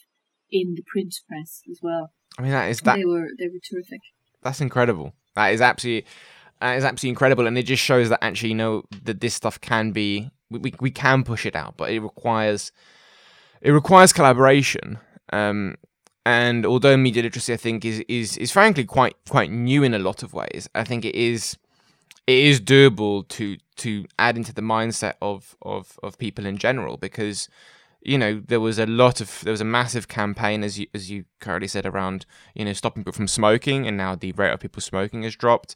in 0.50 0.74
the 0.74 0.82
print 0.86 1.14
press 1.28 1.62
as 1.70 1.80
well. 1.82 2.12
I 2.38 2.42
mean 2.42 2.52
that 2.52 2.70
is 2.70 2.80
that 2.80 2.96
they 2.96 3.04
were 3.04 3.28
they 3.38 3.46
were 3.46 3.60
terrific. 3.70 4.00
That's 4.42 4.60
incredible. 4.60 5.12
That 5.34 5.48
is 5.48 5.60
absolutely 5.60 6.08
that 6.60 6.76
is 6.78 6.84
absolutely 6.84 7.10
incredible 7.10 7.46
and 7.46 7.58
it 7.58 7.64
just 7.64 7.82
shows 7.82 8.08
that 8.08 8.24
actually 8.24 8.50
you 8.50 8.54
know 8.54 8.84
that 9.02 9.20
this 9.20 9.34
stuff 9.34 9.60
can 9.60 9.90
be 9.90 10.30
we, 10.50 10.72
we 10.80 10.90
can 10.90 11.24
push 11.24 11.46
it 11.46 11.56
out, 11.56 11.76
but 11.76 11.90
it 11.90 12.00
requires 12.00 12.72
it 13.60 13.70
requires 13.70 14.12
collaboration. 14.12 14.98
Um, 15.32 15.76
and 16.26 16.64
although 16.64 16.96
media 16.96 17.22
literacy, 17.22 17.52
I 17.52 17.56
think, 17.56 17.84
is 17.84 18.02
is 18.08 18.36
is 18.38 18.50
frankly 18.50 18.84
quite 18.84 19.16
quite 19.28 19.50
new 19.50 19.82
in 19.82 19.94
a 19.94 19.98
lot 19.98 20.22
of 20.22 20.32
ways, 20.32 20.68
I 20.74 20.84
think 20.84 21.04
it 21.04 21.14
is 21.14 21.56
it 22.26 22.38
is 22.38 22.60
doable 22.60 23.26
to 23.28 23.56
to 23.76 24.06
add 24.18 24.36
into 24.36 24.52
the 24.52 24.62
mindset 24.62 25.14
of 25.20 25.56
of 25.62 25.98
of 26.02 26.18
people 26.18 26.46
in 26.46 26.56
general 26.56 26.96
because 26.96 27.48
you 28.00 28.18
know 28.18 28.40
there 28.46 28.60
was 28.60 28.78
a 28.78 28.86
lot 28.86 29.20
of 29.20 29.40
there 29.42 29.50
was 29.50 29.60
a 29.60 29.64
massive 29.64 30.08
campaign 30.08 30.62
as 30.62 30.78
you 30.78 30.86
as 30.94 31.10
you 31.10 31.24
currently 31.40 31.68
said 31.68 31.84
around 31.86 32.24
you 32.54 32.64
know 32.64 32.72
stopping 32.72 33.02
people 33.02 33.12
from 33.12 33.28
smoking 33.28 33.86
and 33.86 33.96
now 33.96 34.14
the 34.14 34.32
rate 34.32 34.52
of 34.52 34.60
people 34.60 34.80
smoking 34.80 35.22
has 35.22 35.34
dropped. 35.36 35.74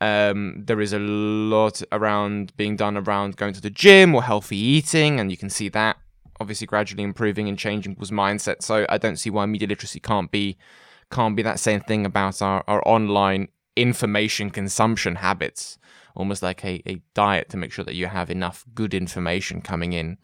Um, 0.00 0.62
there 0.64 0.80
is 0.80 0.92
a 0.92 0.98
lot 0.98 1.82
around 1.90 2.56
being 2.56 2.76
done 2.76 2.96
around 2.96 3.36
going 3.36 3.54
to 3.54 3.60
the 3.60 3.70
gym 3.70 4.14
or 4.14 4.22
healthy 4.22 4.56
eating 4.56 5.18
and 5.18 5.30
you 5.30 5.36
can 5.36 5.50
see 5.50 5.68
that 5.70 5.96
obviously 6.40 6.68
gradually 6.68 7.02
improving 7.02 7.48
and 7.48 7.58
changing 7.58 7.94
people's 7.94 8.12
mindset. 8.12 8.62
So 8.62 8.86
i 8.88 8.98
don't 8.98 9.16
see 9.16 9.30
why 9.30 9.46
media 9.46 9.68
literacy 9.68 10.00
can't 10.00 10.30
be 10.30 10.56
can't 11.10 11.34
be 11.34 11.42
that 11.42 11.58
same 11.58 11.80
thing 11.80 12.04
about 12.04 12.42
our, 12.42 12.62
our 12.68 12.86
online 12.86 13.48
information 13.76 14.50
consumption 14.50 15.16
habits 15.16 15.78
almost 16.14 16.42
like 16.42 16.64
a, 16.64 16.82
a 16.86 17.00
diet 17.14 17.48
to 17.50 17.56
make 17.56 17.72
sure 17.72 17.84
that 17.84 17.94
you 17.94 18.06
have 18.06 18.30
enough 18.30 18.64
good 18.74 18.94
information 18.94 19.60
coming 19.60 19.92
in 19.92 20.18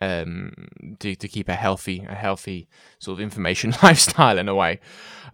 um, 0.00 0.52
to 0.98 1.14
to 1.14 1.28
keep 1.28 1.48
a 1.48 1.54
healthy 1.54 2.04
a 2.08 2.14
healthy 2.14 2.68
sort 2.98 3.18
of 3.18 3.20
information 3.20 3.74
lifestyle 3.82 4.38
in 4.38 4.48
a 4.48 4.54
way. 4.54 4.80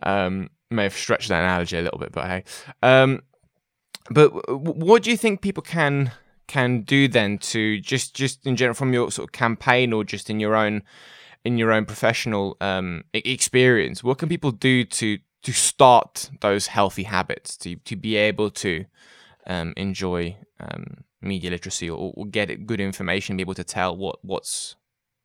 Um, 0.03 0.51
may 0.71 0.85
have 0.85 0.95
stretched 0.95 1.29
that 1.29 1.43
analogy 1.43 1.79
a 1.79 1.83
little 1.83 1.99
bit, 1.99 2.13
but 2.13 2.27
hey. 2.27 2.45
Um, 2.83 3.23
but 4.11 4.31
what 4.51 5.03
do 5.03 5.11
you 5.11 5.17
think 5.17 5.41
people 5.41 5.63
can 5.63 6.13
can 6.47 6.83
do 6.83 7.09
then 7.09 7.39
to 7.39 7.81
just 7.81 8.15
just 8.15 8.47
in 8.47 8.57
general 8.57 8.75
from 8.75 8.93
your 8.93 9.11
sort 9.11 9.29
of 9.29 9.33
campaign 9.33 9.93
or 9.93 10.05
just 10.05 10.31
in 10.31 10.41
your 10.41 10.55
own 10.55 10.83
in 11.45 11.59
your 11.59 11.73
own 11.73 11.85
professional 11.85 12.57
um, 12.61 13.05
experience? 13.15 14.03
What 14.03 14.19
can 14.19 14.29
people 14.29 14.53
do 14.53 14.85
to 14.85 15.19
to 15.43 15.53
start 15.53 16.31
those 16.41 16.69
healthy 16.69 17.05
habits 17.05 17.57
to 17.59 17.77
to 17.77 17.97
be 17.97 18.17
able 18.17 18.51
to 18.51 18.85
um, 19.47 19.73
enjoy 19.77 20.37
um, 20.61 21.05
media 21.21 21.51
literacy 21.51 21.89
or, 21.89 22.13
or 22.17 22.27
get 22.27 22.67
good 22.67 22.81
information, 22.81 23.37
be 23.37 23.43
able 23.43 23.55
to 23.55 23.65
tell 23.65 23.97
what 23.97 24.19
what's 24.23 24.77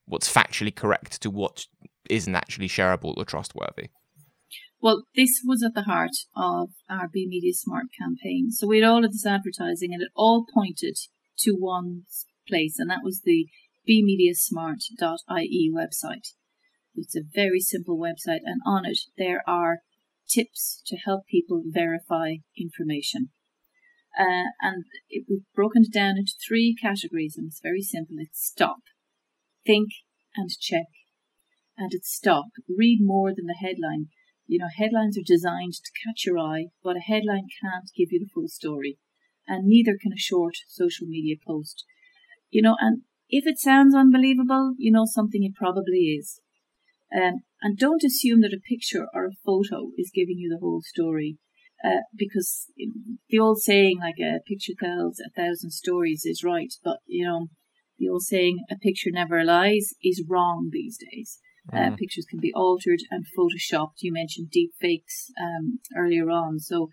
what's 0.06 0.32
factually 0.32 0.76
correct 0.76 1.22
to 1.22 1.30
what 1.30 1.66
isn't 2.10 2.36
actually 2.36 2.68
shareable 2.68 3.14
or 3.18 3.26
trustworthy. 3.26 3.90
Well, 4.82 5.04
this 5.16 5.42
was 5.46 5.64
at 5.64 5.76
the 5.76 5.84
heart 5.84 6.26
of 6.36 6.70
our 6.90 7.08
Be 7.08 7.28
Media 7.28 7.54
Smart 7.54 7.86
campaign. 7.98 8.50
So 8.52 8.68
we 8.68 8.80
had 8.80 8.90
all 8.90 9.06
of 9.06 9.12
this 9.12 9.26
advertising 9.26 9.94
and 9.94 10.02
it 10.02 10.10
all 10.16 10.46
pointed 10.52 10.98
to 11.40 11.52
one 11.52 12.04
place, 12.48 12.80
and 12.80 12.90
that 12.90 13.04
was 13.04 13.22
the 13.24 13.48
bemediasmart.ie 13.88 15.72
website. 15.74 16.34
It's 16.96 17.16
a 17.16 17.22
very 17.34 17.60
simple 17.60 17.98
website, 17.98 18.42
and 18.44 18.62
on 18.66 18.86
it 18.86 19.00
there 19.18 19.42
are 19.48 19.80
tips 20.28 20.82
to 20.88 20.98
help 20.98 21.26
people 21.30 21.64
verify 21.66 22.36
information. 22.58 23.30
Uh, 24.18 24.51
and 24.62 24.86
it, 25.09 25.26
we've 25.30 25.45
broken 25.55 25.84
it 25.84 25.93
down 25.93 26.18
into 26.18 26.34
three 26.45 26.76
categories, 26.80 27.36
and 27.38 27.47
it's 27.47 27.62
very 27.62 27.82
simple. 27.82 28.18
It's 28.20 28.43
stop, 28.43 28.82
think, 29.66 29.89
and 30.36 30.49
check. 30.59 30.88
And 31.78 31.91
it's 31.93 32.14
stop. 32.14 32.45
Read 32.70 32.99
more 33.01 33.34
than 33.34 33.47
the 33.47 33.55
headline. 33.59 34.07
You 34.47 34.59
know, 34.59 34.68
headlines 34.76 35.18
are 35.18 35.24
designed 35.26 35.74
to 35.74 35.91
catch 36.05 36.26
your 36.26 36.38
eye, 36.38 36.68
but 36.84 36.97
a 36.97 36.99
headline 36.99 37.47
can't 37.62 37.89
give 37.95 38.09
you 38.12 38.20
the 38.20 38.30
full 38.34 38.49
story. 38.49 38.97
And 39.47 39.66
neither 39.66 39.97
can 39.99 40.14
a 40.14 40.18
short 40.18 40.55
social 40.68 41.07
media 41.07 41.36
post. 41.45 41.86
You 42.49 42.62
know, 42.62 42.76
and 42.80 43.03
if 43.30 43.47
it 43.47 43.57
sounds 43.57 43.95
unbelievable, 43.95 44.76
you 44.78 44.91
know 44.91 45.05
something 45.05 45.43
it 45.43 45.55
probably 45.55 46.18
is. 46.20 46.41
Um, 47.16 47.41
and 47.62 47.78
don't 47.78 48.03
assume 48.03 48.41
that 48.41 48.53
a 48.53 48.59
picture 48.59 49.07
or 49.14 49.26
a 49.26 49.36
photo 49.45 49.91
is 49.97 50.12
giving 50.14 50.38
you 50.38 50.49
the 50.49 50.59
whole 50.59 50.82
story. 50.82 51.38
Uh, 51.84 52.02
because 52.16 52.68
the 53.30 53.40
old 53.40 53.60
saying, 53.60 53.98
like 54.00 54.20
a 54.20 54.40
picture 54.48 54.74
tells 54.80 55.20
a 55.20 55.32
thousand 55.32 55.72
stories, 55.72 56.24
is 56.26 56.44
right, 56.44 56.74
but 56.84 56.98
you 57.08 57.26
know, 57.26 57.48
the 57.98 58.08
old 58.08 58.22
saying, 58.22 58.60
a 58.70 58.76
picture 58.76 59.10
never 59.12 59.44
lies, 59.44 59.94
is 60.04 60.24
wrong 60.28 60.70
these 60.72 60.98
days. 61.12 61.40
Uh, 61.72 61.78
mm. 61.78 61.94
Uh, 61.94 61.96
pictures 61.96 62.26
can 62.30 62.40
be 62.40 62.54
altered 62.54 63.00
and 63.10 63.26
photoshopped. 63.38 64.02
You 64.02 64.14
mentioned 64.14 64.50
deep 64.52 64.72
fakes 64.80 65.32
um, 65.42 65.80
earlier 65.98 66.30
on, 66.30 66.60
so 66.60 66.90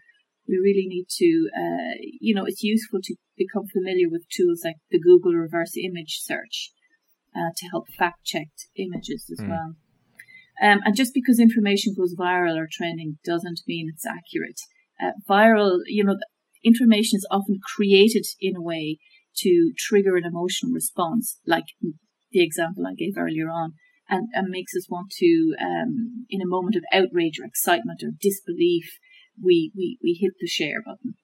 we 0.49 0.57
really 0.57 0.87
need 0.87 1.07
to, 1.17 1.49
uh, 1.55 1.95
you 2.21 2.35
know, 2.35 2.45
it's 2.47 2.63
useful 2.63 3.01
to 3.05 3.15
become 3.37 3.67
familiar 3.67 4.09
with 4.09 4.29
tools 4.31 4.63
like 4.65 4.77
the 4.91 4.99
Google 4.99 5.33
reverse 5.33 5.77
image 5.77 6.21
search 6.23 6.73
uh, 7.37 7.53
to 7.57 7.69
help 7.69 7.85
fact 7.99 8.25
check 8.25 8.49
images 8.77 9.31
as 9.31 9.45
mm. 9.45 9.51
well. 9.51 9.75
Um, 10.61 10.81
and 10.85 10.97
just 10.97 11.15
because 11.15 11.39
information 11.39 11.95
goes 11.97 12.17
viral 12.19 12.57
or 12.57 12.69
trending 12.71 13.19
doesn't 13.25 13.61
mean 13.69 13.91
it's 13.93 14.07
accurate 14.07 14.61
uh, 15.03 15.13
viral, 15.29 15.79
you 15.87 16.05
know, 16.05 16.17
information 16.65 17.17
is 17.17 17.27
often 17.31 17.59
created 17.77 18.27
in 18.41 18.57
a 18.57 18.63
way 18.63 18.99
to 19.37 19.73
trigger 19.79 20.17
an 20.17 20.25
emotional 20.25 20.73
response, 20.73 21.39
like 21.47 21.65
the 22.33 22.43
example 22.43 22.85
I 22.87 22.95
gave 22.95 23.17
earlier 23.17 23.49
on, 23.49 23.75
and, 24.09 24.29
and 24.33 24.49
makes 24.49 24.75
us 24.75 24.89
want 24.91 25.11
to, 25.19 25.55
um, 25.61 26.27
in 26.29 26.41
a 26.43 26.47
moment 26.47 26.77
of 26.77 26.83
outrage 26.93 27.39
or 27.41 27.47
excitement 27.47 28.03
or 28.03 28.11
disbelief, 28.21 28.99
we, 29.43 29.71
we, 29.77 29.99
we 30.03 30.19
hit 30.21 30.33
the 30.41 30.49
share 30.49 30.83
button. 30.85 31.15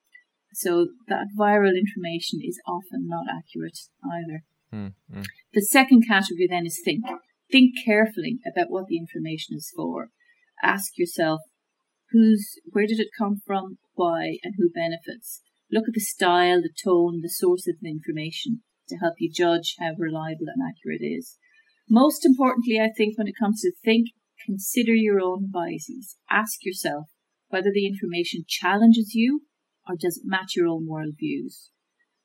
So 0.53 0.89
that 1.09 1.27
viral 1.37 1.77
information 1.77 2.39
is 2.43 2.61
often 2.67 3.09
not 3.09 3.25
accurate 3.29 3.79
either. 4.05 4.45
Mm-hmm. 4.73 5.23
The 5.53 5.63
second 5.63 6.05
category 6.07 6.47
then 6.49 6.67
is 6.67 6.81
think. 6.85 7.05
Think 7.51 7.73
carefully 7.85 8.39
about 8.47 8.71
what 8.71 8.87
the 8.87 8.97
information 8.97 9.57
is 9.57 9.73
for. 9.75 10.11
Ask 10.63 10.97
yourself, 10.97 11.41
who's, 12.11 12.61
where 12.67 12.87
did 12.87 13.01
it 13.01 13.09
come 13.19 13.41
from, 13.45 13.79
why, 13.95 14.39
and 14.43 14.55
who 14.59 14.71
benefits. 14.71 15.43
Look 15.71 15.85
at 15.89 15.95
the 15.95 16.01
style, 16.01 16.63
the 16.63 16.71
tone, 16.85 17.21
the 17.23 17.29
source 17.29 17.67
of 17.67 17.77
the 17.81 17.91
information 17.91 18.63
to 18.89 18.97
help 18.97 19.15
you 19.19 19.31
judge 19.33 19.77
how 19.79 19.93
reliable 19.99 20.47
and 20.47 20.63
accurate 20.63 21.01
it 21.01 21.07
is. 21.07 21.39
Most 21.89 22.25
importantly, 22.25 22.79
I 22.81 22.91
think 22.95 23.17
when 23.17 23.29
it 23.29 23.39
comes 23.39 23.63
to 23.63 23.73
think, 23.85 24.09
consider 24.45 24.95
your 24.95 25.21
own 25.21 25.51
biases. 25.53 26.17
Ask 26.31 26.65
yourself 26.65 27.07
whether 27.49 27.71
the 27.73 27.87
information 27.87 28.45
challenges 28.47 29.15
you 29.15 29.43
or 29.89 29.97
does 29.99 30.19
it 30.19 30.25
match 30.27 30.57
your 30.57 30.67
own 30.67 30.87
worldviews. 30.89 31.69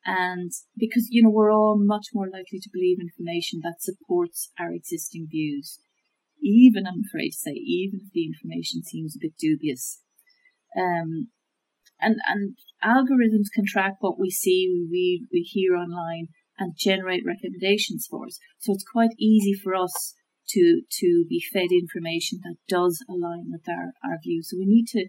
And 0.05 0.51
because, 0.77 1.07
you 1.09 1.23
know, 1.23 1.29
we're 1.29 1.51
all 1.51 1.77
much 1.77 2.07
more 2.13 2.27
likely 2.27 2.59
to 2.59 2.69
believe 2.71 2.97
information 2.99 3.59
that 3.63 3.81
supports 3.81 4.51
our 4.59 4.71
existing 4.71 5.27
views. 5.29 5.79
Even, 6.41 6.87
I'm 6.87 7.03
afraid 7.07 7.31
to 7.31 7.37
say, 7.37 7.51
even 7.51 8.01
if 8.03 8.11
the 8.13 8.25
information 8.25 8.83
seems 8.83 9.15
a 9.15 9.19
bit 9.21 9.33
dubious. 9.37 10.01
Um, 10.77 11.29
and, 11.99 12.15
and 12.27 12.55
algorithms 12.83 13.51
can 13.53 13.65
track 13.65 13.95
what 13.99 14.19
we 14.19 14.29
see, 14.29 14.69
we 14.71 14.87
read, 14.89 15.27
we 15.33 15.41
hear 15.41 15.75
online 15.75 16.27
and 16.57 16.73
generate 16.77 17.23
recommendations 17.25 18.07
for 18.09 18.25
us. 18.25 18.39
So 18.59 18.73
it's 18.73 18.85
quite 18.89 19.11
easy 19.17 19.53
for 19.53 19.75
us 19.75 20.15
to, 20.49 20.81
to 20.99 21.25
be 21.27 21.43
fed 21.53 21.69
information 21.71 22.39
that 22.43 22.55
does 22.67 23.03
align 23.09 23.51
with 23.51 23.67
our, 23.67 23.93
our 24.03 24.17
views. 24.23 24.49
So 24.49 24.57
we 24.57 24.65
need 24.65 24.87
to 24.89 25.07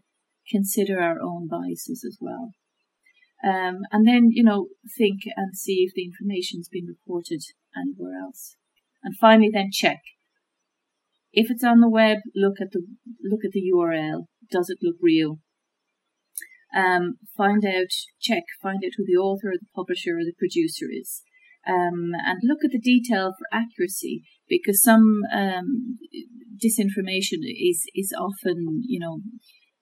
consider 0.50 1.00
our 1.00 1.20
own 1.20 1.48
biases 1.48 2.04
as 2.06 2.18
well. 2.20 2.52
Um, 3.42 3.80
and 3.90 4.06
then, 4.06 4.30
you 4.30 4.44
know, 4.44 4.68
think 4.98 5.20
and 5.36 5.56
see 5.56 5.86
if 5.88 5.94
the 5.94 6.04
information's 6.04 6.68
been 6.68 6.86
reported 6.86 7.40
anywhere 7.76 8.20
else. 8.20 8.56
And 9.02 9.16
finally, 9.16 9.50
then 9.52 9.70
check. 9.72 10.00
If 11.32 11.50
it's 11.50 11.64
on 11.64 11.80
the 11.80 11.88
web, 11.88 12.18
look 12.34 12.60
at 12.60 12.72
the 12.72 12.82
look 13.22 13.40
at 13.44 13.52
the 13.52 13.62
URL. 13.74 14.26
Does 14.50 14.68
it 14.68 14.78
look 14.82 14.96
real? 15.00 15.38
Um, 16.74 17.14
find 17.36 17.64
out, 17.64 17.90
check, 18.20 18.44
find 18.62 18.78
out 18.84 18.92
who 18.96 19.04
the 19.04 19.18
author, 19.18 19.48
or 19.48 19.58
the 19.58 19.66
publisher, 19.74 20.16
or 20.18 20.24
the 20.24 20.34
producer 20.38 20.86
is, 20.90 21.22
um, 21.66 22.12
and 22.24 22.38
look 22.44 22.64
at 22.64 22.70
the 22.70 22.80
detail 22.80 23.32
for 23.36 23.46
accuracy 23.52 24.22
because 24.48 24.82
some 24.82 25.22
um, 25.32 25.98
disinformation 26.62 27.42
is 27.42 27.84
is 27.94 28.14
often, 28.18 28.82
you 28.86 29.00
know, 29.00 29.20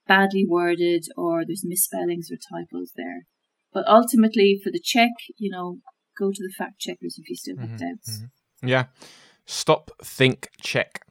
badly 0.06 0.44
worded 0.48 1.04
or 1.16 1.44
there's 1.46 1.64
misspellings 1.64 2.30
or 2.30 2.36
typos 2.36 2.92
there. 2.96 3.26
But 3.72 3.86
ultimately, 3.86 4.58
for 4.62 4.70
the 4.70 4.80
check, 4.82 5.10
you 5.36 5.50
know, 5.50 5.78
go 6.18 6.30
to 6.30 6.42
the 6.42 6.52
fact 6.56 6.80
checkers 6.80 7.18
if 7.18 7.28
you 7.28 7.36
still 7.36 7.58
have 7.58 7.70
Mhm, 7.70 7.78
doubts. 7.78 8.20
mhm. 8.20 8.68
Yeah. 8.68 8.86
Stop, 9.46 9.90
think, 10.02 10.48
check. 10.62 11.04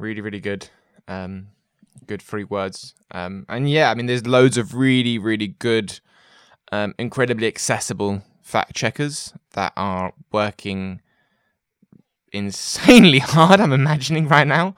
Really, 0.00 0.22
really 0.22 0.40
good. 0.40 0.70
Um, 1.08 1.48
good 2.06 2.22
three 2.22 2.44
words. 2.44 2.94
Um, 3.10 3.44
and 3.50 3.68
yeah, 3.68 3.90
I 3.90 3.94
mean, 3.94 4.06
there's 4.06 4.26
loads 4.26 4.56
of 4.56 4.74
really, 4.74 5.18
really 5.18 5.48
good, 5.48 6.00
um, 6.72 6.94
incredibly 6.98 7.46
accessible 7.46 8.22
fact 8.40 8.74
checkers 8.74 9.34
that 9.52 9.74
are 9.76 10.14
working 10.32 11.02
insanely 12.32 13.18
hard. 13.18 13.60
I'm 13.60 13.74
imagining 13.74 14.26
right 14.26 14.46
now. 14.46 14.74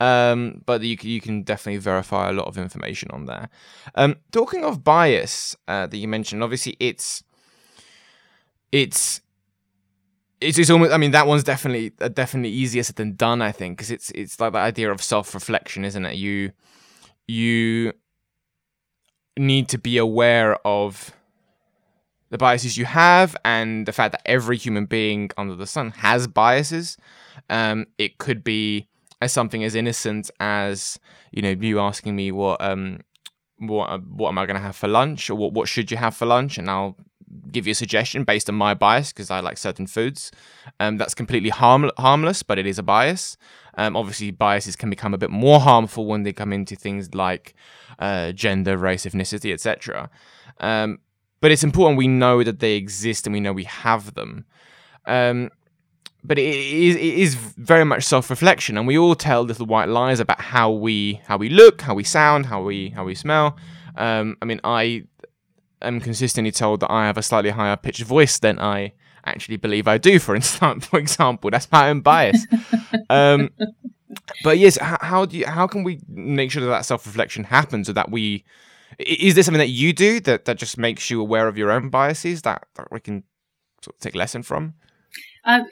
Um, 0.00 0.62
but 0.66 0.82
you 0.82 0.96
can, 0.96 1.08
you 1.08 1.20
can 1.20 1.44
definitely 1.44 1.78
verify 1.78 2.28
a 2.28 2.32
lot 2.32 2.48
of 2.48 2.58
information 2.58 3.12
on 3.12 3.26
there. 3.26 3.50
Um, 3.94 4.16
talking 4.32 4.64
of 4.64 4.82
bias 4.82 5.54
uh, 5.68 5.86
that 5.86 5.96
you 5.96 6.08
mentioned, 6.08 6.42
obviously 6.42 6.76
it's 6.80 7.22
it's 8.72 9.20
it's, 10.40 10.58
it's 10.58 10.70
almost. 10.70 10.92
I 10.92 10.96
mean, 10.96 11.10
that 11.12 11.26
one's 11.26 11.44
definitely 11.44 11.92
uh, 12.00 12.08
definitely 12.08 12.50
easier 12.50 12.82
said 12.82 12.96
than 12.96 13.16
done. 13.16 13.42
I 13.42 13.52
think 13.52 13.76
because 13.76 13.90
it's 13.90 14.10
it's 14.12 14.40
like 14.40 14.52
the 14.52 14.58
idea 14.58 14.90
of 14.90 15.02
self 15.02 15.34
reflection, 15.34 15.84
isn't 15.84 16.04
it? 16.04 16.16
You 16.16 16.52
you 17.26 17.92
need 19.38 19.68
to 19.68 19.78
be 19.78 19.98
aware 19.98 20.56
of 20.66 21.12
the 22.30 22.38
biases 22.38 22.76
you 22.76 22.84
have 22.84 23.36
and 23.44 23.86
the 23.86 23.92
fact 23.92 24.12
that 24.12 24.22
every 24.26 24.56
human 24.56 24.84
being 24.84 25.30
under 25.38 25.54
the 25.54 25.66
sun 25.66 25.90
has 25.90 26.26
biases. 26.26 26.96
Um, 27.48 27.86
it 27.96 28.18
could 28.18 28.44
be 28.44 28.88
as 29.22 29.32
something 29.32 29.64
as 29.64 29.74
innocent 29.74 30.30
as 30.38 30.98
you 31.32 31.42
know 31.42 31.50
you 31.50 31.80
asking 31.80 32.14
me 32.14 32.30
what 32.30 32.60
um 32.60 33.00
what 33.58 34.02
what 34.04 34.28
am 34.28 34.38
I 34.38 34.46
going 34.46 34.56
to 34.56 34.62
have 34.62 34.76
for 34.76 34.88
lunch 34.88 35.30
or 35.30 35.34
what 35.34 35.52
what 35.52 35.68
should 35.68 35.90
you 35.90 35.96
have 35.96 36.16
for 36.16 36.26
lunch, 36.26 36.58
and 36.58 36.70
I'll 36.70 36.96
give 37.50 37.66
you 37.66 37.72
a 37.72 37.74
suggestion 37.74 38.24
based 38.24 38.48
on 38.48 38.54
my 38.54 38.74
bias 38.74 39.12
because 39.12 39.30
I 39.30 39.40
like 39.40 39.58
certain 39.58 39.86
foods. 39.86 40.30
Um, 40.80 40.96
that's 40.96 41.14
completely 41.14 41.50
harm- 41.50 41.90
harmless, 41.98 42.42
but 42.42 42.58
it 42.58 42.66
is 42.66 42.78
a 42.78 42.82
bias. 42.82 43.36
Um, 43.76 43.96
obviously, 43.96 44.30
biases 44.30 44.76
can 44.76 44.90
become 44.90 45.14
a 45.14 45.18
bit 45.18 45.30
more 45.30 45.60
harmful 45.60 46.06
when 46.06 46.22
they 46.24 46.32
come 46.32 46.52
into 46.52 46.76
things 46.76 47.14
like 47.14 47.54
uh, 47.98 48.32
gender, 48.32 48.76
race, 48.76 49.06
ethnicity, 49.06 49.52
etc. 49.52 50.10
Um, 50.60 50.98
but 51.40 51.50
it's 51.50 51.62
important 51.62 51.98
we 51.98 52.08
know 52.08 52.42
that 52.42 52.58
they 52.58 52.74
exist 52.74 53.26
and 53.26 53.32
we 53.32 53.40
know 53.40 53.52
we 53.52 53.64
have 53.64 54.14
them. 54.14 54.44
Um, 55.06 55.50
but 56.24 56.38
it 56.38 56.44
is, 56.44 56.96
it 56.96 57.00
is 57.00 57.34
very 57.36 57.84
much 57.84 58.02
self-reflection, 58.02 58.76
and 58.76 58.86
we 58.86 58.98
all 58.98 59.14
tell 59.14 59.42
little 59.42 59.66
white 59.66 59.88
lies 59.88 60.18
about 60.18 60.40
how 60.40 60.70
we 60.70 61.20
how 61.26 61.36
we 61.36 61.48
look, 61.48 61.80
how 61.80 61.94
we 61.94 62.04
sound, 62.04 62.46
how 62.46 62.60
we 62.62 62.90
how 62.90 63.04
we 63.04 63.14
smell. 63.14 63.56
Um, 63.96 64.36
I 64.42 64.44
mean, 64.44 64.60
I 64.64 65.04
am 65.82 66.00
consistently 66.00 66.52
told 66.52 66.80
that 66.80 66.90
I 66.90 67.06
have 67.06 67.18
a 67.18 67.22
slightly 67.22 67.50
higher 67.50 67.76
pitched 67.76 68.02
voice 68.02 68.38
than 68.38 68.58
I 68.58 68.92
actually 69.24 69.56
believe 69.56 69.86
I 69.86 69.98
do. 69.98 70.18
For 70.18 70.34
instance, 70.36 70.86
for 70.86 70.98
example, 70.98 71.50
that's 71.50 71.70
my 71.70 71.90
own 71.90 72.00
bias. 72.00 72.46
um, 73.10 73.50
but 74.42 74.58
yes, 74.58 74.78
how, 74.78 74.98
how 75.00 75.24
do 75.24 75.38
you, 75.38 75.46
how 75.46 75.66
can 75.66 75.84
we 75.84 76.00
make 76.08 76.50
sure 76.50 76.62
that 76.62 76.68
that 76.68 76.84
self 76.84 77.06
reflection 77.06 77.44
happens, 77.44 77.88
or 77.88 77.92
that 77.94 78.10
we 78.10 78.44
is 78.98 79.34
there 79.34 79.44
something 79.44 79.58
that 79.58 79.68
you 79.68 79.92
do 79.92 80.18
that 80.20 80.44
that 80.46 80.58
just 80.58 80.78
makes 80.78 81.10
you 81.10 81.20
aware 81.20 81.46
of 81.46 81.56
your 81.56 81.70
own 81.70 81.88
biases 81.88 82.42
that, 82.42 82.66
that 82.74 82.90
we 82.90 83.00
can 83.00 83.22
sort 83.82 83.96
of 83.96 84.00
take 84.00 84.14
lesson 84.14 84.42
from? 84.42 84.74
I, 85.44 85.62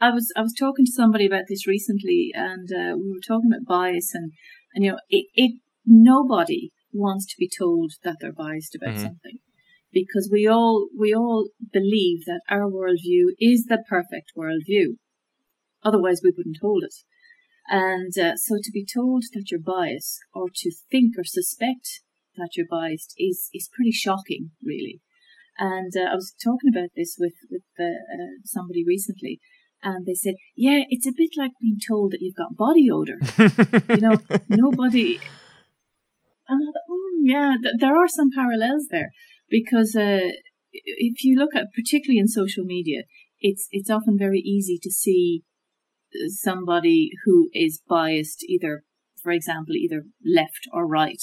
I 0.00 0.10
was 0.10 0.32
I 0.36 0.42
was 0.42 0.54
talking 0.58 0.84
to 0.84 0.92
somebody 0.92 1.26
about 1.26 1.44
this 1.48 1.66
recently, 1.66 2.32
and 2.34 2.68
uh, 2.72 2.96
we 2.96 3.10
were 3.10 3.26
talking 3.26 3.50
about 3.50 3.66
bias, 3.66 4.12
and 4.14 4.32
and 4.74 4.84
you 4.84 4.92
know, 4.92 4.98
it, 5.08 5.26
it 5.34 5.60
nobody 5.86 6.70
wants 6.92 7.26
to 7.26 7.34
be 7.38 7.48
told 7.48 7.92
that 8.02 8.16
they're 8.20 8.32
biased 8.32 8.74
about 8.74 8.94
Mhm. 8.94 9.02
something 9.02 9.38
because 9.92 10.28
we 10.30 10.46
all 10.46 10.88
we 10.96 11.14
all 11.14 11.50
believe 11.72 12.24
that 12.26 12.42
our 12.48 12.70
worldview 12.70 13.28
is 13.38 13.64
the 13.64 13.82
perfect 13.88 14.32
worldview. 14.36 14.96
Otherwise, 15.82 16.20
we 16.22 16.32
wouldn't 16.36 16.58
hold 16.60 16.84
it. 16.84 16.94
And 17.70 18.16
uh, 18.18 18.36
so, 18.36 18.56
to 18.62 18.70
be 18.72 18.84
told 18.84 19.24
that 19.34 19.50
you're 19.50 19.60
biased, 19.60 20.18
or 20.34 20.48
to 20.54 20.70
think 20.90 21.14
or 21.18 21.24
suspect 21.24 22.00
that 22.36 22.50
you're 22.56 22.66
biased, 22.70 23.14
is 23.18 23.50
is 23.52 23.70
pretty 23.72 23.92
shocking, 23.92 24.50
really. 24.62 25.00
And 25.58 25.92
uh, 25.96 26.10
I 26.12 26.14
was 26.14 26.34
talking 26.42 26.70
about 26.74 26.90
this 26.96 27.16
with 27.18 27.34
with 27.50 27.62
uh, 27.78 27.90
somebody 28.44 28.84
recently, 28.86 29.40
and 29.82 30.06
they 30.06 30.14
said, 30.14 30.34
"Yeah, 30.56 30.82
it's 30.88 31.06
a 31.06 31.12
bit 31.14 31.30
like 31.36 31.52
being 31.60 31.78
told 31.86 32.12
that 32.12 32.22
you've 32.22 32.36
got 32.36 32.56
body 32.56 32.90
odor." 32.90 33.18
you 33.94 34.00
know, 34.00 34.18
nobody. 34.48 35.18
And 36.48 36.62
I 36.62 36.72
thought, 36.72 36.98
yeah, 37.22 37.54
th- 37.62 37.74
there 37.78 37.96
are 37.96 38.08
some 38.08 38.30
parallels 38.34 38.86
there 38.90 39.10
because 39.50 39.94
uh, 39.94 40.30
if 40.72 41.24
you 41.24 41.36
look 41.38 41.54
at, 41.54 41.66
particularly 41.74 42.18
in 42.18 42.28
social 42.28 42.64
media, 42.64 43.02
it's 43.40 43.68
it's 43.70 43.90
often 43.90 44.18
very 44.18 44.40
easy 44.40 44.78
to 44.82 44.90
see 44.90 45.42
uh, 46.14 46.28
somebody 46.28 47.10
who 47.24 47.48
is 47.52 47.82
biased, 47.88 48.44
either, 48.44 48.82
for 49.22 49.30
example, 49.30 49.74
either 49.74 50.04
left 50.24 50.68
or 50.72 50.86
right, 50.86 51.22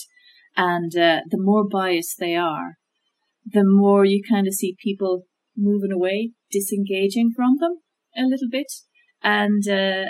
and 0.55 0.95
uh, 0.95 1.21
the 1.29 1.41
more 1.41 1.67
biased 1.67 2.17
they 2.19 2.35
are, 2.35 2.75
the 3.45 3.65
more 3.65 4.05
you 4.05 4.21
kind 4.29 4.47
of 4.47 4.53
see 4.53 4.75
people 4.81 5.23
moving 5.57 5.91
away, 5.91 6.31
disengaging 6.51 7.31
from 7.35 7.57
them 7.59 7.79
a 8.17 8.23
little 8.23 8.49
bit, 8.49 8.71
and 9.23 9.67
uh, 9.67 10.05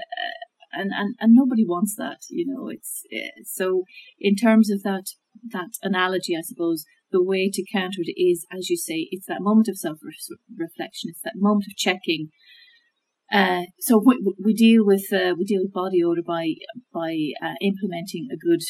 and 0.75 0.91
and 0.95 1.15
and 1.19 1.33
nobody 1.33 1.65
wants 1.65 1.95
that. 1.97 2.19
You 2.29 2.45
know, 2.47 2.69
it's 2.69 3.03
uh, 3.13 3.43
so 3.43 3.83
in 4.19 4.35
terms 4.35 4.69
of 4.69 4.83
that 4.83 5.05
that 5.51 5.71
analogy, 5.81 6.35
I 6.35 6.41
suppose 6.41 6.85
the 7.11 7.23
way 7.23 7.49
to 7.51 7.63
counter 7.71 7.99
it 7.99 8.19
is, 8.19 8.45
as 8.51 8.69
you 8.69 8.77
say, 8.77 9.07
it's 9.11 9.27
that 9.27 9.41
moment 9.41 9.67
of 9.67 9.77
self 9.77 9.99
reflection. 10.57 11.09
It's 11.09 11.21
that 11.23 11.35
moment 11.35 11.65
of 11.69 11.75
checking. 11.77 12.29
Uh, 13.31 13.63
so 13.79 14.01
we, 14.05 14.21
we 14.43 14.53
deal 14.53 14.85
with 14.85 15.11
uh, 15.11 15.33
we 15.37 15.45
deal 15.45 15.61
with 15.63 15.73
body 15.73 16.03
odor 16.03 16.21
by 16.25 16.53
by 16.93 17.29
uh, 17.41 17.55
implementing 17.61 18.27
a 18.31 18.37
good 18.37 18.61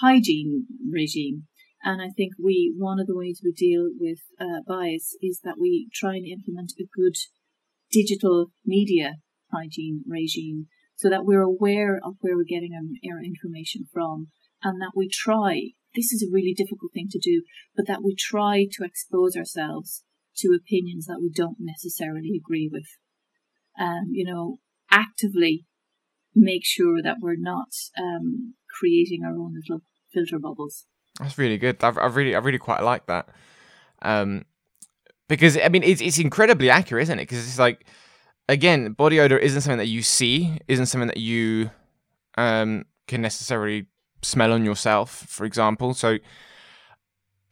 hygiene 0.00 0.66
regime. 0.90 1.46
And 1.82 2.00
I 2.00 2.08
think 2.16 2.32
we 2.42 2.74
one 2.76 2.98
of 2.98 3.06
the 3.06 3.16
ways 3.16 3.42
we 3.44 3.52
deal 3.52 3.90
with 3.98 4.20
uh, 4.40 4.60
bias 4.66 5.16
is 5.22 5.40
that 5.44 5.56
we 5.60 5.88
try 5.92 6.16
and 6.16 6.26
implement 6.26 6.72
a 6.80 6.84
good 6.94 7.16
digital 7.92 8.52
media 8.64 9.16
hygiene 9.52 10.02
regime 10.06 10.66
so 10.96 11.08
that 11.10 11.24
we're 11.24 11.42
aware 11.42 12.00
of 12.02 12.16
where 12.20 12.36
we're 12.36 12.44
getting 12.44 12.72
our, 12.74 13.22
information 13.22 13.84
from 13.92 14.28
and 14.62 14.80
that 14.80 14.92
we 14.96 15.08
try 15.08 15.72
this 15.96 16.12
is 16.12 16.22
a 16.22 16.32
really 16.32 16.54
difficult 16.54 16.92
thing 16.92 17.08
to 17.10 17.18
do, 17.18 17.42
but 17.74 17.86
that 17.86 18.04
we 18.04 18.14
try 18.14 18.66
to 18.70 18.84
expose 18.84 19.34
ourselves 19.34 20.04
to 20.36 20.48
opinions 20.54 21.06
that 21.06 21.20
we 21.20 21.30
don't 21.34 21.56
necessarily 21.58 22.32
agree 22.38 22.68
with. 22.70 22.86
Um, 23.80 24.10
you 24.10 24.24
know, 24.24 24.58
actively 24.90 25.64
make 26.34 26.62
sure 26.64 27.02
that 27.02 27.16
we're 27.20 27.36
not 27.38 27.68
um, 27.98 28.54
creating 28.78 29.22
our 29.24 29.32
own 29.32 29.54
little 29.54 29.82
filter 30.12 30.38
bubbles. 30.38 30.84
That's 31.18 31.38
really 31.38 31.56
good. 31.56 31.82
I, 31.82 31.88
I 31.88 32.06
really, 32.06 32.34
I 32.34 32.38
really 32.38 32.58
quite 32.58 32.82
like 32.82 33.06
that. 33.06 33.28
Um, 34.02 34.44
because 35.28 35.58
I 35.58 35.68
mean, 35.68 35.82
it's 35.82 36.00
it's 36.00 36.18
incredibly 36.18 36.70
accurate, 36.70 37.04
isn't 37.04 37.18
it? 37.18 37.22
Because 37.22 37.38
it's 37.38 37.58
like, 37.58 37.86
again, 38.48 38.92
body 38.92 39.20
odor 39.20 39.38
isn't 39.38 39.60
something 39.60 39.78
that 39.78 39.88
you 39.88 40.02
see, 40.02 40.58
isn't 40.68 40.86
something 40.86 41.08
that 41.08 41.18
you 41.18 41.70
um 42.38 42.84
can 43.06 43.22
necessarily 43.22 43.86
smell 44.22 44.52
on 44.52 44.64
yourself, 44.64 45.10
for 45.28 45.44
example. 45.44 45.94
So, 45.94 46.18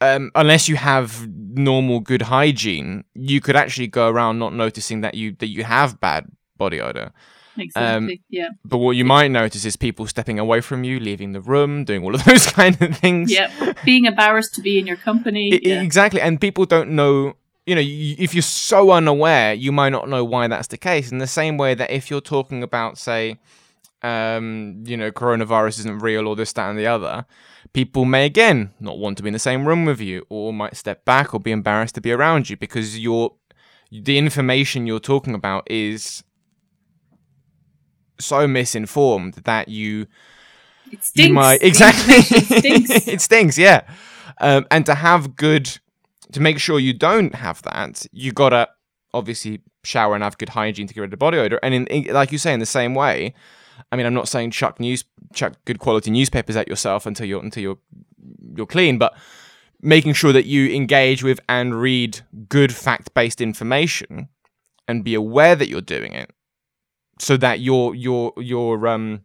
um, 0.01 0.31
unless 0.35 0.69
you 0.69 0.77
have 0.77 1.29
normal 1.29 2.01
good 2.01 2.23
hygiene, 2.23 3.05
you 3.15 3.41
could 3.41 3.57
actually 3.57 3.87
go 3.87 4.09
around 4.09 4.39
not 4.39 4.53
noticing 4.53 5.01
that 5.03 5.15
you 5.15 5.33
that 5.39 5.49
you 5.49 5.65
have 5.65 6.01
bad 6.01 6.27
body 6.57 6.81
odor. 6.81 7.13
Exactly. 7.57 8.15
Um, 8.15 8.19
yeah. 8.29 8.49
But 8.65 8.79
what 8.79 8.93
you 8.93 9.05
might 9.05 9.31
notice 9.31 9.65
is 9.65 9.77
people 9.77 10.07
stepping 10.07 10.39
away 10.39 10.61
from 10.61 10.85
you, 10.85 10.99
leaving 10.99 11.33
the 11.33 11.41
room, 11.41 11.85
doing 11.85 12.03
all 12.03 12.15
of 12.15 12.25
those 12.31 12.47
kind 12.47 12.81
of 12.83 12.97
things. 12.99 13.33
Yeah. 13.33 13.73
Being 13.85 14.07
embarrassed 14.07 14.55
to 14.57 14.61
be 14.61 14.79
in 14.79 14.87
your 14.87 14.97
company. 14.97 15.51
It, 15.55 15.67
yeah. 15.67 15.81
Exactly. 15.81 16.21
And 16.21 16.41
people 16.41 16.67
don't 16.67 16.91
know. 16.91 17.35
You 17.67 17.75
know, 17.75 17.83
if 17.83 18.35
you're 18.35 18.43
so 18.43 18.91
unaware, 18.91 19.55
you 19.55 19.73
might 19.73 19.91
not 19.91 20.09
know 20.09 20.25
why 20.25 20.47
that's 20.49 20.69
the 20.69 20.77
case. 20.77 21.11
In 21.11 21.19
the 21.19 21.27
same 21.27 21.57
way 21.57 21.75
that 21.75 21.91
if 21.91 22.11
you're 22.11 22.21
talking 22.21 22.63
about, 22.63 22.99
say, 22.99 23.39
um, 24.03 24.83
you 24.85 24.99
know, 24.99 25.11
coronavirus 25.11 25.81
isn't 25.81 26.01
real 26.01 26.29
or 26.29 26.37
this, 26.37 26.53
that, 26.53 26.69
and 26.69 26.79
the 26.79 26.87
other, 26.87 27.25
people 27.73 28.05
may 28.05 28.27
again 28.27 28.73
not 28.81 28.99
want 28.99 29.17
to 29.17 29.23
be 29.23 29.29
in 29.29 29.33
the 29.33 29.39
same 29.39 29.67
room 29.67 29.85
with 29.85 30.01
you 30.01 30.27
or 30.29 30.53
might 30.53 30.77
step 30.77 31.05
back 31.05 31.33
or 31.33 31.41
be 31.41 31.51
embarrassed 31.51 31.95
to 31.95 32.01
be 32.01 32.13
around 32.13 32.51
you 32.51 32.57
because 32.57 32.99
you're 32.99 33.35
the 33.91 34.19
information 34.19 34.87
you're 34.87 34.99
talking 34.99 35.35
about 35.35 35.71
is 35.71 36.25
so 38.19 38.47
misinformed 38.47 39.35
that 39.45 39.69
you 39.69 40.07
it 40.91 41.05
stinks. 41.05 41.29
You 41.29 41.35
might 41.35 41.63
exactly 41.63 42.21
stinks. 42.23 42.91
it 43.09 43.21
stinks 43.21 43.59
yeah 43.59 43.83
um, 44.39 44.67
and 44.71 44.85
to 44.87 44.95
have 44.95 45.37
good 45.37 45.79
to 46.35 46.41
make 46.41 46.59
sure 46.59 46.79
you 46.79 46.93
don't 46.93 47.35
have 47.35 47.63
that 47.63 48.07
you 48.13 48.33
gotta 48.33 48.69
obviously 49.13 49.61
shower 49.85 50.15
and 50.15 50.25
have 50.25 50.39
good 50.39 50.51
hygiene 50.51 50.87
to 50.87 50.95
get 50.95 51.01
rid 51.01 51.13
of 51.13 51.19
body 51.19 51.39
odor 51.39 51.59
and 51.63 51.75
in, 51.75 51.87
in, 51.87 52.13
like 52.13 52.33
you 52.33 52.39
say 52.39 52.53
in 52.53 52.61
the 52.61 52.67
same 52.67 52.95
way 52.95 53.35
I 53.91 53.97
mean, 53.97 54.07
I'm 54.07 54.15
not 54.15 54.29
saying 54.29 54.51
chuck 54.51 54.81
news, 54.81 55.05
chuck 55.33 55.55
good 55.65 55.79
quality 55.79 56.11
newspapers 56.11 56.57
at 56.57 56.69
yourself 56.69 57.07
until 57.07 57.27
you're 57.27 57.43
until 57.43 57.63
you're 57.63 57.79
you're 58.57 58.67
clean, 58.67 58.99
but 58.99 59.15
making 59.81 60.15
sure 60.15 60.33
that 60.33 60.47
you 60.47 60.71
engage 60.71 61.23
with 61.23 61.41
and 61.49 61.81
read 61.81 62.21
good 62.49 62.75
fact-based 62.75 63.41
information 63.41 64.29
and 64.89 65.05
be 65.05 65.15
aware 65.15 65.57
that 65.57 65.69
you're 65.69 65.81
doing 65.81 66.13
it, 66.13 66.31
so 67.19 67.37
that 67.37 67.61
your 67.61 67.95
your 67.95 68.33
your 68.37 68.87
um 68.87 69.23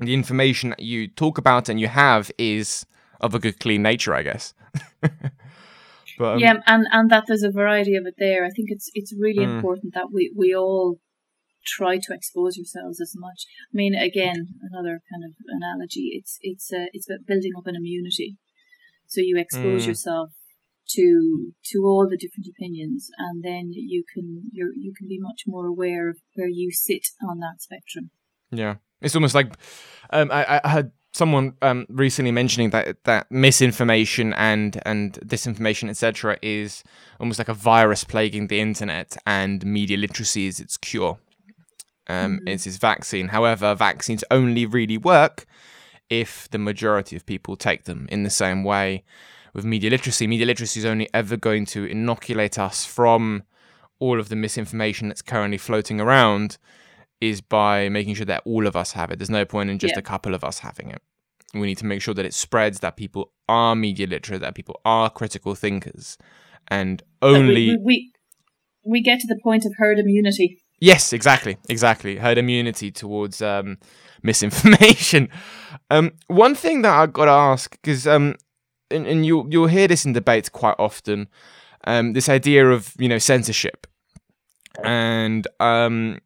the 0.00 0.14
information 0.14 0.70
that 0.70 0.80
you 0.80 1.08
talk 1.08 1.36
about 1.36 1.68
and 1.68 1.78
you 1.78 1.88
have 1.88 2.30
is 2.38 2.86
of 3.20 3.34
a 3.34 3.38
good 3.38 3.60
clean 3.60 3.82
nature, 3.82 4.14
I 4.14 4.22
guess. 4.22 4.54
but, 6.20 6.34
um, 6.34 6.38
yeah, 6.38 6.56
and 6.66 6.86
and 6.92 7.10
that 7.10 7.24
there's 7.26 7.42
a 7.42 7.50
variety 7.50 7.94
of 7.96 8.04
it 8.04 8.16
there. 8.18 8.44
I 8.44 8.50
think 8.50 8.68
it's 8.70 8.90
it's 8.92 9.14
really 9.18 9.46
mm. 9.46 9.54
important 9.56 9.94
that 9.94 10.08
we 10.12 10.30
we 10.36 10.54
all 10.54 10.98
try 11.64 11.96
to 11.96 12.12
expose 12.12 12.58
yourselves 12.58 13.00
as 13.00 13.14
much. 13.16 13.46
I 13.72 13.74
mean, 13.74 13.94
again, 13.94 14.48
another 14.70 15.00
kind 15.10 15.24
of 15.24 15.32
analogy. 15.48 16.10
It's 16.12 16.36
it's 16.42 16.70
uh, 16.70 16.92
it's 16.92 17.08
about 17.08 17.26
building 17.26 17.52
up 17.56 17.66
an 17.66 17.74
immunity. 17.74 18.36
So 19.06 19.22
you 19.22 19.38
expose 19.38 19.84
mm. 19.84 19.88
yourself 19.88 20.32
to 20.90 21.52
to 21.72 21.78
all 21.84 22.06
the 22.06 22.18
different 22.18 22.48
opinions, 22.54 23.08
and 23.16 23.42
then 23.42 23.70
you 23.72 24.04
can 24.12 24.50
you 24.52 24.74
you 24.76 24.92
can 24.96 25.08
be 25.08 25.18
much 25.18 25.44
more 25.46 25.66
aware 25.66 26.10
of 26.10 26.18
where 26.34 26.50
you 26.50 26.70
sit 26.70 27.06
on 27.26 27.38
that 27.38 27.62
spectrum. 27.62 28.10
Yeah, 28.50 28.74
it's 29.00 29.14
almost 29.14 29.34
like 29.34 29.54
um, 30.10 30.30
I, 30.30 30.60
I 30.62 30.68
had 30.68 30.92
someone 31.12 31.54
um, 31.62 31.86
recently 31.88 32.30
mentioning 32.30 32.70
that 32.70 33.02
that 33.04 33.30
misinformation 33.30 34.32
and 34.34 34.80
and 34.84 35.14
disinformation 35.24 35.88
etc 35.88 36.38
is 36.40 36.84
almost 37.18 37.38
like 37.38 37.48
a 37.48 37.54
virus 37.54 38.04
plaguing 38.04 38.46
the 38.46 38.60
internet 38.60 39.16
and 39.26 39.64
media 39.66 39.96
literacy 39.96 40.46
is 40.46 40.60
its 40.60 40.76
cure 40.76 41.18
um, 42.10 42.38
mm-hmm. 42.38 42.48
is 42.48 42.64
his 42.64 42.76
vaccine. 42.76 43.28
However, 43.28 43.74
vaccines 43.74 44.24
only 44.30 44.66
really 44.66 44.98
work 44.98 45.46
if 46.08 46.50
the 46.50 46.58
majority 46.58 47.16
of 47.16 47.24
people 47.24 47.56
take 47.56 47.84
them. 47.84 48.08
In 48.10 48.24
the 48.24 48.30
same 48.30 48.64
way 48.64 49.04
with 49.54 49.64
media 49.64 49.90
literacy, 49.90 50.26
media 50.26 50.46
literacy 50.46 50.80
is 50.80 50.86
only 50.86 51.08
ever 51.14 51.36
going 51.36 51.66
to 51.66 51.84
inoculate 51.84 52.58
us 52.58 52.84
from 52.84 53.44
all 54.00 54.18
of 54.18 54.28
the 54.28 54.36
misinformation 54.36 55.08
that's 55.08 55.22
currently 55.22 55.58
floating 55.58 56.00
around 56.00 56.58
is 57.20 57.40
by 57.40 57.88
making 57.88 58.14
sure 58.14 58.26
that 58.26 58.42
all 58.44 58.66
of 58.66 58.76
us 58.76 58.92
have 58.92 59.10
it. 59.10 59.18
There's 59.18 59.30
no 59.30 59.44
point 59.44 59.70
in 59.70 59.78
just 59.78 59.94
yeah. 59.94 59.98
a 59.98 60.02
couple 60.02 60.34
of 60.34 60.42
us 60.42 60.60
having 60.60 60.90
it. 60.90 61.02
We 61.52 61.66
need 61.66 61.78
to 61.78 61.86
make 61.86 62.00
sure 62.00 62.14
that 62.14 62.24
it 62.24 62.32
spreads, 62.32 62.80
that 62.80 62.96
people 62.96 63.32
are 63.48 63.74
media 63.74 64.06
literate, 64.06 64.40
that 64.40 64.54
people 64.54 64.80
are 64.84 65.10
critical 65.10 65.54
thinkers, 65.54 66.16
and 66.68 67.02
only 67.22 67.70
we, 67.70 67.78
we, 67.84 68.12
we 68.84 69.02
get 69.02 69.20
to 69.20 69.26
the 69.26 69.38
point 69.42 69.66
of 69.66 69.72
herd 69.76 69.98
immunity. 69.98 70.62
Yes, 70.80 71.12
exactly, 71.12 71.58
exactly. 71.68 72.16
Herd 72.16 72.38
immunity 72.38 72.90
towards 72.90 73.42
um, 73.42 73.78
misinformation. 74.22 75.28
Um, 75.90 76.12
one 76.28 76.54
thing 76.54 76.82
that 76.82 76.98
I've 76.98 77.12
got 77.12 77.26
to 77.26 77.32
ask, 77.32 77.70
because 77.72 78.06
um, 78.06 78.36
and, 78.90 79.06
and 79.06 79.26
you 79.26 79.46
you'll 79.50 79.66
hear 79.66 79.88
this 79.88 80.04
in 80.04 80.12
debates 80.12 80.48
quite 80.48 80.76
often, 80.78 81.28
um, 81.84 82.12
this 82.12 82.28
idea 82.28 82.68
of 82.70 82.94
you 82.98 83.08
know 83.08 83.18
censorship, 83.18 83.86
and 84.84 85.46
um, 85.58 86.18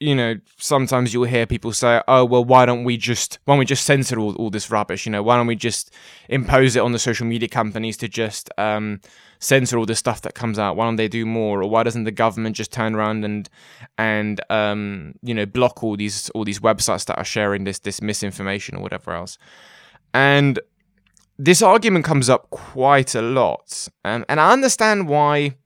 you 0.00 0.14
know, 0.14 0.36
sometimes 0.56 1.12
you'll 1.12 1.24
hear 1.24 1.44
people 1.46 1.72
say, 1.72 2.02
"Oh, 2.08 2.24
well, 2.24 2.42
why 2.42 2.64
don't 2.64 2.84
we 2.84 2.96
just 2.96 3.38
why 3.44 3.52
don't 3.52 3.58
we 3.58 3.66
just 3.66 3.84
censor 3.84 4.18
all, 4.18 4.34
all 4.36 4.48
this 4.48 4.70
rubbish? 4.70 5.04
You 5.04 5.12
know, 5.12 5.22
why 5.22 5.36
don't 5.36 5.46
we 5.46 5.56
just 5.56 5.92
impose 6.30 6.74
it 6.74 6.80
on 6.80 6.92
the 6.92 6.98
social 6.98 7.26
media 7.26 7.48
companies 7.48 7.98
to 7.98 8.08
just 8.08 8.50
um, 8.56 9.00
censor 9.40 9.76
all 9.78 9.84
the 9.84 9.94
stuff 9.94 10.22
that 10.22 10.34
comes 10.34 10.58
out? 10.58 10.74
Why 10.74 10.86
don't 10.86 10.96
they 10.96 11.06
do 11.06 11.26
more? 11.26 11.62
Or 11.62 11.68
why 11.68 11.82
doesn't 11.82 12.04
the 12.04 12.10
government 12.10 12.56
just 12.56 12.72
turn 12.72 12.94
around 12.94 13.26
and 13.26 13.48
and 13.98 14.40
um, 14.48 15.14
you 15.22 15.34
know 15.34 15.44
block 15.44 15.84
all 15.84 15.96
these 15.98 16.30
all 16.30 16.44
these 16.44 16.60
websites 16.60 17.04
that 17.04 17.18
are 17.18 17.24
sharing 17.24 17.64
this 17.64 17.78
this 17.78 18.00
misinformation 18.00 18.76
or 18.76 18.82
whatever 18.82 19.12
else?" 19.12 19.36
And 20.14 20.58
this 21.38 21.60
argument 21.60 22.06
comes 22.06 22.30
up 22.30 22.48
quite 22.48 23.14
a 23.14 23.22
lot, 23.22 23.88
um, 24.06 24.24
and 24.30 24.40
I 24.40 24.52
understand 24.52 25.08
why 25.08 25.56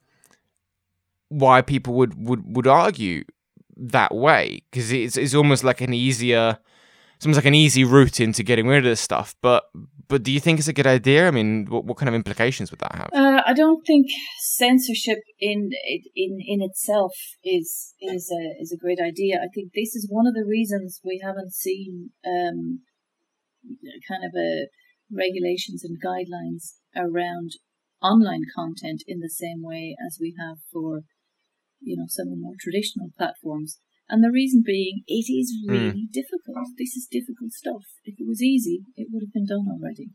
why 1.28 1.62
people 1.62 1.94
would 1.94 2.26
would 2.26 2.56
would 2.56 2.66
argue 2.66 3.24
that 3.76 4.14
way 4.14 4.62
because 4.70 4.92
it's 4.92 5.16
it's 5.16 5.34
almost 5.34 5.64
like 5.64 5.80
an 5.80 5.92
easier 5.92 6.58
it's 7.16 7.26
almost 7.26 7.38
like 7.38 7.46
an 7.46 7.54
easy 7.54 7.84
route 7.84 8.20
into 8.20 8.42
getting 8.42 8.66
rid 8.66 8.78
of 8.78 8.84
this 8.84 9.00
stuff 9.00 9.34
but 9.40 9.64
but 10.08 10.22
do 10.22 10.30
you 10.30 10.40
think 10.40 10.58
it's 10.58 10.68
a 10.68 10.72
good 10.72 10.86
idea? 10.86 11.26
I 11.26 11.30
mean 11.30 11.66
what, 11.66 11.84
what 11.84 11.96
kind 11.96 12.08
of 12.08 12.14
implications 12.14 12.70
would 12.70 12.80
that 12.80 12.94
have? 12.94 13.10
Uh, 13.12 13.42
i 13.46 13.52
don't 13.52 13.82
think 13.86 14.06
censorship 14.40 15.18
in 15.40 15.70
in 16.14 16.38
in 16.40 16.62
itself 16.62 17.12
is 17.42 17.94
is 18.00 18.30
a 18.30 18.62
is 18.62 18.72
a 18.72 18.76
great 18.76 19.00
idea. 19.00 19.36
I 19.36 19.48
think 19.54 19.72
this 19.74 19.94
is 19.94 20.06
one 20.10 20.26
of 20.26 20.34
the 20.34 20.44
reasons 20.46 21.00
we 21.04 21.20
haven't 21.24 21.52
seen 21.52 22.10
um 22.26 22.80
kind 24.08 24.24
of 24.24 24.32
a 24.36 24.66
regulations 25.10 25.84
and 25.84 25.98
guidelines 26.02 26.74
around 26.96 27.52
online 28.02 28.42
content 28.54 29.02
in 29.06 29.20
the 29.20 29.30
same 29.30 29.62
way 29.62 29.96
as 30.06 30.18
we 30.20 30.34
have 30.38 30.58
for 30.72 31.00
you 31.84 31.96
know, 31.96 32.06
some 32.08 32.28
of 32.28 32.34
the 32.34 32.40
more 32.40 32.58
traditional 32.58 33.10
platforms. 33.16 33.78
And 34.08 34.22
the 34.22 34.30
reason 34.30 34.62
being, 34.64 35.02
it 35.06 35.32
is 35.32 35.52
hmm. 35.64 35.72
really 35.72 36.08
mm. 36.08 36.12
difficult. 36.12 36.76
This 36.76 36.94
is 36.94 37.08
difficult 37.10 37.52
stuff. 37.52 37.84
If 38.04 38.16
it 38.18 38.28
was 38.28 38.42
easy, 38.42 38.82
it 38.96 39.08
would 39.10 39.22
have 39.22 39.32
been 39.32 39.46
done 39.46 39.66
already. 39.70 40.10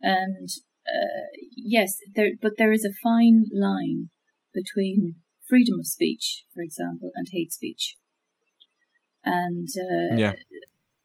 And 0.00 0.48
uh, 0.86 1.32
yes, 1.56 1.96
there, 2.14 2.32
but 2.40 2.52
there 2.58 2.72
is 2.72 2.84
a 2.84 2.92
fine 3.02 3.44
line 3.52 4.10
between 4.52 5.16
freedom 5.48 5.80
of 5.80 5.86
speech, 5.86 6.44
for 6.54 6.62
example, 6.62 7.10
and 7.14 7.26
hate 7.32 7.52
speech. 7.52 7.96
And 9.24 9.68
uh, 9.76 10.16
yeah. 10.16 10.32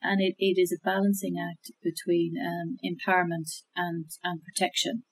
and 0.02 0.22
it, 0.22 0.36
it 0.38 0.62
is 0.62 0.72
a 0.72 0.84
balancing 0.86 1.36
act 1.40 1.72
between 1.82 2.36
um, 2.38 2.78
empowerment 2.84 3.50
and 3.76 4.06
and 4.24 4.42
protection. 4.44 5.04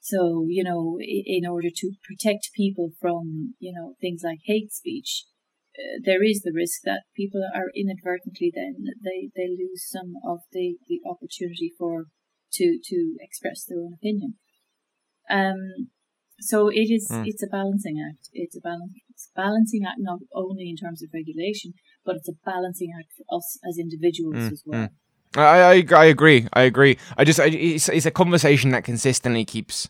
So, 0.00 0.46
you 0.48 0.64
know, 0.64 0.98
in 1.00 1.46
order 1.46 1.68
to 1.74 1.92
protect 2.02 2.50
people 2.54 2.90
from, 3.00 3.54
you 3.58 3.72
know, 3.72 3.94
things 4.00 4.22
like 4.24 4.40
hate 4.44 4.72
speech, 4.72 5.24
uh, 5.78 6.00
there 6.02 6.24
is 6.24 6.40
the 6.40 6.52
risk 6.54 6.80
that 6.84 7.02
people 7.14 7.42
are 7.54 7.70
inadvertently 7.76 8.50
then 8.54 8.86
they, 9.04 9.30
they 9.36 9.48
lose 9.48 9.88
some 9.88 10.14
of 10.26 10.40
the, 10.52 10.76
the 10.88 11.00
opportunity 11.08 11.72
for 11.78 12.06
to 12.52 12.78
to 12.82 13.14
express 13.20 13.64
their 13.64 13.78
own 13.78 13.94
opinion. 13.94 14.34
Um, 15.30 15.90
so 16.40 16.68
it 16.68 16.90
is 16.90 17.08
mm. 17.10 17.24
it's 17.26 17.42
a 17.42 17.46
balancing 17.46 17.96
act. 18.00 18.28
It's 18.32 18.56
a 18.56 18.60
balance 18.60 18.92
it's 19.08 19.30
balancing 19.36 19.82
act 19.86 19.98
not 20.00 20.20
only 20.34 20.68
in 20.70 20.76
terms 20.76 21.02
of 21.02 21.10
regulation, 21.12 21.74
but 22.04 22.16
it's 22.16 22.28
a 22.28 22.38
balancing 22.44 22.90
act 22.98 23.12
for 23.16 23.36
us 23.36 23.58
as 23.68 23.78
individuals 23.78 24.36
mm. 24.36 24.52
as 24.52 24.62
well. 24.66 24.88
Mm. 24.88 24.90
I, 25.36 25.42
I, 25.42 25.84
I 25.96 26.04
agree. 26.06 26.48
I 26.52 26.62
agree. 26.62 26.98
I 27.16 27.24
just 27.24 27.38
I, 27.38 27.46
it's 27.46 27.88
it's 27.88 28.06
a 28.06 28.10
conversation 28.10 28.70
that 28.70 28.84
consistently 28.84 29.44
keeps 29.44 29.88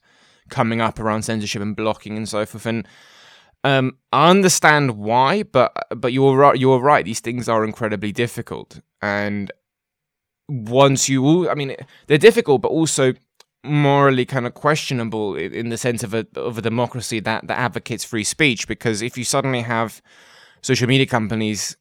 coming 0.51 0.81
up 0.81 0.99
around 0.99 1.23
censorship 1.23 1.63
and 1.63 1.75
blocking 1.75 2.17
and 2.17 2.29
so 2.29 2.45
forth. 2.45 2.67
And 2.67 2.87
um, 3.65 3.97
I 4.13 4.31
understand 4.31 4.99
why, 4.99 5.45
but 5.45 5.73
but 5.97 6.13
you're 6.13 6.37
right. 6.37 6.59
You're 6.59 6.81
right. 6.81 7.05
These 7.05 7.21
things 7.21 7.49
are 7.49 7.65
incredibly 7.65 8.13
difficult, 8.13 8.81
and 9.01 9.51
once 10.49 11.09
you, 11.09 11.25
all, 11.25 11.49
I 11.49 11.55
mean, 11.55 11.77
they're 12.07 12.19
difficult, 12.19 12.63
but 12.63 12.69
also 12.69 13.15
morally 13.63 14.25
kind 14.25 14.47
of 14.47 14.55
questionable 14.55 15.37
in 15.37 15.69
the 15.69 15.77
sense 15.77 16.03
of 16.03 16.15
a 16.15 16.27
of 16.37 16.59
a 16.59 16.63
democracy 16.63 17.21
that 17.21 17.47
that 17.47 17.59
advocates 17.59 18.05
free 18.05 18.25
speech. 18.25 18.69
Because 18.69 19.01
if 19.01 19.17
you 19.17 19.25
suddenly 19.25 19.63
have 19.63 20.03
social 20.63 20.89
media 20.89 21.07
companies 21.07 21.77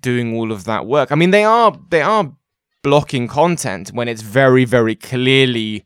doing 0.00 0.34
all 0.36 0.50
of 0.50 0.64
that 0.64 0.86
work, 0.86 1.12
I 1.12 1.14
mean, 1.14 1.30
they 1.30 1.44
are 1.44 1.76
they 1.90 2.02
are 2.02 2.32
blocking 2.82 3.28
content 3.28 3.90
when 3.92 4.08
it's 4.08 4.22
very 4.22 4.64
very 4.64 4.94
clearly 4.94 5.84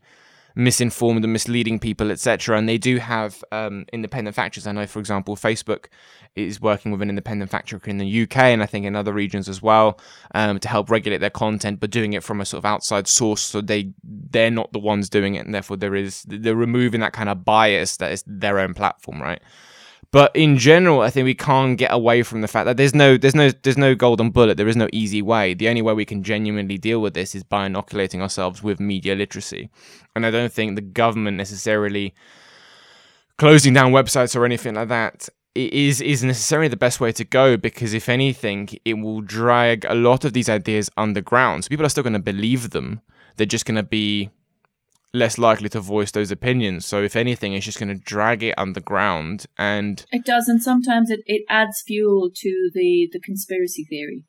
misinformed 0.57 1.23
and 1.23 1.31
misleading 1.31 1.77
people, 1.77 2.09
etc. 2.11 2.57
And 2.57 2.67
they 2.67 2.79
do 2.79 2.97
have 2.97 3.43
um, 3.51 3.85
independent 3.93 4.35
fact 4.35 4.55
checkers. 4.55 4.65
I 4.65 4.71
know, 4.71 4.87
for 4.87 4.99
example, 4.99 5.35
Facebook 5.35 5.85
is 6.35 6.59
working 6.59 6.91
with 6.91 7.01
an 7.01 7.09
independent 7.09 7.51
fact 7.51 7.67
checker 7.67 7.89
in 7.89 7.97
the 7.99 8.23
UK 8.23 8.37
and 8.37 8.61
I 8.61 8.65
think 8.65 8.85
in 8.85 8.95
other 8.95 9.13
regions 9.13 9.47
as 9.47 9.61
well 9.61 9.99
um, 10.33 10.59
to 10.59 10.67
help 10.67 10.89
regulate 10.89 11.19
their 11.19 11.29
content, 11.29 11.79
but 11.79 11.91
doing 11.91 12.13
it 12.13 12.23
from 12.23 12.41
a 12.41 12.45
sort 12.45 12.59
of 12.59 12.65
outside 12.65 13.07
source, 13.07 13.41
so 13.41 13.61
they 13.61 13.91
they're 14.03 14.51
not 14.51 14.73
the 14.73 14.79
ones 14.79 15.09
doing 15.09 15.35
it, 15.35 15.45
and 15.45 15.53
therefore 15.53 15.77
there 15.77 15.95
is 15.95 16.25
they're 16.27 16.55
removing 16.55 17.01
that 17.01 17.13
kind 17.13 17.29
of 17.29 17.45
bias 17.45 17.97
that 17.97 18.11
is 18.11 18.23
their 18.25 18.59
own 18.59 18.73
platform, 18.73 19.21
right? 19.21 19.41
But 20.11 20.33
in 20.35 20.57
general, 20.57 21.01
I 21.01 21.09
think 21.09 21.25
we 21.25 21.35
can't 21.35 21.77
get 21.77 21.91
away 21.91 22.23
from 22.23 22.41
the 22.41 22.47
fact 22.47 22.65
that 22.65 22.77
there's 22.77 22.95
no 22.95 23.17
there's 23.17 23.35
no 23.35 23.51
there's 23.51 23.77
no 23.77 23.93
golden 23.93 24.29
bullet. 24.29 24.55
There 24.55 24.67
is 24.67 24.77
no 24.77 24.87
easy 24.93 25.21
way. 25.21 25.53
The 25.53 25.67
only 25.67 25.81
way 25.81 25.93
we 25.93 26.05
can 26.05 26.23
genuinely 26.23 26.77
deal 26.77 27.01
with 27.01 27.13
this 27.13 27.35
is 27.35 27.43
by 27.43 27.65
inoculating 27.65 28.21
ourselves 28.21 28.63
with 28.63 28.79
media 28.79 29.15
literacy. 29.15 29.69
And 30.15 30.25
I 30.25 30.31
don't 30.31 30.51
think 30.51 30.75
the 30.75 30.81
government 30.81 31.35
necessarily 31.37 32.13
closing 33.37 33.73
down 33.73 33.91
websites 33.91 34.35
or 34.35 34.45
anything 34.45 34.75
like 34.75 34.87
that 34.87 35.29
is 35.55 36.01
is 36.01 36.23
necessarily 36.23 36.67
the 36.67 36.77
best 36.77 37.01
way 37.01 37.11
to 37.11 37.25
go 37.25 37.57
because 37.57 37.93
if 37.93 38.07
anything, 38.07 38.69
it 38.85 38.93
will 38.93 39.21
drag 39.21 39.85
a 39.85 39.95
lot 39.95 40.23
of 40.23 40.31
these 40.31 40.47
ideas 40.47 40.89
underground. 40.95 41.65
So 41.65 41.69
people 41.69 41.85
are 41.85 41.89
still 41.89 42.03
going 42.03 42.13
to 42.13 42.19
believe 42.19 42.69
them. 42.69 43.01
They're 43.35 43.45
just 43.45 43.65
going 43.65 43.75
to 43.75 43.83
be 43.83 44.29
less 45.13 45.37
likely 45.37 45.69
to 45.69 45.79
voice 45.79 46.11
those 46.11 46.31
opinions. 46.31 46.85
So 46.85 47.01
if 47.01 47.15
anything, 47.15 47.53
it's 47.53 47.65
just 47.65 47.79
going 47.79 47.89
to 47.89 48.01
drag 48.03 48.43
it 48.43 48.55
underground 48.57 49.45
and 49.57 50.05
it 50.11 50.25
does, 50.25 50.47
and 50.47 50.61
sometimes 50.61 51.09
it, 51.09 51.21
it 51.25 51.43
adds 51.49 51.81
fuel 51.85 52.29
to 52.33 52.69
the 52.73 53.09
the 53.11 53.19
conspiracy 53.19 53.85
theory. 53.85 54.23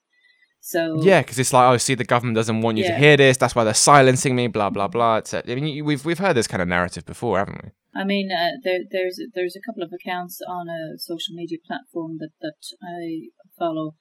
So 0.61 1.01
yeah, 1.03 1.23
because 1.23 1.39
it's 1.39 1.53
like, 1.53 1.71
oh, 1.71 1.77
see, 1.77 1.95
the 1.95 2.05
government 2.05 2.37
doesn't 2.37 2.61
want 2.61 2.79
you 2.79 2.85
yeah. 2.85 2.93
to 2.93 2.99
hear 2.99 3.17
this. 3.17 3.37
That's 3.37 3.55
why 3.55 3.65
they're 3.65 3.75
silencing 3.75 4.37
me. 4.37 4.49
Blah 4.49 4.71
blah 4.71 4.89
blah. 4.89 5.17
Etc. 5.17 5.51
I 5.51 5.59
mean, 5.59 5.85
we've 5.85 6.05
we've 6.05 6.19
heard 6.19 6.37
this 6.37 6.47
kind 6.47 6.61
of 6.61 6.69
narrative 6.69 7.07
before, 7.07 7.39
haven't 7.39 7.61
we? 7.63 7.71
I 7.95 8.05
mean, 8.05 8.31
uh, 8.31 8.59
there, 8.63 8.81
there's 8.91 9.21
there's 9.35 9.57
a 9.57 9.65
couple 9.65 9.83
of 9.83 9.93
accounts 9.93 10.41
on 10.47 10.69
a 10.69 10.99
social 10.99 11.35
media 11.35 11.59
platform 11.67 12.19
that 12.19 12.31
that 12.41 12.61
I 12.83 13.31
follow 13.59 13.95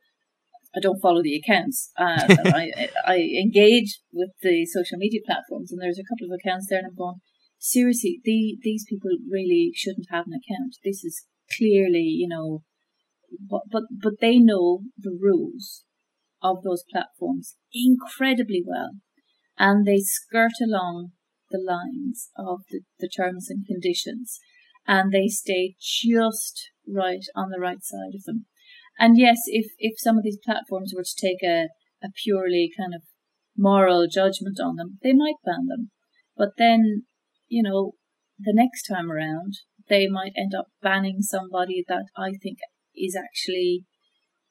I 0.76 0.80
don't 0.80 1.02
follow 1.02 1.22
the 1.24 1.36
accounts. 1.36 1.92
Uh, 1.98 2.26
I 2.30 2.90
I 3.06 3.18
engage 3.18 4.00
with 4.12 4.32
the 4.42 4.66
social 4.66 4.98
media 4.98 5.22
platforms, 5.26 5.72
and 5.72 5.82
there's 5.82 6.00
a 6.00 6.08
couple 6.08 6.32
of 6.32 6.40
accounts 6.40 6.68
there, 6.70 6.80
and 6.80 6.88
I'm 6.88 6.96
going, 6.96 7.22
seriously, 7.58 8.22
the, 8.24 8.58
these 8.62 8.86
people 8.88 9.12
really 9.30 9.72
shouldn't 9.76 10.08
have 10.12 10.26
an 10.28 10.34
account. 10.34 10.76
This 10.84 11.04
is 11.04 11.26
clearly, 11.58 12.04
you 12.04 12.28
know, 12.28 12.64
but 13.50 13.62
but 13.72 13.84
but 13.92 14.14
they 14.22 14.38
know 14.38 14.82
the 14.98 15.18
rules 15.20 15.84
of 16.42 16.64
those 16.64 16.84
platforms 16.92 17.56
incredibly 17.74 18.64
well, 18.66 18.92
and 19.58 19.86
they 19.86 20.00
skirt 20.00 20.60
along 20.64 21.12
the 21.50 21.60
lines 21.60 22.30
of 22.38 22.62
the, 22.70 22.82
the 23.00 23.10
terms 23.10 23.50
and 23.50 23.66
conditions, 23.66 24.40
and 24.86 25.12
they 25.12 25.28
stay 25.28 25.76
just 25.80 26.72
right 26.88 27.26
on 27.36 27.50
the 27.50 27.60
right 27.60 27.84
side 27.84 28.16
of 28.16 28.24
them. 28.24 28.46
And 29.00 29.18
yes, 29.18 29.38
if, 29.46 29.72
if 29.78 29.94
some 29.98 30.18
of 30.18 30.24
these 30.24 30.40
platforms 30.44 30.94
were 30.96 31.04
to 31.04 31.22
take 31.22 31.44
a, 31.44 31.68
a 32.04 32.10
purely 32.24 32.72
kind 32.78 32.94
of 32.96 33.02
moral 33.56 34.08
judgment 34.12 34.60
on 34.64 34.76
them, 34.76 34.98
they 35.04 35.14
might 35.14 35.36
ban 35.46 35.68
them. 35.68 35.92
But 36.36 36.50
then, 36.58 37.04
you 37.48 37.64
know, 37.64 37.94
the 38.40 38.54
next 38.54 38.84
time 38.84 39.12
around, 39.12 39.54
they 39.90 40.08
might 40.08 40.34
end 40.38 40.54
up 40.58 40.68
banning 40.82 41.22
somebody 41.22 41.84
that 41.88 42.06
I 42.16 42.32
think 42.42 42.58
is 42.96 43.16
actually, 43.16 43.86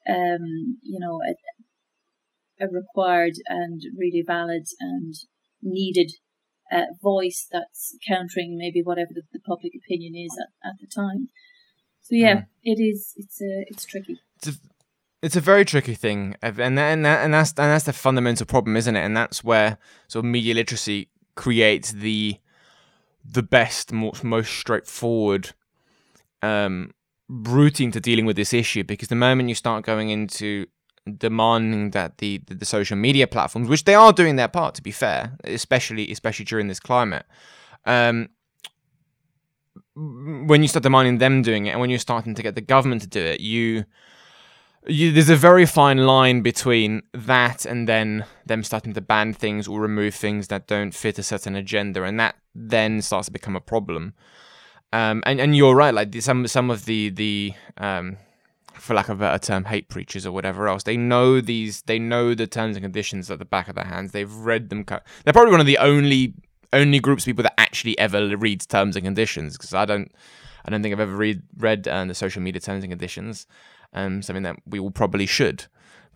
um, 0.09 0.79
you 0.83 0.99
know, 0.99 1.21
a, 1.23 2.65
a 2.65 2.69
required 2.69 3.35
and 3.49 3.81
really 3.97 4.25
valid 4.27 4.67
and 4.81 5.15
needed 5.63 6.13
uh, 6.73 6.87
voice 7.03 7.47
that's 7.51 7.97
countering 8.07 8.57
maybe 8.59 8.83
whatever 8.83 9.11
the, 9.15 9.23
the 9.33 9.41
public 9.47 9.73
opinion 9.77 10.15
is 10.17 10.37
at, 10.41 10.69
at 10.69 10.75
the 10.81 10.89
time. 10.95 11.29
So 12.09 12.15
yeah, 12.15 12.37
mm. 12.37 12.47
it 12.63 12.81
is. 12.81 13.15
It's 13.17 13.41
uh, 13.41 13.67
it's 13.69 13.85
tricky 13.85 14.21
it's 14.37 14.49
a, 14.49 14.61
it's 15.23 15.37
a 15.37 15.41
very 15.41 15.65
tricky 15.65 15.95
thing, 15.95 16.37
and 16.43 16.59
and 16.61 16.79
and 16.79 17.35
that's 17.35 17.51
and 17.51 17.71
that's 17.71 17.85
the 17.85 17.93
fundamental 17.93 18.47
problem, 18.47 18.77
isn't 18.77 18.97
it? 18.97 19.01
And 19.01 19.17
that's 19.17 19.43
where 19.43 19.79
sort 20.09 20.25
of 20.25 20.31
media 20.31 20.55
literacy 20.55 21.09
creates 21.35 21.93
the 21.93 22.39
the 23.25 23.43
best, 23.43 23.93
most 23.93 24.23
most 24.23 24.53
straightforward 24.53 25.53
um, 26.43 26.93
routine 27.29 27.91
to 27.93 28.01
dealing 28.01 28.27
with 28.27 28.37
this 28.37 28.53
issue. 28.53 28.85
Because 28.85 29.09
the 29.09 29.17
moment 29.17 29.49
you 29.49 29.55
start 29.55 29.85
going 29.85 30.11
into 30.11 30.67
demanding 31.19 31.93
that 31.93 32.19
the, 32.19 32.39
the, 32.47 32.55
the 32.55 32.65
social 32.65 32.97
media 32.97 33.27
platforms, 33.27 33.69
which 33.69 33.85
they 33.85 33.95
are 33.95 34.13
doing 34.13 34.37
their 34.37 34.49
part, 34.49 34.75
to 34.75 34.83
be 34.83 34.93
fair, 34.93 35.37
especially 35.45 36.11
especially 36.13 36.45
during 36.45 36.69
this 36.69 36.81
climate, 36.81 37.27
um, 37.85 38.29
when 39.97 40.63
you 40.63 40.69
start 40.69 40.83
demanding 40.83 41.19
them 41.19 41.43
doing 41.43 41.67
it, 41.67 41.71
and 41.71 41.81
when 41.81 41.91
you're 41.91 41.99
starting 41.99 42.35
to 42.35 42.43
get 42.43 42.55
the 42.55 42.61
government 42.61 43.03
to 43.03 43.09
do 43.09 43.21
it, 43.21 43.41
you 43.41 43.85
you, 44.87 45.11
there's 45.11 45.31
a 45.31 45.37
very 45.37 45.67
fine 45.67 46.07
line 46.07 46.43
between 46.43 47.03
that 47.13 47.65
and 47.65 47.89
then 47.89 48.25
them 48.45 48.63
starting 48.63 48.93
to 48.95 49.01
ban 49.01 49.33
things 49.33 49.67
or 49.67 49.81
remove 49.81 50.15
things 50.15 50.47
that 50.49 50.69
don't 50.69 50.95
fit 50.95 51.19
a 51.19 51.23
certain 51.23 51.57
agenda, 51.57 52.03
and 52.03 52.21
that 52.21 52.37
then 52.55 53.03
starts 53.03 53.27
to 53.27 53.33
become 53.33 53.57
a 53.57 53.61
problem. 53.61 54.15
Um, 54.93 55.23
and 55.27 55.41
and 55.41 55.57
you're 55.57 55.75
right, 55.75 55.95
like 55.95 56.15
some 56.21 56.47
some 56.47 56.71
of 56.71 56.85
the 56.85 57.11
the 57.11 57.55
um, 57.79 58.19
for 58.75 58.95
lack 58.95 59.09
of 59.09 59.21
a 59.21 59.25
better 59.25 59.39
term, 59.39 59.65
hate 59.65 59.89
preachers 59.89 60.27
or 60.27 60.33
whatever 60.33 60.69
else. 60.69 60.83
They 60.83 60.97
know 60.97 61.41
these, 61.41 61.83
they 61.83 61.99
know 61.99 62.35
the 62.35 62.47
terms 62.47 62.77
and 62.77 62.85
conditions 62.85 63.31
at 63.31 63.39
the 63.39 63.45
back 63.45 63.69
of 63.69 63.75
their 63.75 63.85
hands. 63.85 64.13
They've 64.13 64.33
read 64.33 64.69
them. 64.69 64.85
They're 64.87 65.33
probably 65.33 65.51
one 65.51 65.61
of 65.61 65.67
the 65.67 65.79
only 65.79 66.35
only 66.73 66.99
groups 67.01 67.25
of 67.25 67.27
people 67.27 67.43
that 67.45 67.59
actually 67.59 67.99
ever 67.99 68.37
reads 68.37 68.67
terms 68.67 68.97
and 68.97 69.05
conditions 69.05 69.57
because 69.57 69.75
I 69.75 69.85
don't, 69.85 70.13
I 70.65 70.71
don't 70.71 70.83
think 70.83 70.93
I've 70.93 71.01
ever 71.01 71.17
read 71.17 71.43
read 71.57 71.87
uh, 71.87 72.05
the 72.05 72.15
social 72.15 72.43
media 72.43 72.61
terms 72.61 72.83
and 72.83 72.91
conditions 72.91 73.47
um, 73.93 74.23
something 74.23 74.43
that 74.45 74.57
we 74.67 74.79
all 74.79 74.91
probably 74.91 75.27
should. 75.27 75.67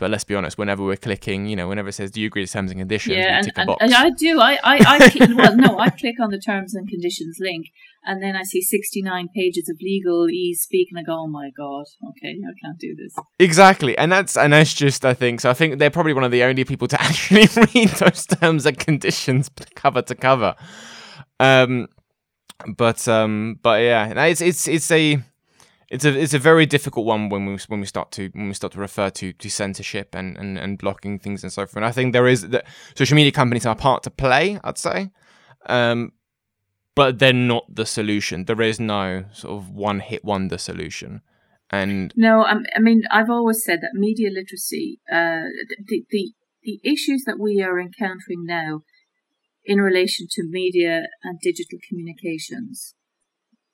But 0.00 0.10
let's 0.10 0.24
be 0.24 0.34
honest, 0.34 0.56
whenever 0.56 0.82
we're 0.82 0.96
clicking, 0.96 1.44
you 1.44 1.56
know, 1.56 1.68
whenever 1.68 1.90
it 1.90 1.92
says, 1.92 2.10
"Do 2.10 2.22
you 2.22 2.26
agree 2.28 2.46
to 2.46 2.50
terms 2.50 2.70
and 2.70 2.80
conditions?" 2.80 3.18
Yeah, 3.18 3.36
and, 3.36 3.52
and, 3.54 3.76
and, 3.82 3.94
I 3.94 4.08
do. 4.08 4.40
I, 4.40 4.54
I, 4.64 4.78
I 4.86 5.32
well, 5.36 5.54
no, 5.54 5.78
I 5.78 5.90
click 5.90 6.16
on 6.18 6.30
the 6.30 6.38
terms 6.38 6.74
and 6.74 6.88
conditions 6.88 7.36
link, 7.38 7.66
and 8.02 8.22
then 8.22 8.34
I 8.34 8.42
see 8.42 8.62
sixty-nine 8.62 9.28
pages 9.36 9.68
of 9.68 9.76
legalese 9.76 10.56
speak, 10.56 10.88
and 10.90 10.98
I 10.98 11.02
go, 11.02 11.12
"Oh 11.20 11.26
my 11.26 11.50
god, 11.54 11.84
okay, 12.08 12.30
I 12.30 12.52
can't 12.64 12.78
do 12.78 12.96
this." 12.96 13.14
Exactly, 13.38 13.96
and 13.98 14.10
that's 14.10 14.38
and 14.38 14.54
that's 14.54 14.72
just 14.72 15.04
I 15.04 15.12
think 15.12 15.42
so. 15.42 15.50
I 15.50 15.54
think 15.54 15.78
they're 15.78 15.90
probably 15.90 16.14
one 16.14 16.24
of 16.24 16.30
the 16.30 16.44
only 16.44 16.64
people 16.64 16.88
to 16.88 17.00
actually 17.02 17.46
read 17.74 17.90
those 17.90 18.24
terms 18.24 18.64
and 18.64 18.78
conditions 18.78 19.50
cover 19.74 20.00
to 20.00 20.14
cover. 20.14 20.54
Um, 21.38 21.88
but 22.74 23.06
um, 23.06 23.58
but 23.62 23.82
yeah, 23.82 24.24
it's 24.24 24.40
it's 24.40 24.66
it's 24.66 24.90
a 24.90 25.22
it's 25.90 26.04
a 26.04 26.16
it's 26.16 26.34
a 26.34 26.38
very 26.38 26.66
difficult 26.66 27.04
one 27.04 27.28
when 27.28 27.46
we 27.46 27.58
when 27.68 27.80
we 27.80 27.86
start 27.86 28.12
to 28.12 28.30
when 28.32 28.48
we 28.48 28.54
start 28.54 28.72
to 28.74 28.78
refer 28.78 29.10
to 29.10 29.32
to 29.32 29.50
censorship 29.50 30.14
and 30.14 30.38
and, 30.38 30.56
and 30.56 30.78
blocking 30.78 31.18
things 31.18 31.42
and 31.42 31.52
so 31.52 31.62
forth. 31.62 31.76
And 31.76 31.84
I 31.84 31.92
think 31.92 32.12
there 32.12 32.28
is 32.28 32.48
that 32.48 32.64
social 32.94 33.16
media 33.16 33.32
companies 33.32 33.66
are 33.66 33.74
part 33.74 34.04
to 34.04 34.10
play. 34.10 34.58
I'd 34.62 34.78
say. 34.78 35.10
Um, 35.66 36.12
but 36.94 37.18
they're 37.18 37.32
not 37.32 37.64
the 37.74 37.86
solution. 37.86 38.44
There 38.44 38.60
is 38.62 38.80
no 38.80 39.24
sort 39.32 39.54
of 39.54 39.70
one 39.70 40.00
hit 40.00 40.24
wonder 40.24 40.58
solution. 40.58 41.22
And 41.70 42.12
no, 42.16 42.44
I 42.44 42.80
mean, 42.80 43.02
I've 43.10 43.30
always 43.30 43.64
said 43.64 43.80
that 43.80 43.92
media 43.94 44.28
literacy, 44.30 45.00
uh, 45.10 45.46
the, 45.86 46.04
the 46.10 46.32
the 46.62 46.80
issues 46.84 47.24
that 47.26 47.38
we 47.38 47.62
are 47.62 47.80
encountering 47.80 48.44
now 48.44 48.80
in 49.64 49.80
relation 49.80 50.26
to 50.30 50.42
media 50.44 51.02
and 51.22 51.38
digital 51.40 51.78
communications, 51.88 52.94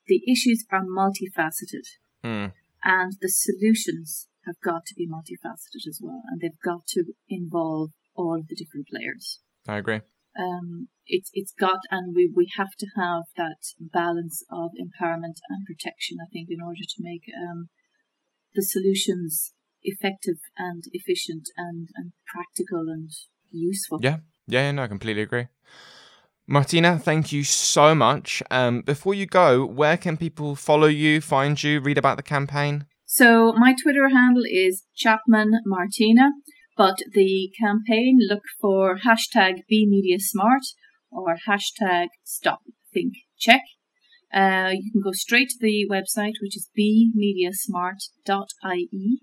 the 0.07 0.21
issues 0.31 0.65
are 0.71 0.83
multifaceted. 0.83 1.85
Mm. 2.27 2.51
And 2.83 3.13
the 3.21 3.29
solutions 3.29 4.27
have 4.45 4.55
got 4.63 4.85
to 4.87 4.95
be 4.95 5.07
multifaceted 5.07 5.87
as 5.87 5.99
well, 6.01 6.23
and 6.27 6.41
they've 6.41 6.63
got 6.63 6.85
to 6.89 7.05
involve 7.29 7.91
all 8.15 8.37
of 8.39 8.47
the 8.47 8.55
different 8.55 8.87
players. 8.87 9.39
I 9.67 9.77
agree. 9.77 10.01
Um, 10.37 10.89
it's 11.05 11.29
it's 11.33 11.53
got, 11.57 11.79
and 11.89 12.13
we 12.15 12.31
we 12.35 12.47
have 12.57 12.75
to 12.79 12.87
have 12.97 13.23
that 13.37 13.61
balance 13.79 14.43
of 14.51 14.71
empowerment 14.75 15.39
and 15.49 15.65
protection. 15.65 16.17
I 16.21 16.27
think 16.31 16.49
in 16.49 16.61
order 16.61 16.83
to 16.83 16.99
make 16.99 17.23
um, 17.35 17.69
the 18.53 18.61
solutions 18.61 19.53
effective 19.83 20.37
and 20.57 20.83
efficient 20.91 21.47
and 21.57 21.87
and 21.95 22.11
practical 22.25 22.85
and 22.89 23.09
useful. 23.51 23.99
Yeah, 24.01 24.17
yeah, 24.47 24.71
no, 24.71 24.83
I 24.83 24.87
completely 24.87 25.23
agree. 25.23 25.47
Martina, 26.49 26.97
thank 26.97 27.33
you 27.33 27.43
so 27.43 27.93
much. 27.93 28.41
Um, 28.49 28.81
before 28.81 29.13
you 29.13 29.25
go, 29.25 29.65
where 29.65 29.97
can 29.97 30.15
people 30.15 30.55
follow 30.55 30.87
you, 30.87 31.19
find 31.19 31.61
you, 31.61 31.81
read 31.81 31.97
about 31.97 32.15
the 32.15 32.23
campaign? 32.23 32.85
So 33.05 33.51
my 33.51 33.75
Twitter 33.81 34.07
handle 34.07 34.43
is 34.49 34.85
Chapman 34.95 35.59
Martina, 35.65 36.31
but 36.77 36.99
the 37.11 37.51
campaign 37.59 38.19
look 38.29 38.43
for 38.61 38.99
hashtag 38.99 39.63
BeMediaSmart 39.69 40.63
or 41.11 41.35
hashtag 41.49 42.07
Stop 42.23 42.61
Think 42.93 43.15
Check. 43.37 43.63
Uh, 44.33 44.71
you 44.73 44.89
can 44.91 45.01
go 45.03 45.11
straight 45.11 45.49
to 45.49 45.57
the 45.59 45.85
website, 45.89 46.35
which 46.41 46.55
is 46.55 46.69
bemediasmart.ie. 46.77 49.19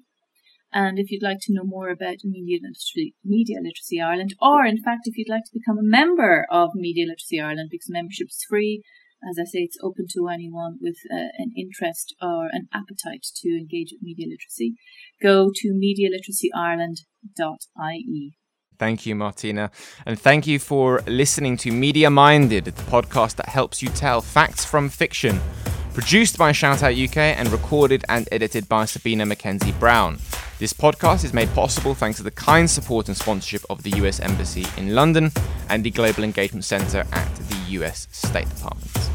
And 0.75 0.99
if 0.99 1.11
you'd 1.11 1.23
like 1.23 1.39
to 1.43 1.55
know 1.55 1.65
more 1.65 1.89
about 1.89 2.17
Media 2.25 2.59
Literacy, 2.61 3.15
Media 3.25 3.59
Literacy 3.63 4.01
Ireland, 4.01 4.35
or 4.43 4.67
in 4.67 4.83
fact, 4.83 5.03
if 5.05 5.17
you'd 5.17 5.31
like 5.31 5.45
to 5.45 5.55
become 5.55 5.79
a 5.79 5.83
member 5.83 6.47
of 6.51 6.71
Media 6.75 7.07
Literacy 7.07 7.41
Ireland, 7.41 7.69
because 7.71 7.89
membership 7.89 8.27
is 8.29 8.45
free, 8.49 8.83
as 9.31 9.39
I 9.39 9.45
say, 9.45 9.61
it's 9.61 9.79
open 9.83 10.07
to 10.15 10.29
anyone 10.29 10.79
with 10.81 10.97
uh, 11.11 11.29
an 11.39 11.53
interest 11.57 12.15
or 12.21 12.49
an 12.53 12.69
appetite 12.75 13.25
to 13.37 13.49
engage 13.51 13.93
with 13.93 14.03
media 14.03 14.27
literacy, 14.29 14.75
go 15.23 15.51
to 15.55 15.69
medialiteracyIreland.ie. 15.69 18.37
Thank 18.79 19.07
you, 19.07 19.15
Martina. 19.15 19.71
And 20.05 20.19
thank 20.19 20.47
you 20.47 20.59
for 20.59 21.01
listening 21.07 21.57
to 21.59 21.71
Media 21.71 22.11
Minded, 22.11 22.65
the 22.65 22.73
podcast 22.73 23.37
that 23.37 23.49
helps 23.49 23.83
you 23.83 23.89
tell 23.89 24.21
facts 24.21 24.65
from 24.65 24.89
fiction. 24.89 25.41
Produced 25.95 26.37
by 26.37 26.51
Shoutout 26.51 27.03
UK 27.03 27.17
and 27.39 27.49
recorded 27.51 28.05
and 28.09 28.29
edited 28.33 28.69
by 28.69 28.85
Sabina 28.85 29.25
Mackenzie 29.25 29.71
Brown. 29.73 30.19
This 30.57 30.73
podcast 30.73 31.25
is 31.25 31.35
made 31.35 31.53
possible 31.53 31.95
thanks 31.95 32.19
to 32.19 32.23
the 32.23 32.31
kind 32.31 32.71
support 32.71 33.09
and 33.09 33.17
sponsorship 33.17 33.63
of 33.69 33.83
the 33.83 33.91
US 34.03 34.21
Embassy 34.21 34.65
in 34.77 34.95
London 34.95 35.33
and 35.69 35.83
the 35.83 35.91
Global 35.91 36.23
Engagement 36.23 36.65
Centre 36.65 37.05
at 37.11 37.35
the 37.35 37.57
US 37.71 38.07
State 38.13 38.49
Department. 38.51 39.14